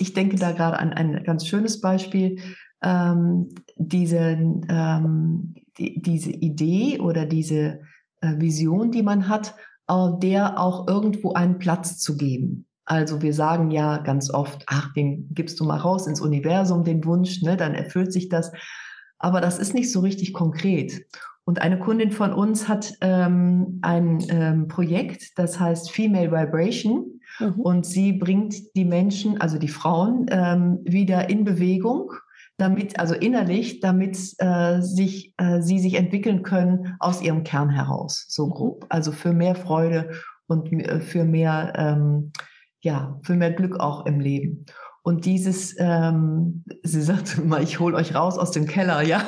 ich 0.00 0.14
denke 0.14 0.36
da 0.36 0.52
gerade 0.52 0.78
an 0.78 0.94
ein 0.94 1.22
ganz 1.22 1.46
schönes 1.46 1.82
Beispiel, 1.82 2.40
ähm, 2.82 3.54
diese, 3.76 4.18
ähm, 4.18 5.54
die, 5.78 6.00
diese 6.00 6.30
Idee 6.30 6.98
oder 7.00 7.26
diese 7.26 7.80
äh, 8.20 8.38
Vision, 8.38 8.90
die 8.90 9.02
man 9.02 9.28
hat, 9.28 9.54
äh, 9.88 10.08
der 10.18 10.58
auch 10.58 10.88
irgendwo 10.88 11.32
einen 11.32 11.58
Platz 11.58 11.98
zu 11.98 12.16
geben. 12.16 12.66
Also 12.86 13.22
wir 13.22 13.32
sagen 13.32 13.70
ja 13.70 13.98
ganz 13.98 14.30
oft, 14.30 14.64
ach, 14.66 14.92
den 14.92 15.28
gibst 15.32 15.58
du 15.58 15.64
mal 15.64 15.78
raus 15.78 16.06
ins 16.06 16.20
Universum, 16.20 16.84
den 16.84 17.04
Wunsch, 17.04 17.42
ne, 17.42 17.56
dann 17.56 17.74
erfüllt 17.74 18.12
sich 18.12 18.28
das. 18.28 18.52
Aber 19.18 19.40
das 19.40 19.58
ist 19.58 19.72
nicht 19.72 19.90
so 19.90 20.00
richtig 20.00 20.34
konkret. 20.34 21.06
Und 21.44 21.60
eine 21.60 21.78
Kundin 21.78 22.10
von 22.10 22.32
uns 22.32 22.68
hat 22.68 22.94
ähm, 23.00 23.78
ein 23.82 24.24
ähm, 24.28 24.68
Projekt, 24.68 25.38
das 25.38 25.60
heißt 25.60 25.90
Female 25.90 26.30
Vibration. 26.30 27.20
Mhm. 27.38 27.60
Und 27.60 27.86
sie 27.86 28.12
bringt 28.12 28.54
die 28.76 28.84
Menschen, 28.84 29.40
also 29.40 29.58
die 29.58 29.68
Frauen, 29.68 30.26
ähm, 30.30 30.80
wieder 30.84 31.28
in 31.28 31.44
Bewegung, 31.44 32.12
damit, 32.56 32.98
also 32.98 33.14
innerlich, 33.14 33.80
damit 33.80 34.16
äh, 34.38 34.80
sich, 34.80 35.34
äh, 35.38 35.60
sie 35.60 35.80
sich 35.80 35.94
entwickeln 35.94 36.42
können 36.42 36.96
aus 37.00 37.20
ihrem 37.20 37.44
Kern 37.44 37.70
heraus, 37.70 38.26
so 38.28 38.48
grob. 38.48 38.86
Also 38.88 39.12
für 39.12 39.32
mehr 39.32 39.54
Freude 39.54 40.10
und 40.46 40.72
äh, 40.72 41.00
für 41.00 41.24
mehr 41.24 41.72
ähm, 41.76 42.32
ja, 42.84 43.18
für 43.22 43.34
mehr 43.34 43.50
Glück 43.50 43.80
auch 43.80 44.06
im 44.06 44.20
Leben. 44.20 44.66
Und 45.02 45.26
dieses, 45.26 45.74
ähm, 45.78 46.64
sie 46.82 47.02
sagt 47.02 47.38
immer, 47.42 47.60
ich 47.60 47.80
hole 47.80 47.96
euch 47.96 48.14
raus 48.14 48.38
aus 48.38 48.52
dem 48.52 48.66
Keller, 48.66 49.02
ja, 49.02 49.22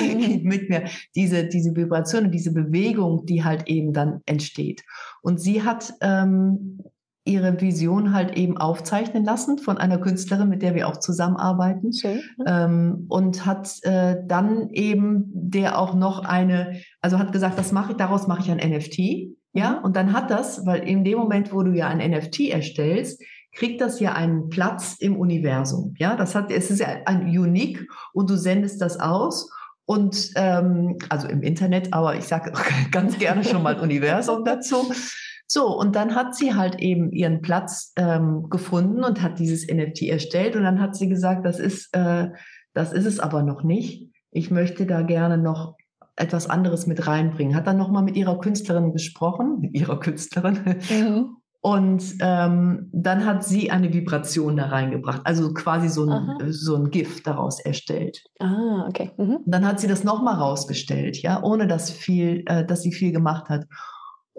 mhm. 0.00 0.42
mit 0.42 0.70
mir, 0.70 0.84
diese, 1.14 1.46
diese 1.46 1.76
Vibration 1.76 2.24
und 2.26 2.30
diese 2.30 2.52
Bewegung, 2.52 3.26
die 3.26 3.44
halt 3.44 3.68
eben 3.68 3.92
dann 3.92 4.20
entsteht. 4.26 4.82
Und 5.22 5.40
sie 5.40 5.62
hat 5.62 5.92
ähm, 6.00 6.82
ihre 7.24 7.60
Vision 7.60 8.14
halt 8.14 8.36
eben 8.36 8.56
aufzeichnen 8.56 9.24
lassen 9.24 9.58
von 9.58 9.78
einer 9.78 9.98
Künstlerin, 9.98 10.48
mit 10.48 10.62
der 10.62 10.74
wir 10.74 10.88
auch 10.88 10.98
zusammenarbeiten. 10.98 11.92
Schön. 11.92 12.20
Ähm, 12.46 13.06
und 13.08 13.44
hat 13.44 13.76
äh, 13.82 14.16
dann 14.26 14.70
eben 14.70 15.24
der 15.32 15.78
auch 15.78 15.94
noch 15.94 16.24
eine, 16.24 16.80
also 17.00 17.18
hat 17.18 17.32
gesagt, 17.32 17.58
das 17.58 17.72
mache 17.72 17.92
ich, 17.92 17.98
daraus 17.98 18.26
mache 18.26 18.40
ich 18.40 18.50
ein 18.50 18.70
NFT. 18.70 18.98
Ja, 19.52 19.78
mhm. 19.78 19.84
und 19.84 19.96
dann 19.96 20.12
hat 20.12 20.30
das, 20.30 20.64
weil 20.64 20.80
in 20.88 21.04
dem 21.04 21.18
Moment, 21.18 21.52
wo 21.52 21.62
du 21.62 21.72
ja 21.72 21.88
ein 21.88 21.98
NFT 21.98 22.48
erstellst, 22.50 23.22
kriegt 23.52 23.80
das 23.80 24.00
ja 24.00 24.12
einen 24.12 24.48
Platz 24.48 24.96
im 24.98 25.16
Universum. 25.16 25.94
Ja, 25.98 26.16
das 26.16 26.34
hat, 26.34 26.50
es 26.50 26.70
ist 26.70 26.80
ja 26.80 26.88
ein 27.06 27.22
Unique 27.22 27.86
und 28.12 28.30
du 28.30 28.36
sendest 28.36 28.80
das 28.80 29.00
aus 29.00 29.50
und 29.86 30.30
ähm, 30.36 30.98
also 31.08 31.26
im 31.26 31.42
Internet, 31.42 31.92
aber 31.92 32.14
ich 32.14 32.24
sage 32.24 32.52
ganz 32.92 33.18
gerne 33.18 33.42
schon 33.42 33.62
mal 33.62 33.78
Universum 33.80 34.44
dazu. 34.44 34.92
So, 35.52 35.76
und 35.76 35.96
dann 35.96 36.14
hat 36.14 36.36
sie 36.36 36.54
halt 36.54 36.78
eben 36.78 37.10
ihren 37.10 37.42
Platz 37.42 37.92
ähm, 37.96 38.48
gefunden 38.50 39.02
und 39.02 39.20
hat 39.20 39.40
dieses 39.40 39.66
NFT 39.66 40.02
erstellt 40.02 40.54
und 40.54 40.62
dann 40.62 40.80
hat 40.80 40.94
sie 40.94 41.08
gesagt, 41.08 41.44
das 41.44 41.58
ist, 41.58 41.92
äh, 41.92 42.28
das 42.72 42.92
ist 42.92 43.04
es 43.04 43.18
aber 43.18 43.42
noch 43.42 43.64
nicht. 43.64 44.12
Ich 44.30 44.52
möchte 44.52 44.86
da 44.86 45.02
gerne 45.02 45.38
noch 45.38 45.74
etwas 46.14 46.48
anderes 46.48 46.86
mit 46.86 47.04
reinbringen. 47.08 47.56
Hat 47.56 47.66
dann 47.66 47.78
nochmal 47.78 48.04
mit 48.04 48.16
ihrer 48.16 48.38
Künstlerin 48.38 48.92
gesprochen, 48.92 49.58
mit 49.60 49.74
ihrer 49.74 49.98
Künstlerin. 49.98 50.60
Mhm. 50.88 51.36
Und 51.60 52.04
ähm, 52.20 52.88
dann 52.92 53.26
hat 53.26 53.42
sie 53.42 53.72
eine 53.72 53.92
Vibration 53.92 54.56
da 54.56 54.66
reingebracht, 54.66 55.22
also 55.24 55.52
quasi 55.52 55.88
so 55.88 56.06
ein, 56.08 56.52
so 56.52 56.76
ein 56.76 56.90
Gift 56.90 57.26
daraus 57.26 57.58
erstellt. 57.58 58.22
Ah, 58.38 58.86
okay. 58.88 59.10
Mhm. 59.18 59.40
dann 59.46 59.66
hat 59.66 59.80
sie 59.80 59.88
das 59.88 60.04
nochmal 60.04 60.36
rausgestellt, 60.36 61.20
ja, 61.20 61.42
ohne 61.42 61.66
dass 61.66 61.90
viel, 61.90 62.44
äh, 62.46 62.64
dass 62.64 62.82
sie 62.82 62.92
viel 62.92 63.10
gemacht 63.10 63.48
hat. 63.48 63.66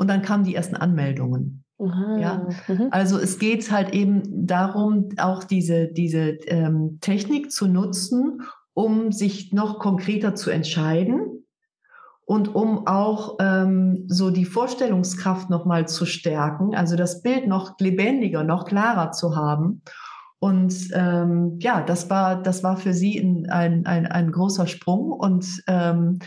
Und 0.02 0.08
dann 0.08 0.24
kamen 0.24 0.43
die 0.45 0.56
ersten 0.56 0.76
Anmeldungen. 0.76 1.64
Aha, 1.78 2.18
ja, 2.18 2.47
mhm. 2.68 2.88
also 2.89 3.20
es 3.20 3.38
geht 3.38 3.72
halt 3.72 3.93
eben 3.93 4.47
darum, 4.47 5.10
auch 5.18 5.43
diese, 5.43 5.89
diese 5.89 6.39
ähm, 6.47 6.97
Technik 7.02 7.52
zu 7.52 7.68
nutzen, 7.68 8.41
um 8.74 9.12
sich 9.12 9.54
noch 9.54 9.78
konkreter 9.78 10.34
zu 10.34 10.49
entscheiden 10.49 11.45
und 12.26 12.56
um 12.56 12.88
auch 12.88 13.38
ähm, 13.39 14.06
so 14.08 14.32
die 14.32 14.45
Vorstellungskraft 14.45 15.52
nochmal 15.52 15.88
zu 15.88 16.08
stärken, 16.08 16.74
also 16.74 16.95
das 16.95 17.22
Bild 17.22 17.45
noch 17.45 17.80
lebendiger, 17.80 18.43
noch 18.43 18.66
klarer 18.66 19.12
zu 19.12 19.36
haben. 19.36 19.84
Und 20.39 20.74
ähm, 20.93 21.60
ja, 21.60 21.80
das 21.80 22.10
war, 22.10 22.41
das 22.41 22.64
war 22.64 22.76
für 22.76 22.95
sie 22.95 23.20
ein, 23.20 23.47
ein, 23.52 23.86
ein, 23.86 24.08
ein 24.08 24.32
großer 24.32 24.66
Sprung. 24.66 25.12
Und 25.12 25.62
ähm, 25.68 26.18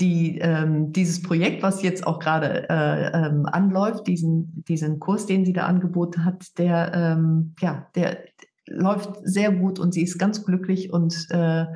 die, 0.00 0.38
ähm, 0.38 0.92
dieses 0.92 1.22
Projekt, 1.22 1.62
was 1.62 1.82
jetzt 1.82 2.06
auch 2.06 2.18
gerade 2.18 2.68
äh, 2.68 3.26
ähm, 3.26 3.46
anläuft, 3.46 4.06
diesen, 4.06 4.64
diesen 4.66 4.98
Kurs, 4.98 5.26
den 5.26 5.44
sie 5.44 5.52
da 5.52 5.66
angeboten 5.66 6.24
hat, 6.24 6.58
der, 6.58 6.92
ähm, 6.94 7.54
ja, 7.60 7.88
der 7.94 8.24
läuft 8.66 9.20
sehr 9.22 9.52
gut 9.52 9.78
und 9.78 9.94
sie 9.94 10.02
ist 10.02 10.18
ganz 10.18 10.44
glücklich 10.44 10.92
und 10.92 11.26
äh, 11.30 11.66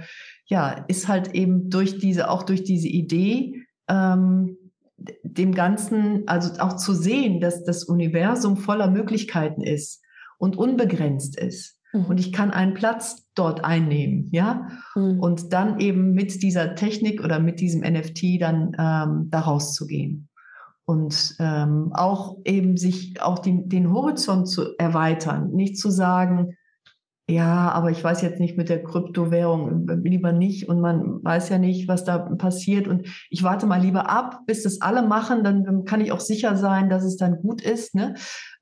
ja, 0.46 0.70
ist 0.88 1.06
halt 1.06 1.34
eben 1.34 1.70
durch 1.70 1.98
diese, 1.98 2.30
auch 2.30 2.42
durch 2.42 2.64
diese 2.64 2.88
Idee, 2.88 3.66
ähm, 3.88 4.56
dem 5.22 5.54
Ganzen, 5.54 6.26
also 6.26 6.60
auch 6.60 6.76
zu 6.76 6.94
sehen, 6.94 7.40
dass 7.40 7.62
das 7.64 7.84
Universum 7.84 8.56
voller 8.56 8.90
Möglichkeiten 8.90 9.62
ist 9.62 10.02
und 10.38 10.56
unbegrenzt 10.56 11.38
ist. 11.38 11.77
Mhm. 11.98 12.04
Und 12.06 12.20
ich 12.20 12.32
kann 12.32 12.50
einen 12.50 12.74
Platz 12.74 13.28
dort 13.34 13.64
einnehmen, 13.64 14.28
ja. 14.30 14.68
Mhm. 14.94 15.20
Und 15.20 15.52
dann 15.52 15.80
eben 15.80 16.12
mit 16.12 16.42
dieser 16.42 16.74
Technik 16.74 17.22
oder 17.22 17.38
mit 17.38 17.60
diesem 17.60 17.80
NFT 17.80 18.40
dann 18.40 18.76
ähm, 18.78 19.28
da 19.30 19.40
rauszugehen. 19.40 20.28
Und 20.84 21.36
ähm, 21.38 21.90
auch 21.92 22.38
eben 22.44 22.78
sich 22.78 23.20
auch 23.20 23.40
den, 23.40 23.68
den 23.68 23.92
Horizont 23.92 24.48
zu 24.48 24.74
erweitern, 24.78 25.50
nicht 25.50 25.78
zu 25.78 25.90
sagen, 25.90 26.56
ja, 27.30 27.70
aber 27.72 27.90
ich 27.90 28.02
weiß 28.02 28.22
jetzt 28.22 28.40
nicht 28.40 28.56
mit 28.56 28.70
der 28.70 28.82
Kryptowährung, 28.82 29.86
lieber 30.02 30.32
nicht. 30.32 30.66
Und 30.66 30.80
man 30.80 31.22
weiß 31.22 31.50
ja 31.50 31.58
nicht, 31.58 31.86
was 31.86 32.04
da 32.04 32.16
passiert. 32.16 32.88
Und 32.88 33.06
ich 33.28 33.42
warte 33.42 33.66
mal 33.66 33.82
lieber 33.82 34.08
ab, 34.08 34.46
bis 34.46 34.62
das 34.62 34.80
alle 34.80 35.02
machen, 35.02 35.44
dann 35.44 35.84
kann 35.84 36.00
ich 36.00 36.10
auch 36.10 36.20
sicher 36.20 36.56
sein, 36.56 36.88
dass 36.88 37.04
es 37.04 37.18
dann 37.18 37.42
gut 37.42 37.60
ist. 37.60 37.94
Ne? 37.94 38.14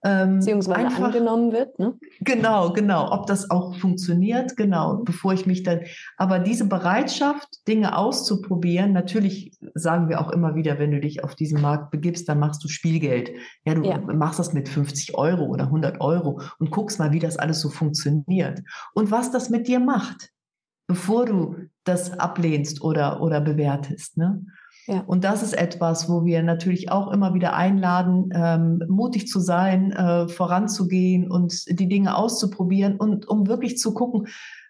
Ähm, 0.05 0.39
Beziehungsweise 0.39 0.77
einfach, 0.87 1.05
angenommen 1.07 1.53
wird. 1.53 1.79
Ne? 1.79 1.95
Genau, 2.21 2.73
genau. 2.73 3.11
Ob 3.13 3.27
das 3.27 3.51
auch 3.51 3.77
funktioniert, 3.77 4.57
genau, 4.57 4.99
bevor 5.03 5.33
ich 5.33 5.47
mich 5.47 5.63
dann. 5.63 5.81
Aber 6.17 6.39
diese 6.39 6.69
Bereitschaft, 6.69 7.67
Dinge 7.67 7.97
auszuprobieren, 7.97 8.93
natürlich 8.93 9.57
sagen 9.75 10.09
wir 10.09 10.21
auch 10.21 10.31
immer 10.31 10.55
wieder, 10.55 10.79
wenn 10.79 10.91
du 10.91 11.01
dich 11.01 11.25
auf 11.25 11.35
diesen 11.35 11.61
Markt 11.61 11.91
begibst, 11.91 12.29
dann 12.29 12.39
machst 12.39 12.63
du 12.63 12.69
Spielgeld. 12.69 13.31
Ja, 13.65 13.75
du 13.75 13.85
ja. 13.85 13.99
machst 13.99 14.39
das 14.39 14.53
mit 14.53 14.69
50 14.69 15.17
Euro 15.17 15.47
oder 15.47 15.65
100 15.65 16.01
Euro 16.01 16.41
und 16.59 16.71
guckst 16.71 16.99
mal, 16.99 17.13
wie 17.13 17.19
das 17.19 17.39
alles 17.39 17.61
so 17.61 17.71
funktioniert 17.71 18.63
und 18.95 19.11
was 19.11 19.31
das 19.31 19.51
mit 19.51 19.67
dir 19.67 19.81
macht, 19.81 20.31
bevor 20.87 21.25
du 21.25 21.57
das 21.85 22.19
ablehnst 22.19 22.83
oder, 22.83 23.23
oder 23.23 23.41
bewertest. 23.41 24.19
Ne? 24.19 24.45
Ja. 24.87 25.03
Und 25.07 25.25
das 25.25 25.43
ist 25.43 25.53
etwas, 25.53 26.09
wo 26.09 26.25
wir 26.25 26.43
natürlich 26.43 26.93
auch 26.93 27.11
immer 27.11 27.35
wieder 27.35 27.55
einladen, 27.55 28.31
ähm, 28.33 28.85
mutig 28.89 29.27
zu 29.27 29.41
sein, 29.41 29.91
äh, 29.93 30.29
voranzugehen 30.29 31.29
und 31.31 31.67
die 31.69 31.89
Dinge 31.89 32.17
auszuprobieren 32.17 32.97
und 32.97 33.27
um 33.27 33.49
wirklich 33.49 33.79
zu 33.79 33.95
gucken, 33.95 34.29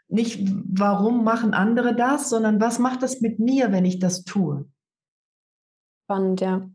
nicht 0.09 0.49
warum 0.65 1.25
machen 1.25 1.53
andere 1.53 1.95
das, 1.95 2.31
sondern 2.31 2.61
was 2.61 2.79
macht 2.79 3.03
das 3.03 3.21
mit 3.21 3.39
mir, 3.39 3.73
wenn 3.73 3.85
ich 3.85 3.99
das 3.99 4.25
tue. 4.25 4.67
Spannend, 6.05 6.41
ja. 6.41 6.69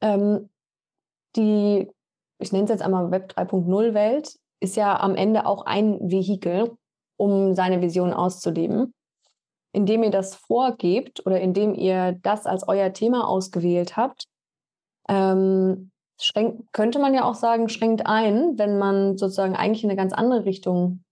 Ähm, 0.00 0.48
die, 1.36 1.90
ich 2.38 2.52
nenne 2.52 2.64
es 2.64 2.70
jetzt 2.70 2.82
einmal 2.82 3.10
Web 3.10 3.32
3.0 3.36 3.92
Welt, 3.92 4.38
ist 4.60 4.76
ja 4.76 4.98
am 5.00 5.16
Ende 5.16 5.44
auch 5.44 5.66
ein 5.66 5.98
Vehikel, 6.10 6.76
um 7.16 7.54
seine 7.54 7.82
Vision 7.82 8.12
auszuleben 8.14 8.94
indem 9.72 10.02
ihr 10.02 10.10
das 10.10 10.34
vorgebt 10.34 11.24
oder 11.26 11.40
indem 11.40 11.74
ihr 11.74 12.18
das 12.22 12.46
als 12.46 12.66
euer 12.66 12.92
Thema 12.92 13.28
ausgewählt 13.28 13.96
habt, 13.96 14.26
ähm, 15.08 15.90
schränkt, 16.20 16.72
könnte 16.72 16.98
man 16.98 17.14
ja 17.14 17.24
auch 17.24 17.34
sagen, 17.34 17.68
schränkt 17.68 18.06
ein, 18.06 18.58
wenn 18.58 18.78
man 18.78 19.16
sozusagen 19.16 19.56
eigentlich 19.56 19.84
in 19.84 19.90
eine 19.90 19.96
ganz 19.96 20.12
andere 20.12 20.44
Richtung 20.44 21.04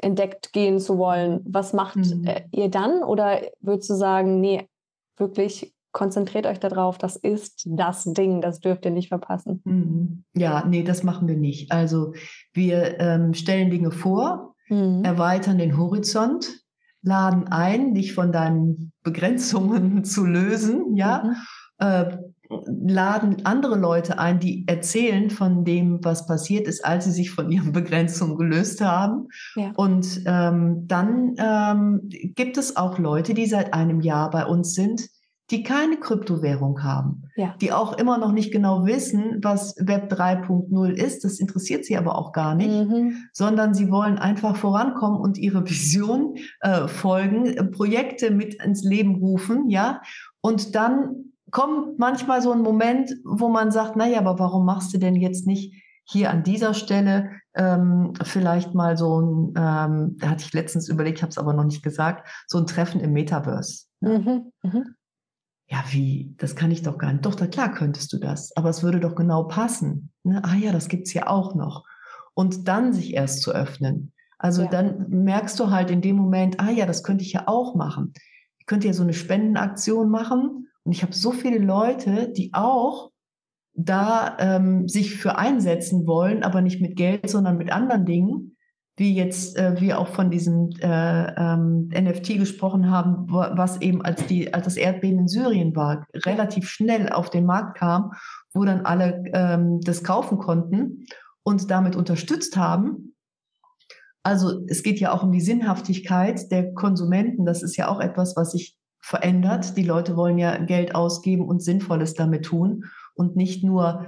entdeckt 0.00 0.52
gehen 0.52 0.78
zu 0.78 0.98
wollen. 0.98 1.40
Was 1.46 1.72
macht 1.72 1.96
mhm. 1.96 2.26
Äh, 2.26 2.44
ihr 2.52 2.68
dann? 2.68 3.02
Oder 3.02 3.40
würdest 3.60 3.88
du 3.90 3.94
sagen, 3.94 4.40
nee, 4.40 4.68
wirklich 5.16 5.72
konzentriert 5.92 6.44
euch 6.44 6.60
darauf, 6.60 6.98
das 6.98 7.16
ist 7.16 7.66
das 7.66 8.04
Ding, 8.04 8.42
das 8.42 8.60
dürft 8.60 8.84
ihr 8.84 8.90
nicht 8.90 9.08
verpassen. 9.08 9.62
Mhm. 9.64 10.24
Ja, 10.34 10.62
nee, 10.66 10.82
das 10.82 11.02
machen 11.02 11.26
wir 11.26 11.38
nicht. 11.38 11.72
Also 11.72 12.12
wir 12.52 13.00
ähm, 13.00 13.32
stellen 13.32 13.70
Dinge 13.70 13.90
vor, 13.90 14.54
mhm. 14.68 15.02
erweitern 15.04 15.56
den 15.56 15.78
Horizont, 15.78 16.65
laden 17.06 17.46
ein, 17.48 17.94
dich 17.94 18.14
von 18.14 18.32
deinen 18.32 18.92
Begrenzungen 19.02 20.04
zu 20.04 20.26
lösen, 20.26 20.96
ja, 20.96 21.22
mhm. 21.24 21.36
äh, 21.78 22.16
laden 22.66 23.44
andere 23.44 23.76
Leute 23.76 24.18
ein, 24.18 24.38
die 24.38 24.66
erzählen 24.68 25.30
von 25.30 25.64
dem, 25.64 26.04
was 26.04 26.26
passiert 26.26 26.66
ist, 26.66 26.84
als 26.84 27.04
sie 27.04 27.12
sich 27.12 27.30
von 27.30 27.50
ihren 27.50 27.72
Begrenzungen 27.80 28.36
gelöst 28.36 28.80
haben. 28.80 29.28
Ja. 29.54 29.72
Und 29.76 30.22
ähm, 30.26 30.86
dann 30.86 31.34
ähm, 31.38 32.00
gibt 32.34 32.56
es 32.58 32.76
auch 32.76 32.98
Leute, 32.98 33.34
die 33.34 33.46
seit 33.46 33.72
einem 33.72 34.00
Jahr 34.00 34.30
bei 34.30 34.44
uns 34.44 34.74
sind, 34.74 35.08
die 35.50 35.62
keine 35.62 35.98
Kryptowährung 35.98 36.82
haben, 36.82 37.28
ja. 37.36 37.54
die 37.60 37.72
auch 37.72 37.96
immer 37.96 38.18
noch 38.18 38.32
nicht 38.32 38.52
genau 38.52 38.84
wissen, 38.84 39.38
was 39.42 39.76
Web 39.78 40.12
3.0 40.12 40.90
ist. 40.90 41.24
Das 41.24 41.38
interessiert 41.38 41.84
sie 41.84 41.96
aber 41.96 42.18
auch 42.18 42.32
gar 42.32 42.54
nicht, 42.54 42.88
mhm. 42.88 43.28
sondern 43.32 43.72
sie 43.72 43.90
wollen 43.90 44.18
einfach 44.18 44.56
vorankommen 44.56 45.20
und 45.20 45.38
ihre 45.38 45.68
Vision 45.68 46.36
äh, 46.60 46.88
folgen, 46.88 47.46
äh, 47.46 47.64
Projekte 47.64 48.32
mit 48.32 48.54
ins 48.62 48.82
Leben 48.82 49.16
rufen, 49.16 49.70
ja. 49.70 50.00
Und 50.40 50.74
dann 50.74 51.32
kommt 51.52 51.98
manchmal 51.98 52.42
so 52.42 52.50
ein 52.50 52.62
Moment, 52.62 53.14
wo 53.24 53.48
man 53.48 53.70
sagt, 53.70 53.94
naja, 53.94 54.18
aber 54.18 54.38
warum 54.40 54.66
machst 54.66 54.92
du 54.92 54.98
denn 54.98 55.14
jetzt 55.14 55.46
nicht 55.46 55.80
hier 56.08 56.30
an 56.30 56.42
dieser 56.42 56.74
Stelle 56.74 57.30
ähm, 57.54 58.12
vielleicht 58.22 58.74
mal 58.74 58.96
so 58.96 59.20
ein, 59.20 59.54
ähm, 59.56 60.16
da 60.18 60.30
hatte 60.30 60.44
ich 60.44 60.52
letztens 60.52 60.88
überlegt, 60.88 61.22
habe 61.22 61.30
es 61.30 61.38
aber 61.38 61.52
noch 61.52 61.64
nicht 61.64 61.82
gesagt, 61.82 62.28
so 62.46 62.58
ein 62.58 62.66
Treffen 62.66 63.00
im 63.00 63.12
Metaverse. 63.12 63.86
Mhm. 64.00 64.52
Mhm 64.62 64.95
ja, 65.68 65.82
wie, 65.90 66.34
das 66.38 66.54
kann 66.54 66.70
ich 66.70 66.82
doch 66.82 66.96
gar 66.98 67.12
nicht. 67.12 67.26
Doch, 67.26 67.34
da, 67.34 67.46
klar 67.46 67.72
könntest 67.72 68.12
du 68.12 68.18
das, 68.18 68.56
aber 68.56 68.70
es 68.70 68.82
würde 68.82 69.00
doch 69.00 69.16
genau 69.16 69.44
passen. 69.44 70.12
Ne? 70.22 70.42
Ah 70.44 70.54
ja, 70.54 70.72
das 70.72 70.88
gibt's 70.88 71.12
ja 71.12 71.26
auch 71.26 71.54
noch. 71.54 71.84
Und 72.34 72.68
dann 72.68 72.92
sich 72.92 73.14
erst 73.14 73.42
zu 73.42 73.52
öffnen. 73.52 74.12
Also 74.38 74.62
ja. 74.62 74.68
dann 74.68 75.08
merkst 75.08 75.58
du 75.58 75.70
halt 75.70 75.90
in 75.90 76.02
dem 76.02 76.16
Moment, 76.16 76.60
ah 76.60 76.70
ja, 76.70 76.86
das 76.86 77.02
könnte 77.02 77.24
ich 77.24 77.32
ja 77.32 77.44
auch 77.46 77.74
machen. 77.74 78.12
Ich 78.58 78.66
könnte 78.66 78.86
ja 78.86 78.92
so 78.92 79.02
eine 79.02 79.14
Spendenaktion 79.14 80.08
machen. 80.08 80.68
Und 80.84 80.92
ich 80.92 81.02
habe 81.02 81.12
so 81.12 81.32
viele 81.32 81.58
Leute, 81.58 82.28
die 82.28 82.52
auch 82.52 83.10
da 83.74 84.36
ähm, 84.38 84.88
sich 84.88 85.16
für 85.16 85.36
einsetzen 85.36 86.06
wollen, 86.06 86.44
aber 86.44 86.60
nicht 86.60 86.80
mit 86.80 86.96
Geld, 86.96 87.28
sondern 87.28 87.56
mit 87.56 87.72
anderen 87.72 88.06
Dingen 88.06 88.55
wie 88.96 89.14
jetzt 89.14 89.56
äh, 89.56 89.78
wir 89.78 89.98
auch 89.98 90.08
von 90.08 90.30
diesem 90.30 90.70
äh, 90.80 91.32
ähm, 91.36 91.90
NFT 91.94 92.38
gesprochen 92.38 92.90
haben, 92.90 93.26
was 93.28 93.80
eben 93.82 94.02
als, 94.02 94.26
die, 94.26 94.52
als 94.54 94.64
das 94.64 94.76
Erdbeben 94.76 95.20
in 95.20 95.28
Syrien 95.28 95.76
war, 95.76 96.06
relativ 96.14 96.68
schnell 96.68 97.10
auf 97.10 97.28
den 97.28 97.44
Markt 97.44 97.76
kam, 97.76 98.12
wo 98.54 98.64
dann 98.64 98.86
alle 98.86 99.22
ähm, 99.34 99.80
das 99.82 100.02
kaufen 100.02 100.38
konnten 100.38 101.06
und 101.42 101.70
damit 101.70 101.94
unterstützt 101.94 102.56
haben. 102.56 103.14
Also 104.22 104.64
es 104.66 104.82
geht 104.82 104.98
ja 104.98 105.12
auch 105.12 105.22
um 105.22 105.30
die 105.30 105.40
Sinnhaftigkeit 105.40 106.50
der 106.50 106.72
Konsumenten. 106.72 107.44
Das 107.44 107.62
ist 107.62 107.76
ja 107.76 107.88
auch 107.88 108.00
etwas, 108.00 108.34
was 108.34 108.52
sich 108.52 108.76
verändert. 108.98 109.76
Die 109.76 109.84
Leute 109.84 110.16
wollen 110.16 110.38
ja 110.38 110.56
Geld 110.56 110.94
ausgeben 110.94 111.46
und 111.46 111.62
Sinnvolles 111.62 112.14
damit 112.14 112.46
tun 112.46 112.86
und 113.14 113.36
nicht 113.36 113.62
nur 113.62 114.06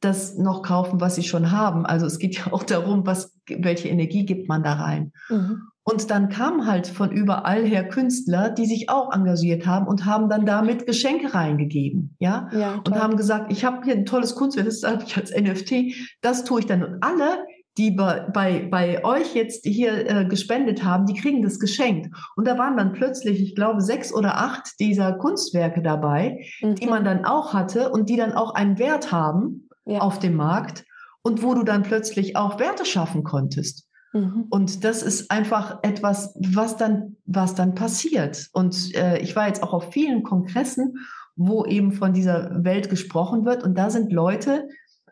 das 0.00 0.36
noch 0.36 0.62
kaufen, 0.62 1.00
was 1.00 1.14
sie 1.14 1.22
schon 1.22 1.50
haben. 1.50 1.86
Also 1.86 2.06
es 2.06 2.18
geht 2.18 2.36
ja 2.36 2.52
auch 2.52 2.62
darum, 2.62 3.06
was, 3.06 3.34
welche 3.48 3.88
Energie 3.88 4.26
gibt 4.26 4.48
man 4.48 4.62
da 4.62 4.74
rein. 4.74 5.12
Mhm. 5.28 5.62
Und 5.88 6.10
dann 6.10 6.28
kamen 6.28 6.66
halt 6.66 6.88
von 6.88 7.12
überall 7.12 7.64
her 7.64 7.88
Künstler, 7.88 8.50
die 8.50 8.66
sich 8.66 8.90
auch 8.90 9.12
engagiert 9.12 9.66
haben 9.66 9.86
und 9.86 10.04
haben 10.04 10.28
dann 10.28 10.44
damit 10.44 10.84
Geschenke 10.84 11.32
reingegeben, 11.32 12.16
ja, 12.18 12.48
ja 12.52 12.82
und 12.84 13.00
haben 13.00 13.16
gesagt, 13.16 13.52
ich 13.52 13.64
habe 13.64 13.84
hier 13.84 13.94
ein 13.94 14.04
tolles 14.04 14.34
Kunstwerk, 14.34 14.66
das 14.66 14.82
habe 14.82 15.04
ich 15.06 15.16
als 15.16 15.30
NFT, 15.30 15.94
das 16.22 16.42
tue 16.42 16.58
ich 16.58 16.66
dann. 16.66 16.82
Und 16.82 17.02
alle, 17.02 17.38
die 17.78 17.92
bei, 17.92 18.26
bei, 18.32 18.66
bei 18.68 19.04
euch 19.04 19.36
jetzt 19.36 19.64
hier 19.64 20.10
äh, 20.10 20.24
gespendet 20.24 20.82
haben, 20.82 21.06
die 21.06 21.14
kriegen 21.14 21.42
das 21.42 21.60
geschenkt. 21.60 22.08
Und 22.34 22.48
da 22.48 22.58
waren 22.58 22.76
dann 22.76 22.92
plötzlich, 22.92 23.40
ich 23.40 23.54
glaube, 23.54 23.80
sechs 23.80 24.12
oder 24.12 24.38
acht 24.38 24.80
dieser 24.80 25.12
Kunstwerke 25.12 25.82
dabei, 25.82 26.44
mhm. 26.62 26.74
die 26.74 26.86
man 26.86 27.04
dann 27.04 27.24
auch 27.24 27.54
hatte 27.54 27.90
und 27.90 28.08
die 28.08 28.16
dann 28.16 28.32
auch 28.32 28.54
einen 28.54 28.80
Wert 28.80 29.12
haben 29.12 29.65
ja. 29.86 30.00
auf 30.00 30.18
dem 30.18 30.34
Markt 30.34 30.84
und 31.22 31.42
wo 31.42 31.54
du 31.54 31.62
dann 31.62 31.82
plötzlich 31.82 32.36
auch 32.36 32.58
Werte 32.58 32.84
schaffen 32.84 33.24
konntest. 33.24 33.88
Mhm. 34.12 34.46
Und 34.50 34.84
das 34.84 35.02
ist 35.02 35.30
einfach 35.30 35.78
etwas, 35.82 36.34
was 36.38 36.76
dann, 36.76 37.16
was 37.24 37.54
dann 37.54 37.74
passiert. 37.74 38.48
Und 38.52 38.94
äh, 38.94 39.18
ich 39.18 39.34
war 39.36 39.48
jetzt 39.48 39.62
auch 39.62 39.72
auf 39.72 39.92
vielen 39.92 40.22
Kongressen, 40.22 40.98
wo 41.34 41.64
eben 41.64 41.92
von 41.92 42.12
dieser 42.12 42.64
Welt 42.64 42.88
gesprochen 42.88 43.44
wird. 43.44 43.62
Und 43.62 43.76
da 43.76 43.90
sind 43.90 44.12
Leute 44.12 44.68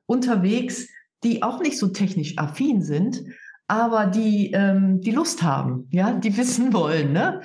unterwegs, 0.07 0.89
die 1.23 1.43
auch 1.43 1.61
nicht 1.61 1.79
so 1.79 1.89
technisch 1.89 2.39
affin 2.39 2.83
sind, 2.83 3.25
aber 3.67 4.07
die 4.07 4.53
ähm, 4.53 5.01
die 5.01 5.11
Lust 5.11 5.43
haben, 5.43 5.89
ja, 5.91 6.13
die 6.13 6.37
wissen 6.37 6.73
wollen, 6.73 7.13
ne? 7.13 7.41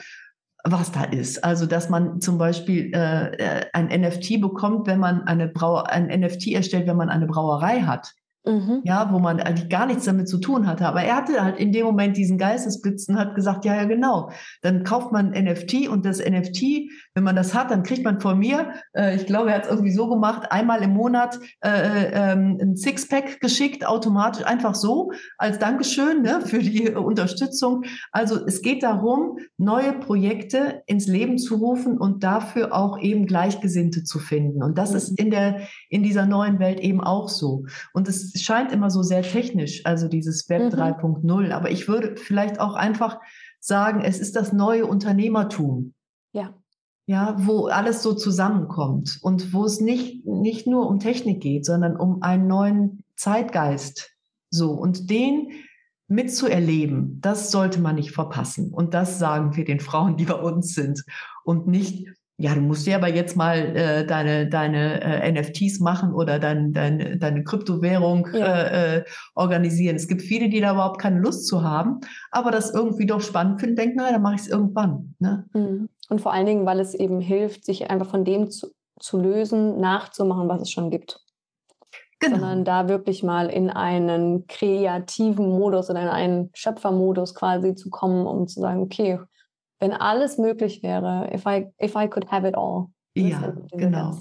Was 0.72 0.92
da 0.92 1.04
ist. 1.04 1.44
Also, 1.44 1.66
dass 1.66 1.90
man 1.90 2.22
zum 2.22 2.38
Beispiel 2.38 2.92
äh, 2.94 3.36
äh 3.36 3.66
ein 3.74 3.88
NFT 3.88 4.42
bekommt, 4.42 4.88
wenn 4.88 5.00
man 5.00 5.24
eine 5.24 5.48
Brauer, 5.48 5.90
ein 5.90 6.08
NFT 6.08 6.48
erstellt, 6.48 6.88
wenn 6.88 6.98
man 6.98 7.10
eine 7.10 7.28
Brauerei 7.28 7.82
hat. 7.82 8.14
Mhm. 8.46 8.82
Ja, 8.84 9.12
wo 9.12 9.20
man 9.20 9.42
eigentlich 9.42 9.70
gar 9.70 9.86
nichts 9.86 10.06
damit 10.06 10.30
zu 10.30 10.38
tun 10.38 10.66
hatte. 10.66 10.88
Aber 10.88 11.04
er 11.04 11.18
hatte 11.18 11.44
halt 11.44 11.58
in 11.58 11.72
dem 11.72 11.86
Moment 11.86 12.16
diesen 12.16 12.38
Geistesblitz 12.38 13.08
und 13.10 13.18
hat 13.18 13.36
gesagt, 13.36 13.66
ja, 13.66 13.76
ja, 13.76 13.84
genau. 13.84 14.32
Dann 14.62 14.84
kauft 14.84 15.12
man 15.12 15.32
NFT 15.32 15.90
und 15.90 16.06
das 16.06 16.20
NFT, 16.20 16.90
wenn 17.20 17.26
man 17.26 17.36
das 17.36 17.54
hat, 17.54 17.70
dann 17.70 17.84
kriegt 17.84 18.06
man 18.06 18.22
von 18.22 18.40
mir, 18.40 18.72
äh, 18.96 19.14
ich 19.14 19.26
glaube, 19.26 19.50
er 19.50 19.58
hat 19.58 19.64
es 19.66 19.70
irgendwie 19.70 19.92
so 19.92 20.08
gemacht, 20.08 20.54
einmal 20.54 20.82
im 20.84 20.92
Monat 20.92 21.38
äh, 21.60 21.70
äh, 21.70 22.12
ähm, 22.14 22.58
ein 22.62 22.78
Sixpack 22.78 23.42
geschickt, 23.42 23.86
automatisch, 23.86 24.46
einfach 24.46 24.74
so, 24.74 25.12
als 25.38 25.60
Dankeschön 25.60 26.22
ne, 26.22 26.40
für 26.46 26.60
die 26.60 26.92
Unterstützung. 26.92 27.84
Also 28.14 28.46
es 28.46 28.62
geht 28.62 28.84
darum, 28.84 29.38
neue 29.58 29.92
Projekte 29.92 30.82
ins 30.86 31.08
Leben 31.08 31.38
zu 31.38 31.56
rufen 31.56 31.98
und 31.98 32.24
dafür 32.24 32.74
auch 32.74 32.98
eben 32.98 33.26
Gleichgesinnte 33.26 34.06
zu 34.06 34.18
finden. 34.18 34.64
Und 34.64 34.78
das 34.78 34.92
mhm. 34.92 34.96
ist 34.96 35.20
in 35.20 35.30
der, 35.30 35.68
in 35.90 36.04
dieser 36.04 36.26
neuen 36.26 36.60
Welt 36.60 36.80
eben 36.80 37.02
auch 37.02 37.28
so. 37.28 37.66
Und 37.92 38.08
es 38.08 38.34
es 38.34 38.44
scheint 38.44 38.72
immer 38.72 38.90
so 38.90 39.04
sehr 39.04 39.24
technisch, 39.24 39.86
also 39.86 40.08
dieses 40.08 40.48
Web 40.48 40.72
mhm. 40.72 40.80
3.0. 40.80 41.52
Aber 41.52 41.70
ich 41.70 41.90
würde 41.90 42.16
vielleicht 42.16 42.62
auch 42.62 42.76
einfach 42.76 43.20
sagen, 43.60 44.00
es 44.06 44.20
ist 44.20 44.38
das 44.38 44.54
neue 44.54 44.86
Unternehmertum. 44.86 45.94
Ja. 46.32 46.54
Ja, 47.10 47.36
wo 47.40 47.66
alles 47.66 48.04
so 48.04 48.14
zusammenkommt 48.14 49.18
und 49.24 49.52
wo 49.52 49.66
es 49.66 49.82
nicht, 49.82 50.28
nicht 50.28 50.68
nur 50.68 50.88
um 50.88 51.00
Technik 51.00 51.42
geht, 51.42 51.66
sondern 51.66 51.96
um 51.96 52.22
einen 52.22 52.46
neuen 52.46 53.04
Zeitgeist. 53.16 54.12
So. 54.52 54.74
Und 54.74 55.10
den 55.10 55.50
mitzuerleben, 56.08 57.20
das 57.20 57.50
sollte 57.50 57.82
man 57.82 57.96
nicht 57.96 58.12
verpassen. 58.12 58.72
Und 58.72 58.94
das 58.94 59.18
sagen 59.18 59.56
wir 59.56 59.66
den 59.66 59.80
Frauen, 59.80 60.18
die 60.18 60.26
bei 60.26 60.36
uns 60.36 60.76
sind. 60.76 61.04
Und 61.44 61.66
nicht, 61.66 62.08
ja, 62.38 62.54
du 62.54 62.62
musst 62.62 62.86
ja 62.86 62.98
aber 62.98 63.10
jetzt 63.10 63.36
mal 63.36 63.58
äh, 63.58 64.06
deine, 64.06 64.48
deine 64.48 65.02
äh, 65.02 65.32
NFTs 65.32 65.80
machen 65.80 66.14
oder 66.14 66.38
dein, 66.38 66.74
dein, 66.74 67.18
deine 67.20 67.44
Kryptowährung 67.44 68.28
ja. 68.34 68.46
äh, 68.46 68.98
äh, 68.98 69.04
organisieren. 69.34 69.96
Es 69.96 70.08
gibt 70.08 70.22
viele, 70.22 70.48
die 70.48 70.62
da 70.62 70.74
überhaupt 70.74 71.02
keine 71.02 71.22
Lust 71.22 71.48
zu 71.48 71.64
haben, 71.64 72.02
aber 72.30 72.52
das 72.52 72.72
irgendwie 72.72 73.08
doch 73.08 73.22
spannend 73.22 73.62
finden, 73.62 73.78
denken, 73.78 73.96
na, 73.98 74.12
dann 74.12 74.22
mache 74.22 74.36
ich 74.36 74.42
es 74.42 74.48
irgendwann. 74.48 75.16
Ne? 75.18 75.48
Mhm. 75.56 75.90
Und 76.10 76.22
vor 76.22 76.34
allen 76.34 76.46
Dingen, 76.46 76.66
weil 76.66 76.80
es 76.80 76.94
eben 76.94 77.22
hilft, 77.22 77.66
sich 77.66 77.90
einfach 77.90 78.10
von 78.10 78.26
dem 78.26 78.50
zu, 78.50 78.68
zu 79.00 79.20
lösen, 79.20 79.80
nachzumachen, 79.80 80.50
was 80.50 80.62
es 80.62 80.72
schon 80.72 80.90
gibt 80.90 81.20
genau. 82.20 82.38
sondern 82.38 82.66
da 82.66 82.90
wirklich 82.90 83.24
mal 83.24 83.50
in 83.50 83.70
einen 83.70 84.46
kreativen 84.48 85.50
Modus 85.50 85.90
oder 85.90 86.02
in 86.02 86.08
einen 86.08 86.50
Schöpfermodus 86.54 87.34
quasi 87.34 87.76
zu 87.76 87.90
kommen, 87.90 88.26
um 88.26 88.48
zu 88.48 88.60
sagen, 88.60 88.82
okay, 88.82 89.20
wenn 89.80 89.94
alles 89.94 90.38
möglich 90.38 90.84
wäre, 90.84 91.30
if 91.34 91.46
I, 91.46 91.68
if 91.82 91.96
I 91.96 92.08
could 92.08 92.30
have 92.32 92.48
it 92.48 92.56
all. 92.56 92.88
Ja, 93.16 93.54
genau. 93.72 94.18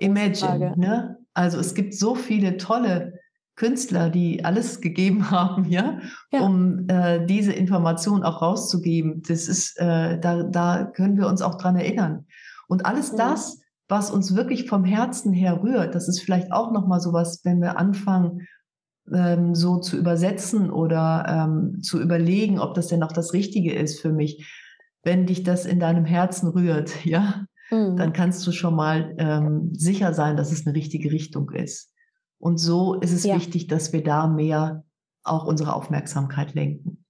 Imagine, 0.00 0.74
ne? 0.76 1.18
Also 1.34 1.58
es 1.58 1.74
gibt 1.74 1.94
so 1.94 2.14
viele 2.14 2.56
tolle 2.56 3.17
Künstler, 3.58 4.08
die 4.08 4.44
alles 4.44 4.80
gegeben 4.80 5.30
haben, 5.30 5.66
ja, 5.66 5.98
ja. 6.32 6.40
um 6.40 6.88
äh, 6.88 7.26
diese 7.26 7.52
Information 7.52 8.22
auch 8.22 8.40
rauszugeben. 8.40 9.22
Das 9.28 9.48
ist, 9.48 9.78
äh, 9.78 10.18
da, 10.18 10.44
da 10.44 10.84
können 10.84 11.18
wir 11.18 11.26
uns 11.26 11.42
auch 11.42 11.56
dran 11.56 11.76
erinnern. 11.76 12.26
Und 12.68 12.86
alles 12.86 13.12
mhm. 13.12 13.16
das 13.18 13.58
was 13.88 14.10
uns 14.10 14.36
wirklich 14.36 14.68
vom 14.68 14.84
Herzen 14.84 15.32
her 15.32 15.62
rührt. 15.62 15.94
Das 15.94 16.08
ist 16.08 16.20
vielleicht 16.20 16.52
auch 16.52 16.72
nochmal 16.72 17.00
sowas, 17.00 17.40
wenn 17.44 17.60
wir 17.60 17.78
anfangen, 17.78 18.46
ähm, 19.12 19.54
so 19.54 19.78
zu 19.78 19.96
übersetzen 19.96 20.70
oder 20.70 21.24
ähm, 21.26 21.82
zu 21.82 22.00
überlegen, 22.00 22.60
ob 22.60 22.74
das 22.74 22.88
denn 22.88 23.02
auch 23.02 23.12
das 23.12 23.32
Richtige 23.32 23.74
ist 23.74 24.00
für 24.00 24.12
mich. 24.12 24.46
Wenn 25.02 25.26
dich 25.26 25.42
das 25.42 25.64
in 25.64 25.80
deinem 25.80 26.04
Herzen 26.04 26.48
rührt, 26.48 26.92
ja, 27.04 27.46
mhm. 27.70 27.96
dann 27.96 28.12
kannst 28.12 28.46
du 28.46 28.52
schon 28.52 28.76
mal 28.76 29.14
ähm, 29.18 29.70
sicher 29.72 30.12
sein, 30.12 30.36
dass 30.36 30.52
es 30.52 30.66
eine 30.66 30.76
richtige 30.76 31.10
Richtung 31.10 31.50
ist. 31.50 31.92
Und 32.38 32.58
so 32.58 32.94
ist 32.94 33.12
es 33.12 33.24
ja. 33.24 33.34
wichtig, 33.34 33.66
dass 33.66 33.92
wir 33.92 34.02
da 34.02 34.26
mehr 34.26 34.84
auch 35.24 35.44
unsere 35.44 35.74
Aufmerksamkeit 35.74 36.54
lenken. 36.54 37.04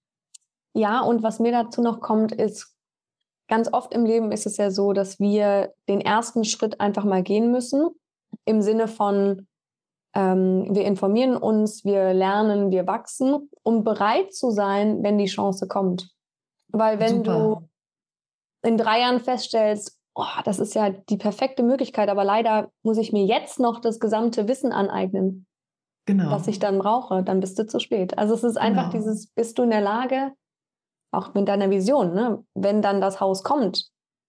Ja, 0.74 1.00
und 1.00 1.22
was 1.22 1.38
mir 1.38 1.52
dazu 1.52 1.82
noch 1.82 2.00
kommt, 2.00 2.32
ist 2.32 2.74
ganz 3.48 3.72
oft 3.72 3.92
im 3.94 4.04
Leben 4.04 4.30
ist 4.30 4.46
es 4.46 4.56
ja 4.58 4.70
so, 4.70 4.92
dass 4.92 5.18
wir 5.18 5.72
den 5.88 6.00
ersten 6.00 6.44
Schritt 6.44 6.80
einfach 6.80 7.04
mal 7.04 7.22
gehen 7.22 7.50
müssen, 7.50 7.88
im 8.44 8.60
Sinne 8.62 8.88
von, 8.88 9.46
ähm, 10.14 10.66
wir 10.70 10.84
informieren 10.84 11.36
uns, 11.36 11.84
wir 11.84 12.12
lernen, 12.12 12.70
wir 12.70 12.86
wachsen, 12.86 13.50
um 13.62 13.84
bereit 13.84 14.34
zu 14.34 14.50
sein, 14.50 15.02
wenn 15.02 15.18
die 15.18 15.26
Chance 15.26 15.66
kommt. 15.66 16.10
Weil 16.68 17.00
wenn 17.00 17.24
Super. 17.24 17.38
du 18.62 18.68
in 18.68 18.76
drei 18.76 19.00
Jahren 19.00 19.20
feststellst, 19.20 19.97
oh, 20.18 20.42
das 20.44 20.58
ist 20.58 20.74
ja 20.74 20.90
die 20.90 21.16
perfekte 21.16 21.62
Möglichkeit, 21.62 22.08
aber 22.08 22.24
leider 22.24 22.70
muss 22.82 22.98
ich 22.98 23.12
mir 23.12 23.24
jetzt 23.24 23.60
noch 23.60 23.80
das 23.80 24.00
gesamte 24.00 24.48
Wissen 24.48 24.72
aneignen, 24.72 25.46
genau. 26.06 26.30
was 26.30 26.48
ich 26.48 26.58
dann 26.58 26.78
brauche, 26.78 27.22
dann 27.22 27.38
bist 27.38 27.58
du 27.58 27.66
zu 27.66 27.78
spät. 27.78 28.18
Also 28.18 28.34
es 28.34 28.42
ist 28.42 28.58
einfach 28.58 28.90
genau. 28.90 29.04
dieses, 29.04 29.28
bist 29.28 29.58
du 29.58 29.62
in 29.62 29.70
der 29.70 29.80
Lage, 29.80 30.32
auch 31.12 31.34
mit 31.34 31.48
deiner 31.48 31.70
Vision, 31.70 32.14
ne? 32.14 32.44
wenn 32.54 32.82
dann 32.82 33.00
das 33.00 33.20
Haus 33.20 33.44
kommt, 33.44 33.88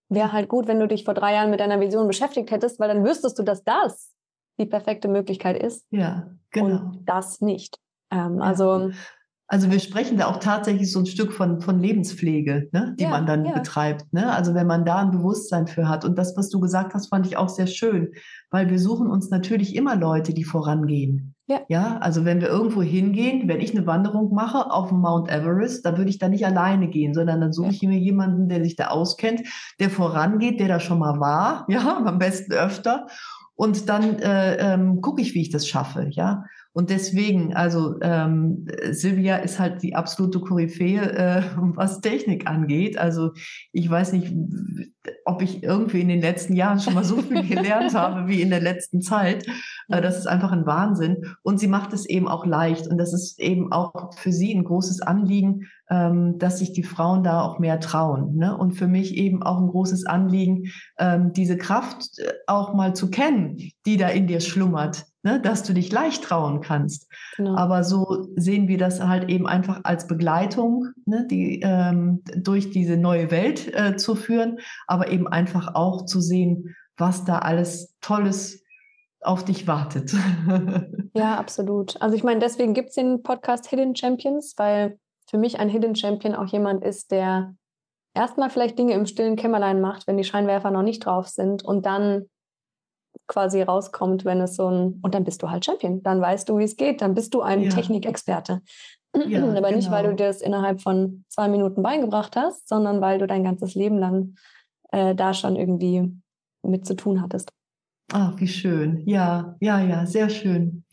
wäre 0.09 0.31
halt 0.31 0.47
gut, 0.47 0.67
wenn 0.67 0.79
du 0.79 0.87
dich 0.87 1.03
vor 1.03 1.15
drei 1.15 1.33
Jahren 1.33 1.49
mit 1.49 1.59
deiner 1.59 1.79
Vision 1.79 2.07
beschäftigt 2.07 2.51
hättest, 2.51 2.79
weil 2.79 2.87
dann 2.87 3.03
wüsstest 3.03 3.37
du, 3.39 3.43
dass 3.43 3.63
das 3.63 4.13
die 4.59 4.67
perfekte 4.67 5.07
Möglichkeit 5.07 5.61
ist. 5.61 5.85
Ja, 5.89 6.29
genau. 6.51 6.83
Und 6.83 7.03
das 7.05 7.41
nicht. 7.41 7.79
Ähm, 8.11 8.37
ja. 8.37 8.43
Also 8.43 8.91
also 9.51 9.71
wir 9.71 9.79
sprechen 9.79 10.17
da 10.17 10.27
auch 10.27 10.37
tatsächlich 10.37 10.91
so 10.91 10.99
ein 10.99 11.07
Stück 11.07 11.33
von, 11.33 11.59
von 11.59 11.79
Lebenspflege, 11.79 12.69
ne, 12.71 12.95
die 12.99 13.05
ja, 13.05 13.09
man 13.09 13.25
dann 13.25 13.45
ja. 13.45 13.53
betreibt. 13.53 14.13
Ne? 14.13 14.31
Also 14.31 14.53
wenn 14.53 14.67
man 14.67 14.85
da 14.85 14.97
ein 14.97 15.09
Bewusstsein 15.09 15.65
für 15.65 15.89
hat. 15.89 16.05
Und 16.05 16.19
das, 16.19 16.37
was 16.37 16.49
du 16.49 16.59
gesagt 16.59 16.93
hast, 16.93 17.07
fand 17.07 17.25
ich 17.25 17.35
auch 17.35 17.49
sehr 17.49 17.65
schön, 17.65 18.13
weil 18.51 18.69
wir 18.69 18.77
suchen 18.77 19.09
uns 19.09 19.31
natürlich 19.31 19.75
immer 19.75 19.95
Leute, 19.95 20.35
die 20.35 20.43
vorangehen. 20.43 21.33
Ja. 21.47 21.61
ja, 21.67 21.97
also 21.97 22.25
wenn 22.25 22.41
wir 22.41 22.47
irgendwo 22.47 22.83
hingehen, 22.83 23.47
wenn 23.47 23.59
ich 23.59 23.75
eine 23.75 23.87
Wanderung 23.87 24.35
mache 24.35 24.69
auf 24.69 24.89
dem 24.89 24.99
Mount 24.99 25.31
Everest, 25.31 25.83
dann 25.83 25.97
würde 25.97 26.11
ich 26.11 26.19
da 26.19 26.29
nicht 26.29 26.45
alleine 26.45 26.87
gehen, 26.87 27.15
sondern 27.15 27.41
dann 27.41 27.51
suche 27.51 27.71
ich 27.71 27.81
mir 27.81 27.97
jemanden, 27.97 28.49
der 28.49 28.63
sich 28.63 28.75
da 28.75 28.89
auskennt, 28.89 29.41
der 29.79 29.89
vorangeht, 29.89 30.59
der 30.59 30.67
da 30.67 30.79
schon 30.79 30.99
mal 30.99 31.19
war, 31.19 31.65
ja, 31.69 32.03
am 32.05 32.19
besten 32.19 32.53
öfter. 32.53 33.07
Und 33.55 33.89
dann 33.89 34.19
äh, 34.19 34.73
ähm, 34.73 35.01
gucke 35.01 35.23
ich, 35.23 35.33
wie 35.33 35.41
ich 35.41 35.49
das 35.49 35.67
schaffe, 35.67 36.07
ja. 36.11 36.45
Und 36.79 36.89
deswegen, 36.91 37.53
also 37.53 37.99
ähm, 38.01 38.65
Silvia 38.91 39.35
ist 39.35 39.59
halt 39.59 39.83
die 39.83 39.95
absolute 39.95 40.39
Koryphäe, 40.39 41.01
äh, 41.01 41.43
was 41.75 41.99
Technik 41.99 42.47
angeht. 42.47 42.97
Also 42.97 43.31
ich 43.73 43.89
weiß 43.89 44.13
nicht, 44.13 44.33
ob 45.25 45.41
ich 45.41 45.61
irgendwie 45.61 45.99
in 45.99 46.07
den 46.07 46.21
letzten 46.21 46.53
Jahren 46.53 46.79
schon 46.79 46.93
mal 46.93 47.03
so 47.03 47.17
viel 47.21 47.43
gelernt 47.49 47.93
habe 47.95 48.29
wie 48.29 48.41
in 48.41 48.49
der 48.49 48.61
letzten 48.61 49.01
Zeit. 49.01 49.45
Äh, 49.89 50.01
das 50.01 50.17
ist 50.19 50.27
einfach 50.27 50.53
ein 50.53 50.65
Wahnsinn. 50.65 51.17
Und 51.43 51.59
sie 51.59 51.67
macht 51.67 51.91
es 51.91 52.05
eben 52.05 52.29
auch 52.29 52.45
leicht. 52.45 52.87
Und 52.87 52.97
das 52.97 53.11
ist 53.11 53.41
eben 53.41 53.73
auch 53.73 54.13
für 54.15 54.31
sie 54.31 54.55
ein 54.55 54.63
großes 54.63 55.01
Anliegen, 55.01 55.67
ähm, 55.89 56.39
dass 56.39 56.59
sich 56.59 56.71
die 56.71 56.83
Frauen 56.83 57.23
da 57.23 57.41
auch 57.41 57.59
mehr 57.59 57.81
trauen. 57.81 58.37
Ne? 58.37 58.57
Und 58.57 58.71
für 58.71 58.87
mich 58.87 59.17
eben 59.17 59.43
auch 59.43 59.59
ein 59.59 59.67
großes 59.67 60.05
Anliegen, 60.05 60.71
ähm, 60.97 61.33
diese 61.33 61.57
Kraft 61.57 62.19
äh, 62.19 62.31
auch 62.47 62.73
mal 62.73 62.95
zu 62.95 63.09
kennen, 63.09 63.57
die 63.85 63.97
da 63.97 64.07
in 64.07 64.27
dir 64.27 64.39
schlummert 64.39 65.08
ne, 65.23 65.39
dass 65.41 65.63
du 65.63 65.73
dich 65.73 65.91
leicht 65.91 66.23
trauen 66.23 66.61
kannst. 66.61 67.07
Genau. 67.37 67.55
Aber 67.55 67.83
so 67.83 68.27
sehen 68.35 68.67
wir 68.67 68.77
das 68.77 69.01
halt 69.01 69.29
eben 69.29 69.47
einfach 69.47 69.81
als 69.83 70.07
Begleitung, 70.07 70.87
ne, 71.05 71.27
die 71.29 71.61
ähm, 71.63 72.21
durch 72.35 72.71
diese 72.71 72.97
neue 72.97 73.31
Welt 73.31 73.73
äh, 73.73 73.95
zu 73.97 74.15
führen, 74.15 74.59
aber 74.87 75.09
eben 75.09 75.27
einfach 75.27 75.75
auch 75.75 76.05
zu 76.05 76.21
sehen, 76.21 76.75
was 76.97 77.25
da 77.25 77.39
alles 77.39 77.95
Tolles 78.01 78.63
auf 79.21 79.43
dich 79.43 79.67
wartet. 79.67 80.13
ja, 81.13 81.35
absolut. 81.35 82.01
Also 82.01 82.15
ich 82.15 82.23
meine, 82.23 82.39
deswegen 82.39 82.73
gibt 82.73 82.89
es 82.89 82.95
den 82.95 83.21
Podcast 83.21 83.67
Hidden 83.67 83.95
Champions, 83.95 84.53
weil 84.57 84.97
für 85.29 85.37
mich 85.37 85.59
ein 85.59 85.69
Hidden 85.69 85.95
Champion 85.95 86.35
auch 86.35 86.47
jemand 86.47 86.83
ist, 86.83 87.11
der 87.11 87.53
erstmal 88.13 88.49
vielleicht 88.49 88.79
Dinge 88.79 88.93
im 88.93 89.05
stillen 89.05 89.35
Kämmerlein 89.35 89.81
macht, 89.81 90.07
wenn 90.07 90.17
die 90.17 90.23
Scheinwerfer 90.23 90.71
noch 90.71 90.83
nicht 90.83 91.05
drauf 91.05 91.27
sind 91.27 91.63
und 91.63 91.85
dann 91.85 92.29
quasi 93.29 93.61
rauskommt, 93.61 94.25
wenn 94.25 94.41
es 94.41 94.55
so 94.55 94.69
ein, 94.69 94.99
und 95.01 95.13
dann 95.13 95.23
bist 95.23 95.41
du 95.41 95.49
halt 95.49 95.63
Champion, 95.63 96.03
dann 96.03 96.19
weißt 96.19 96.49
du, 96.49 96.57
wie 96.57 96.63
es 96.63 96.75
geht, 96.75 97.01
dann 97.01 97.13
bist 97.13 97.33
du 97.33 97.41
ein 97.41 97.61
ja. 97.61 97.69
Technikexperte. 97.69 98.61
Ja, 99.15 99.43
Aber 99.47 99.53
genau. 99.53 99.71
nicht, 99.71 99.89
weil 99.91 100.03
du 100.03 100.09
genau. 100.09 100.17
dir 100.17 100.27
das 100.27 100.41
innerhalb 100.41 100.81
von 100.81 101.23
zwei 101.29 101.47
Minuten 101.47 101.81
beigebracht 101.81 102.35
hast, 102.35 102.67
sondern 102.67 102.99
weil 102.99 103.19
du 103.19 103.27
dein 103.27 103.43
ganzes 103.43 103.75
Leben 103.75 103.97
lang 103.97 104.35
äh, 104.91 105.15
da 105.15 105.33
schon 105.33 105.55
irgendwie 105.55 106.11
mit 106.63 106.85
zu 106.85 106.95
tun 106.95 107.21
hattest. 107.21 107.51
Ach, 108.11 108.33
wie 108.39 108.47
schön. 108.47 109.03
Ja, 109.05 109.55
ja, 109.59 109.79
ja, 109.79 110.05
sehr 110.05 110.29
schön. 110.29 110.83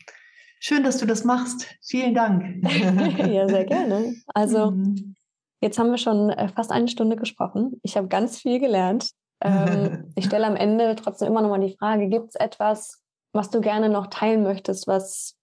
Schön, 0.59 0.83
dass 0.83 0.99
du 0.99 1.05
das 1.05 1.23
machst. 1.23 1.65
Vielen 1.83 2.13
Dank. 2.13 2.63
ja, 3.27 3.49
sehr 3.49 3.65
gerne. 3.65 4.15
Also, 4.27 4.71
mhm. 4.71 5.15
jetzt 5.59 5.79
haben 5.79 5.89
wir 5.89 5.97
schon 5.97 6.29
äh, 6.29 6.49
fast 6.49 6.71
eine 6.71 6.87
Stunde 6.87 7.15
gesprochen. 7.15 7.79
Ich 7.81 7.97
habe 7.97 8.07
ganz 8.07 8.37
viel 8.39 8.59
gelernt. 8.59 9.11
Ähm, 9.41 10.11
ich 10.15 10.25
stelle 10.25 10.47
am 10.47 10.55
Ende 10.55 10.95
trotzdem 10.95 11.27
immer 11.27 11.41
noch 11.41 11.49
mal 11.49 11.59
die 11.59 11.75
Frage, 11.75 12.07
gibt 12.07 12.29
es 12.29 12.35
etwas, 12.35 13.03
was 13.33 13.49
du 13.49 13.61
gerne 13.61 13.89
noch 13.89 14.07
teilen 14.07 14.43
möchtest, 14.43 14.87
was 14.87 15.37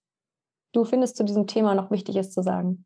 du 0.73 0.85
findest 0.85 1.17
zu 1.17 1.23
diesem 1.23 1.47
Thema 1.47 1.75
noch 1.75 1.91
wichtig 1.91 2.15
ist 2.17 2.33
zu 2.33 2.43
sagen? 2.43 2.85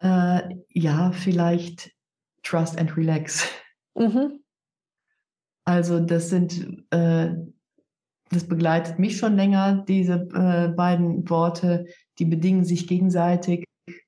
Äh, 0.00 0.56
ja, 0.70 1.12
vielleicht 1.12 1.92
Trust 2.42 2.78
and 2.78 2.96
Relax. 2.96 3.48
Mhm. 3.94 4.42
Also 5.64 6.00
das 6.00 6.30
sind, 6.30 6.84
äh, 6.90 7.34
das 8.30 8.48
begleitet 8.48 8.98
mich 8.98 9.18
schon 9.18 9.36
länger, 9.36 9.84
diese 9.86 10.14
äh, 10.34 10.68
beiden 10.68 11.28
Worte, 11.28 11.86
die 12.18 12.24
bedingen 12.24 12.64
sich 12.64 12.88
gegenseitig. 12.88 13.64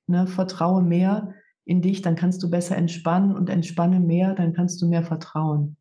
Ne? 0.07 0.27
Vertraue 0.27 0.81
mehr 0.81 1.33
in 1.65 1.81
dich, 1.81 2.01
dann 2.01 2.15
kannst 2.15 2.43
du 2.43 2.49
besser 2.49 2.75
entspannen 2.75 3.35
und 3.35 3.49
entspanne 3.49 3.99
mehr, 3.99 4.33
dann 4.33 4.53
kannst 4.53 4.81
du 4.81 4.87
mehr 4.87 5.03
vertrauen. 5.03 5.77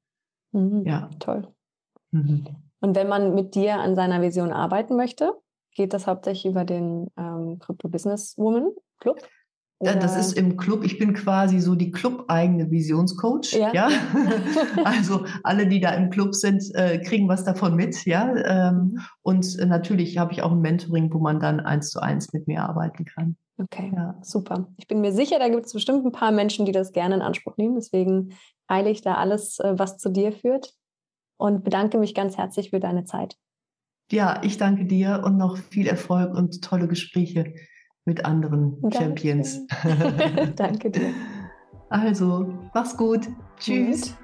Mhm, 0.53 0.85
ja. 0.87 1.11
Toll. 1.19 1.49
Mhm. 2.13 2.47
Und 2.81 2.97
wenn 2.97 3.09
man 3.09 3.35
mit 3.35 3.55
dir 3.55 3.79
an 3.79 3.95
seiner 3.95 4.21
Vision 4.23 4.53
arbeiten 4.53 4.97
möchte, 4.97 5.33
geht 5.75 5.93
das 5.93 6.07
hauptsächlich 6.07 6.51
über 6.51 6.65
den 6.65 7.09
ähm, 7.17 7.59
Crypto 7.59 7.89
Business 7.89 8.37
Woman 8.37 8.73
Club? 8.99 9.19
Oder? 9.83 9.97
Das 9.97 10.17
ist 10.17 10.35
im 10.35 10.57
Club, 10.57 10.85
ich 10.85 11.01
bin 11.01 11.13
quasi 11.13 11.59
so 11.59 11.75
die 11.75 11.91
club-eigene 11.91 12.71
Visionscoach. 12.71 13.53
Ja. 13.53 13.73
ja? 13.73 13.89
also 14.85 15.25
alle, 15.43 15.67
die 15.67 15.81
da 15.81 15.91
im 15.91 16.11
Club 16.11 16.37
sind, 16.37 16.63
äh, 16.75 17.01
kriegen 17.01 17.29
was 17.29 17.43
davon 17.43 17.75
mit, 17.75 18.05
ja. 18.05 18.33
Ähm, 18.45 18.75
mhm. 18.75 19.01
und 19.23 19.59
äh, 19.59 19.67
natürlich 19.67 20.19
habe 20.19 20.33
ich 20.33 20.43
auch 20.43 20.53
ein 20.53 20.61
Mentoring, 20.61 21.13
wo 21.13 21.19
man 21.19 21.41
dann 21.41 21.59
eins 21.59 21.91
zu 21.91 22.01
eins 22.01 22.33
mit 22.33 22.47
mir 22.47 22.63
arbeiten 22.63 23.05
kann. 23.05 23.37
Okay, 23.63 23.93
ja. 23.95 24.19
super. 24.23 24.69
Ich 24.77 24.89
bin 24.89 25.01
mir 25.01 25.13
sicher, 25.13 25.39
da 25.39 25.49
gibt 25.49 25.67
es 25.67 25.73
bestimmt 25.73 26.05
ein 26.05 26.13
paar 26.13 26.33
Menschen, 26.33 26.67
die 26.67 26.73
das 26.73 26.93
gerne 26.93 27.17
in 27.17 27.23
Anspruch 27.23 27.57
nehmen. 27.57 27.75
Deswegen 27.75 28.35
teile 28.69 28.91
ich 28.91 29.03
da 29.03 29.15
alles, 29.15 29.59
äh, 29.61 29.79
was 29.79 29.99
zu 29.99 30.11
dir 30.11 30.33
führt 30.33 30.75
und 31.37 31.65
bedanke 31.65 31.99
mich 31.99 32.15
ganz 32.15 32.39
herzlich 32.39 32.71
für 32.71 32.81
deine 32.81 33.05
Zeit. 33.05 33.37
Ja, 34.11 34.41
ich 34.43 34.59
danke 34.59 34.85
dir 34.85 35.23
und 35.25 35.37
noch 35.37 35.57
viel 35.57 35.87
Erfolg 35.87 36.35
und 36.35 36.63
tolle 36.63 36.89
Gespräche 36.89 37.55
mit 38.05 38.25
anderen 38.25 38.81
Danke. 38.81 38.99
Champions. 38.99 39.67
Danke 40.57 40.91
dir. 40.91 41.15
Also, 41.89 42.53
mach's 42.75 42.97
gut. 42.97 43.29
Tschüss. 43.59 44.17